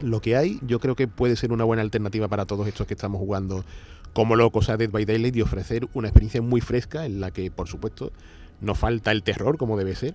lo 0.00 0.20
que 0.20 0.36
hay 0.36 0.58
yo 0.62 0.80
creo 0.80 0.94
que 0.94 1.08
puede 1.08 1.34
ser 1.34 1.52
una 1.52 1.64
buena 1.64 1.82
alternativa 1.82 2.28
para 2.28 2.46
todos 2.46 2.68
estos 2.68 2.86
que 2.86 2.94
estamos 2.94 3.18
jugando 3.18 3.64
como 4.12 4.36
locos 4.36 4.68
a 4.68 4.76
Dead 4.76 4.90
by 4.90 5.04
Daylight 5.04 5.36
y 5.36 5.42
ofrecer 5.42 5.88
una 5.92 6.08
experiencia 6.08 6.40
muy 6.40 6.60
fresca 6.60 7.04
en 7.04 7.20
la 7.20 7.30
que, 7.30 7.50
por 7.50 7.68
supuesto, 7.68 8.12
no 8.60 8.74
falta 8.74 9.10
el 9.10 9.22
terror 9.22 9.58
como 9.58 9.76
debe 9.76 9.94
ser, 9.94 10.14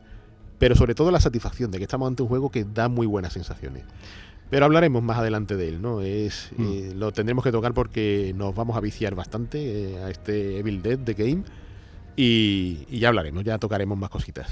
pero 0.58 0.76
sobre 0.76 0.96
todo 0.96 1.12
la 1.12 1.20
satisfacción 1.20 1.70
de 1.70 1.78
que 1.80 1.84
estamos 1.84 2.08
ante 2.08 2.24
un 2.24 2.30
juego 2.30 2.50
que 2.50 2.64
da 2.64 2.88
muy 2.88 3.08
buenas 3.08 3.34
sensaciones. 3.34 3.84
Pero 4.50 4.66
hablaremos 4.66 5.04
más 5.04 5.18
adelante 5.18 5.58
de 5.58 5.68
él, 5.68 5.82
¿no? 5.82 6.02
Es, 6.02 6.52
mm. 6.56 6.64
eh, 6.64 6.94
lo 6.96 7.12
tendremos 7.12 7.44
que 7.44 7.52
tocar 7.52 7.74
porque 7.74 8.34
nos 8.36 8.56
vamos 8.56 8.78
a 8.78 8.80
viciar 8.80 9.16
bastante 9.16 9.96
eh, 9.96 10.04
a 10.04 10.10
este 10.10 10.60
Evil 10.60 10.82
Dead 10.82 10.98
de 10.98 11.14
Game 11.14 11.44
y, 12.16 12.86
y 12.90 13.00
ya 13.00 13.10
hablaremos, 13.10 13.44
ya 13.44 13.58
tocaremos 13.58 13.98
más 13.98 14.10
cositas. 14.10 14.48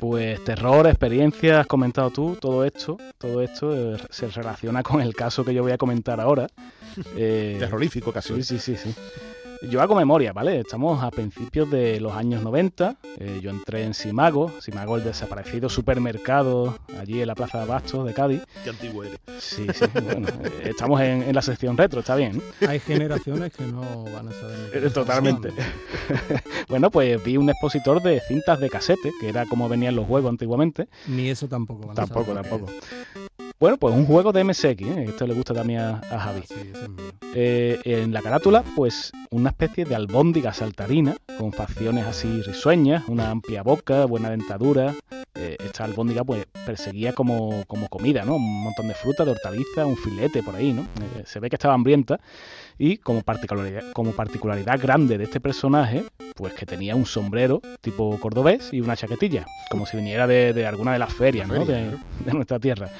Pues 0.00 0.42
terror, 0.44 0.86
experiencia, 0.86 1.60
has 1.60 1.66
comentado 1.66 2.10
tú, 2.10 2.36
todo 2.40 2.64
esto, 2.64 2.98
todo 3.16 3.40
esto 3.42 3.94
eh, 3.94 3.98
se 4.10 4.28
relaciona 4.28 4.82
con 4.82 5.00
el 5.00 5.14
caso 5.14 5.44
que 5.44 5.54
yo 5.54 5.62
voy 5.62 5.72
a 5.72 5.78
comentar 5.78 6.20
ahora. 6.20 6.46
Eh, 7.16 7.56
Terrorífico 7.58 8.12
casi. 8.12 8.34
Sí, 8.34 8.44
sí, 8.44 8.58
sí, 8.60 8.76
sí. 8.76 8.94
Yo 9.70 9.80
hago 9.80 9.94
memoria, 9.94 10.32
¿vale? 10.32 10.60
Estamos 10.60 11.02
a 11.02 11.10
principios 11.10 11.70
de 11.70 12.00
los 12.00 12.12
años 12.14 12.42
90. 12.42 12.96
Eh, 13.18 13.40
yo 13.42 13.50
entré 13.50 13.84
en 13.84 13.94
Simago, 13.94 14.50
Simago 14.60 14.96
el 14.96 15.04
desaparecido 15.04 15.68
supermercado 15.68 16.78
allí 16.98 17.20
en 17.20 17.28
la 17.28 17.34
Plaza 17.34 17.58
de 17.58 17.64
Abastos 17.64 18.06
de 18.06 18.14
Cádiz. 18.14 18.42
Qué 18.62 18.70
antiguo 18.70 19.04
eres. 19.04 19.18
Sí, 19.38 19.66
sí, 19.72 19.84
bueno, 20.02 20.28
eh, 20.28 20.70
estamos 20.70 21.00
en, 21.00 21.34
la 21.34 21.42
sección 21.42 21.76
retro, 21.76 22.00
está 22.00 22.14
bien. 22.16 22.42
Hay 22.68 22.78
generaciones 22.80 23.52
que 23.52 23.64
no 23.64 24.04
van 24.04 24.28
a 24.28 24.32
saber. 24.32 24.70
Eh, 24.72 24.90
totalmente. 24.90 25.50
bueno, 26.68 26.90
pues 26.90 27.22
vi 27.22 27.36
un 27.36 27.48
expositor 27.48 28.02
de 28.02 28.20
cintas 28.20 28.60
de 28.60 28.68
casete, 28.68 29.12
que 29.20 29.28
era 29.28 29.46
como 29.46 29.68
venían 29.68 29.96
los 29.96 30.06
juegos 30.06 30.30
antiguamente. 30.30 30.88
Ni 31.06 31.28
eso 31.28 31.48
tampoco. 31.48 31.86
Van 31.86 31.96
tampoco, 31.96 32.32
a 32.32 32.42
tampoco. 32.42 32.66
Bueno, 33.60 33.76
pues 33.76 33.94
un 33.94 34.04
juego 34.04 34.32
de 34.32 34.42
MSX, 34.42 34.64
¿eh? 34.64 35.04
esto 35.08 35.26
le 35.26 35.34
gusta 35.34 35.54
también 35.54 35.80
a, 35.80 36.00
Javi. 36.02 36.42
Eh, 37.34 37.80
en 37.84 38.12
la 38.12 38.20
carátula, 38.20 38.64
pues 38.74 39.12
una 39.30 39.50
especie 39.50 39.84
de 39.84 39.94
albóndiga 39.94 40.52
saltarina, 40.52 41.16
con 41.38 41.52
facciones 41.52 42.04
así 42.04 42.42
risueñas, 42.42 43.04
una 43.08 43.30
amplia 43.30 43.62
boca, 43.62 44.06
buena 44.06 44.30
dentadura. 44.30 44.94
Eh, 45.36 45.56
esta 45.64 45.84
albóndiga 45.84 46.24
pues 46.24 46.46
perseguía 46.66 47.12
como, 47.12 47.64
como, 47.66 47.88
comida, 47.88 48.24
¿no? 48.24 48.36
Un 48.36 48.64
montón 48.64 48.88
de 48.88 48.94
fruta, 48.94 49.24
de 49.24 49.32
hortaliza, 49.32 49.86
un 49.86 49.96
filete 49.96 50.42
por 50.42 50.56
ahí, 50.56 50.72
¿no? 50.72 50.82
Eh, 50.82 51.22
se 51.24 51.38
ve 51.38 51.48
que 51.48 51.56
estaba 51.56 51.74
hambrienta 51.74 52.20
y 52.76 52.98
como 52.98 53.22
particularidad, 53.22 53.92
como 53.92 54.12
particularidad 54.12 54.80
grande 54.80 55.16
de 55.16 55.24
este 55.24 55.40
personaje, 55.40 56.04
pues 56.34 56.54
que 56.54 56.66
tenía 56.66 56.96
un 56.96 57.06
sombrero 57.06 57.62
tipo 57.80 58.18
cordobés 58.20 58.72
y 58.72 58.80
una 58.80 58.96
chaquetilla, 58.96 59.46
como 59.70 59.86
si 59.86 59.96
viniera 59.96 60.26
de, 60.26 60.66
alguna 60.66 60.92
de 60.92 60.98
las 60.98 61.12
ferias, 61.12 61.48
¿no? 61.48 61.64
de 61.64 61.98
nuestra 62.32 62.58
tierra. 62.58 62.90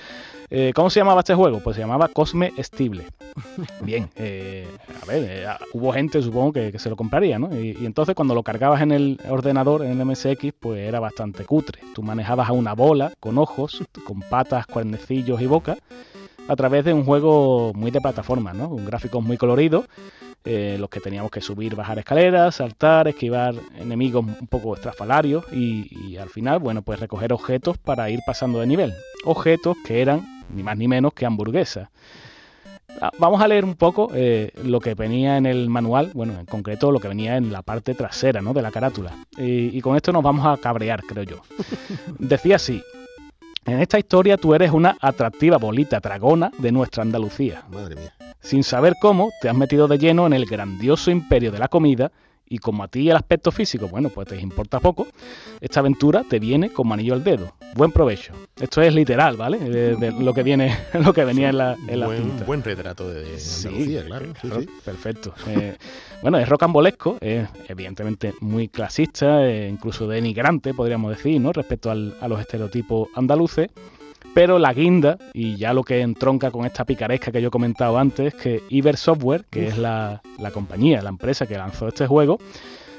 Eh, 0.57 0.73
¿Cómo 0.73 0.89
se 0.89 1.01
llamaba 1.01 1.19
este 1.19 1.35
juego? 1.35 1.59
Pues 1.59 1.75
se 1.75 1.83
llamaba 1.83 2.07
Cosme 2.07 2.53
Estible. 2.57 3.07
Bien, 3.81 4.09
eh, 4.15 4.69
a 5.03 5.05
ver, 5.05 5.27
eh, 5.29 5.47
hubo 5.73 5.93
gente, 5.93 6.23
supongo, 6.23 6.53
que, 6.53 6.79
se 6.79 6.89
lo 6.89 6.95
compraría, 6.95 7.41
¿no? 7.41 7.53
Y, 7.61 7.85
entonces 7.85 8.15
cuando 8.15 8.37
lo 8.37 8.45
cargabas 8.45 8.81
en 8.81 8.93
el 8.93 9.21
ordenador, 9.29 9.85
en 9.85 10.01
el 10.01 10.07
MSX, 10.07 10.53
pues 10.61 10.79
era 10.79 11.01
bastante 11.01 11.45
cutre. 11.45 11.81
Tú 11.93 12.05
manejabas 12.05 12.49
a 12.49 12.53
una 12.53 12.73
bola 12.73 13.13
con 13.19 13.37
ojos, 13.37 13.83
con 14.05 14.21
patas, 14.21 14.69
cuernecillos 14.69 15.43
y 15.43 15.47
boca, 15.47 15.77
a 16.47 16.55
través 16.55 16.85
de 16.85 16.93
un 16.93 17.05
juego 17.05 17.73
muy 17.75 17.91
de 17.91 18.01
plataforma, 18.01 18.53
¿no? 18.53 18.69
Un 18.69 18.85
gráfico 18.85 19.21
muy 19.21 19.37
colorido, 19.37 19.87
los 20.45 20.89
que 20.89 21.01
teníamos 21.01 21.33
que 21.33 21.41
subir, 21.41 21.75
bajar 21.75 21.99
escaleras, 21.99 22.55
saltar, 22.55 23.09
esquivar 23.09 23.57
enemigos 23.77 24.25
un 24.25 24.47
poco 24.47 24.77
estrafalarios 24.77 25.47
y, 25.53 25.89
y, 26.07 26.17
al 26.17 26.29
final, 26.29 26.61
bueno, 26.61 26.83
pues 26.83 27.01
recoger 27.01 27.33
objetos 27.33 27.77
para 27.77 28.09
ir 28.09 28.21
pasando 28.25 28.61
de 28.61 28.69
nivel. 28.69 28.95
Objetos 29.25 29.75
que 29.85 30.01
eran 30.01 30.34
ni 30.51 30.63
más 30.63 30.77
ni 30.77 30.89
menos 30.89 31.13
que 31.15 31.27
hamburguesa. 31.27 31.91
Ah, 33.01 33.11
vamos 33.19 33.41
a 33.41 33.49
leer 33.49 33.65
un 33.65 33.75
poco 33.75 34.11
eh, 34.15 34.53
lo 34.63 34.79
que 34.81 34.95
venía 34.95 35.37
en 35.37 35.47
el 35.47 35.69
manual, 35.69 36.13
bueno, 36.15 36.39
en 36.39 36.47
concreto 36.47 36.93
lo 36.93 37.01
que 37.01 37.09
venía 37.09 37.37
en 37.37 37.53
la 37.53 37.63
parte 37.63 37.95
trasera 37.95 38.41
¿no? 38.41 38.53
de 38.53 38.63
la 38.63 38.71
carátula. 38.71 39.13
Y, 39.37 39.77
y 39.77 39.81
con 39.81 39.97
esto 39.97 40.13
nos 40.13 40.23
vamos 40.23 40.47
a 40.47 40.57
cabrear, 40.61 41.03
creo 41.03 41.25
yo. 41.25 41.43
Decía 42.19 42.57
así, 42.57 42.83
en 43.67 43.81
esta 43.81 43.99
historia 43.99 44.37
tú 44.37 44.55
eres 44.55 44.71
una 44.71 44.97
atractiva 45.01 45.57
bolita 45.57 45.99
dragona 45.99 46.53
de 46.59 46.71
nuestra 46.71 47.03
Andalucía. 47.03 47.65
Madre 47.71 47.97
mía. 47.97 48.15
Sin 48.41 48.63
saber 48.63 48.97
cómo, 49.01 49.31
te 49.41 49.49
has 49.49 49.57
metido 49.57 49.89
de 49.89 49.97
lleno 49.97 50.27
en 50.27 50.35
el 50.35 50.45
grandioso 50.45 51.11
imperio 51.11 51.51
de 51.51 51.59
la 51.59 51.69
comida 51.69 52.13
y 52.47 52.59
como 52.59 52.85
a 52.85 52.89
ti 52.89 53.09
el 53.09 53.17
aspecto 53.17 53.51
físico, 53.51 53.89
bueno, 53.89 54.11
pues 54.11 54.29
te 54.29 54.39
importa 54.39 54.81
poco, 54.81 55.07
esta 55.63 55.81
aventura 55.81 56.25
te 56.29 56.39
viene 56.39 56.69
como 56.69 56.93
anillo 56.93 57.15
al 57.15 57.25
dedo. 57.25 57.55
Buen 57.77 57.91
provecho. 57.91 58.33
Esto 58.61 58.83
es 58.83 58.95
literal, 58.95 59.37
¿vale? 59.37 59.59
De, 59.59 60.13
lo 60.13 60.33
que 60.33 60.43
viene, 60.43 60.79
lo 61.05 61.13
que 61.13 61.25
venía 61.25 61.49
en 61.49 61.59
la, 61.59 61.77
en 61.89 62.01
buen, 62.01 62.47
buen 62.47 62.63
retrato 62.63 63.09
de 63.09 63.25
Andalucía, 63.25 64.05
claro. 64.05 64.33
Perfecto. 64.85 65.35
Eh, 65.49 65.77
bueno, 66.23 66.39
es 66.39 66.49
rocambolesco, 66.49 67.19
es 67.21 67.49
evidentemente 67.69 68.35
muy 68.41 68.69
clasista, 68.69 69.45
eh, 69.47 69.69
incluso 69.69 70.07
denigrante, 70.07 70.73
podríamos 70.73 71.17
decir, 71.17 71.41
¿no? 71.41 71.53
Respecto 71.53 71.91
a 71.91 71.95
los 71.95 72.41
estereotipos 72.41 73.09
andaluces. 73.15 73.69
Pero 74.35 74.59
la 74.59 74.73
guinda, 74.73 75.17
y 75.33 75.57
ya 75.57 75.73
lo 75.73 75.85
que 75.85 76.01
entronca 76.01 76.51
con 76.51 76.67
esta 76.67 76.85
picaresca 76.85 77.31
que 77.31 77.41
yo 77.41 77.49
he 77.49 77.53
comentado 77.53 77.99
antes, 77.99 78.35
que 78.35 78.65
Iber 78.69 78.97
Software, 78.97 79.45
que 79.49 79.69
es 79.69 79.79
la, 79.79 80.23
compañía, 80.53 81.03
la 81.03 81.11
empresa 81.11 81.47
que 81.47 81.57
lanzó 81.57 81.87
este 81.87 82.09
juego, 82.09 82.39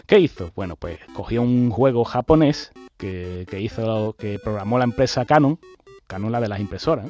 ¿qué 0.06 0.20
hizo? 0.20 0.52
Bueno, 0.56 0.78
pues 0.78 1.00
cogió 1.14 1.42
un 1.42 1.72
juego 1.72 2.06
japonés 2.06 2.72
que, 2.98 3.46
hizo, 3.60 4.14
que 4.18 4.40
programó 4.40 4.78
la 4.78 4.84
empresa 4.86 5.26
Canon, 5.26 5.60
Canon 6.08 6.32
la 6.32 6.40
de 6.40 6.48
las 6.48 6.60
impresoras, 6.60 7.08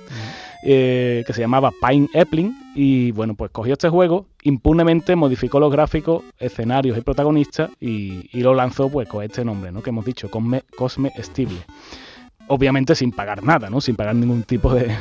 eh, 0.64 1.24
que 1.28 1.34
se 1.34 1.42
llamaba 1.42 1.72
Pine 1.86 2.08
Epling, 2.14 2.74
y 2.76 3.12
bueno, 3.12 3.36
pues 3.36 3.52
cogió 3.52 3.74
este 3.74 3.90
juego, 3.90 4.26
impunemente 4.44 5.16
modificó 5.16 5.60
los 5.60 5.72
gráficos, 5.72 6.24
escenarios 6.40 6.98
y 6.98 7.02
protagonistas, 7.02 7.72
y, 7.80 8.30
lo 8.34 8.54
lanzó 8.54 8.90
pues 8.90 9.08
con 9.08 9.24
este 9.24 9.44
nombre, 9.44 9.72
¿no? 9.72 9.82
Que 9.82 9.90
hemos 9.90 10.06
dicho, 10.06 10.30
Cosme, 10.30 10.64
Cosme 10.78 11.12
Stible 11.20 11.66
obviamente 12.48 12.96
sin 12.96 13.12
pagar 13.12 13.44
nada, 13.44 13.70
¿no? 13.70 13.82
Sin 13.82 13.96
pagar 13.96 14.16
ningún 14.16 14.44
tipo 14.44 14.74
de, 14.74 14.96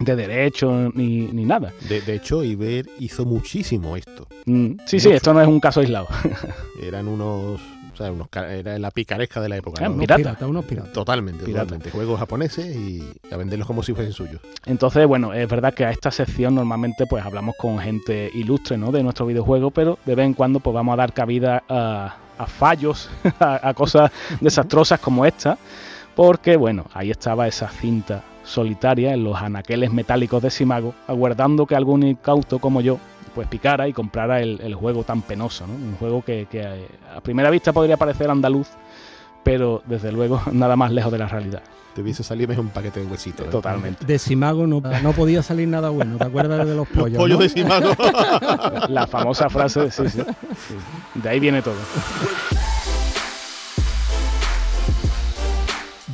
de 0.00 0.16
derecho 0.16 0.90
ni, 0.94 1.26
ni 1.26 1.44
nada. 1.44 1.72
De, 1.88 2.14
hecho, 2.14 2.44
Iber 2.44 2.86
hizo 2.98 3.24
muchísimo 3.24 3.96
esto. 3.96 4.26
Mm, 4.46 4.72
sí, 4.86 5.00
sí, 5.00 5.10
esto 5.10 5.34
no 5.34 5.40
es 5.40 5.48
un 5.48 5.60
caso 5.60 5.80
aislado. 5.80 6.08
Eran 6.82 7.08
unos... 7.08 7.60
O 8.00 8.02
sea, 8.02 8.12
unos, 8.12 8.28
era 8.34 8.78
la 8.78 8.90
picaresca 8.90 9.40
de 9.40 9.48
la 9.48 9.56
época. 9.56 9.88
¿no? 9.88 9.98
pirata. 9.98 10.46
unos 10.46 10.64
piratas. 10.64 10.92
Totalmente, 10.92 11.44
totalmente. 11.44 11.90
Juegos 11.90 12.18
japoneses 12.18 12.74
y 12.74 13.02
a 13.30 13.36
venderlos 13.36 13.66
como 13.66 13.82
si 13.82 13.92
fuesen 13.92 14.12
suyos. 14.12 14.40
Entonces, 14.66 15.06
bueno, 15.06 15.34
es 15.34 15.48
verdad 15.48 15.74
que 15.74 15.84
a 15.84 15.90
esta 15.90 16.10
sección 16.10 16.54
normalmente 16.54 17.06
pues 17.06 17.24
hablamos 17.24 17.56
con 17.56 17.78
gente 17.78 18.30
ilustre, 18.32 18.78
¿no? 18.78 18.90
De 18.90 19.02
nuestro 19.02 19.26
videojuego, 19.26 19.70
pero 19.70 19.98
de 20.06 20.14
vez 20.14 20.26
en 20.26 20.34
cuando 20.34 20.60
pues 20.60 20.74
vamos 20.74 20.94
a 20.94 20.96
dar 20.96 21.12
cabida 21.12 21.62
a, 21.68 22.16
a 22.38 22.46
fallos, 22.46 23.10
a 23.40 23.74
cosas 23.74 24.10
desastrosas 24.40 24.98
como 25.00 25.26
esta 25.26 25.58
porque 26.14 26.56
bueno, 26.56 26.84
ahí 26.92 27.10
estaba 27.10 27.48
esa 27.48 27.68
cinta 27.68 28.22
solitaria 28.44 29.14
en 29.14 29.24
los 29.24 29.40
anaqueles 29.40 29.92
metálicos 29.92 30.42
de 30.42 30.50
Simago, 30.50 30.94
aguardando 31.06 31.66
que 31.66 31.76
algún 31.76 32.02
incauto 32.02 32.58
como 32.58 32.80
yo 32.80 32.98
pues 33.34 33.48
picara 33.48 33.88
y 33.88 33.92
comprara 33.92 34.40
el, 34.40 34.74
juego 34.74 35.04
tan 35.04 35.22
penoso, 35.22 35.66
¿no? 35.66 35.74
Un 35.74 35.96
juego 35.96 36.22
que, 36.22 36.46
eh, 36.52 36.88
a 37.14 37.20
primera 37.20 37.50
vista 37.50 37.72
podría 37.72 37.96
parecer 37.96 38.30
andaluz, 38.30 38.68
pero 39.42 39.82
desde 39.86 40.12
luego 40.12 40.42
nada 40.52 40.76
más 40.76 40.92
lejos 40.92 41.12
de 41.12 41.18
la 41.18 41.28
realidad. 41.28 41.62
Te 41.94 42.02
hubiese 42.02 42.22
salido 42.22 42.58
un 42.60 42.68
paquete 42.68 43.00
de 43.00 43.06
huesitos. 43.06 43.46
¿eh? 43.46 43.50
Totalmente. 43.50 44.04
De 44.04 44.18
Simago 44.18 44.64
no, 44.66 44.80
no, 44.80 45.12
podía 45.12 45.42
salir 45.42 45.66
nada 45.66 45.90
bueno. 45.90 46.18
¿Te 46.18 46.24
acuerdas 46.24 46.64
de 46.64 46.74
los 46.76 46.86
pollos? 46.86 47.12
Los 47.12 47.22
pollos 47.22 47.38
de 47.40 47.48
Simago. 47.48 47.90
La 48.88 49.08
famosa 49.08 49.50
frase 49.50 49.80
de 49.80 49.90
sí, 49.90 50.08
sí. 50.08 50.22
De 51.14 51.28
ahí 51.28 51.40
viene 51.40 51.62
todo. 51.62 51.74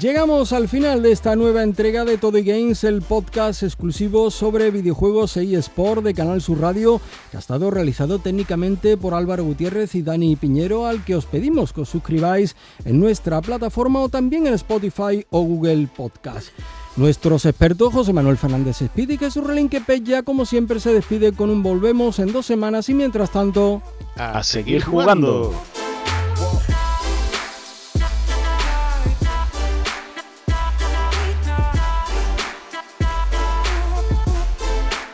Llegamos 0.01 0.53
al 0.53 0.68
final 0.68 1.03
de 1.03 1.11
esta 1.11 1.36
nueva 1.36 1.62
entrega 1.62 2.05
de 2.05 2.18
Todo 2.18 2.38
Games, 2.44 2.84
el 2.84 3.01
podcast 3.01 3.62
exclusivo 3.62 4.30
sobre 4.30 4.70
videojuegos 4.70 5.38
e 5.38 5.57
eSport 5.57 6.03
de 6.03 6.12
Canal 6.12 6.42
Sur 6.42 6.61
Radio, 6.61 7.01
que 7.30 7.38
ha 7.38 7.40
estado 7.40 7.70
realizado 7.70 8.18
técnicamente 8.18 8.99
por 8.99 9.14
Álvaro 9.14 9.44
Gutiérrez 9.44 9.94
y 9.94 10.03
Dani 10.03 10.36
Piñero, 10.36 10.86
al 10.86 11.03
que 11.03 11.16
os 11.16 11.24
pedimos 11.24 11.72
que 11.72 11.80
os 11.80 11.88
suscribáis 11.88 12.57
en 12.84 13.01
nuestra 13.01 13.40
plataforma 13.40 14.01
o 14.01 14.11
también 14.11 14.47
en 14.47 14.53
Spotify 14.55 15.24
o 15.30 15.40
Google 15.40 15.88
Podcast. 15.97 16.49
Nuestros 16.97 17.47
expertos 17.47 17.94
José 17.94 18.12
Manuel 18.12 18.36
Fernández 18.36 18.82
Speed 18.82 19.11
y 19.11 19.18
Jesús 19.18 19.44
Relinque 19.44 19.82
ya 20.03 20.22
como 20.22 20.44
siempre 20.44 20.78
se 20.78 20.92
despide 20.92 21.32
con 21.32 21.49
un 21.49 21.62
volvemos 21.62 22.18
en 22.18 22.32
dos 22.32 22.44
semanas 22.44 22.90
y 22.90 22.94
mientras 22.94 23.30
tanto... 23.30 23.80
A, 24.16 24.42
seguir 24.42 24.82
jugando. 24.82 25.55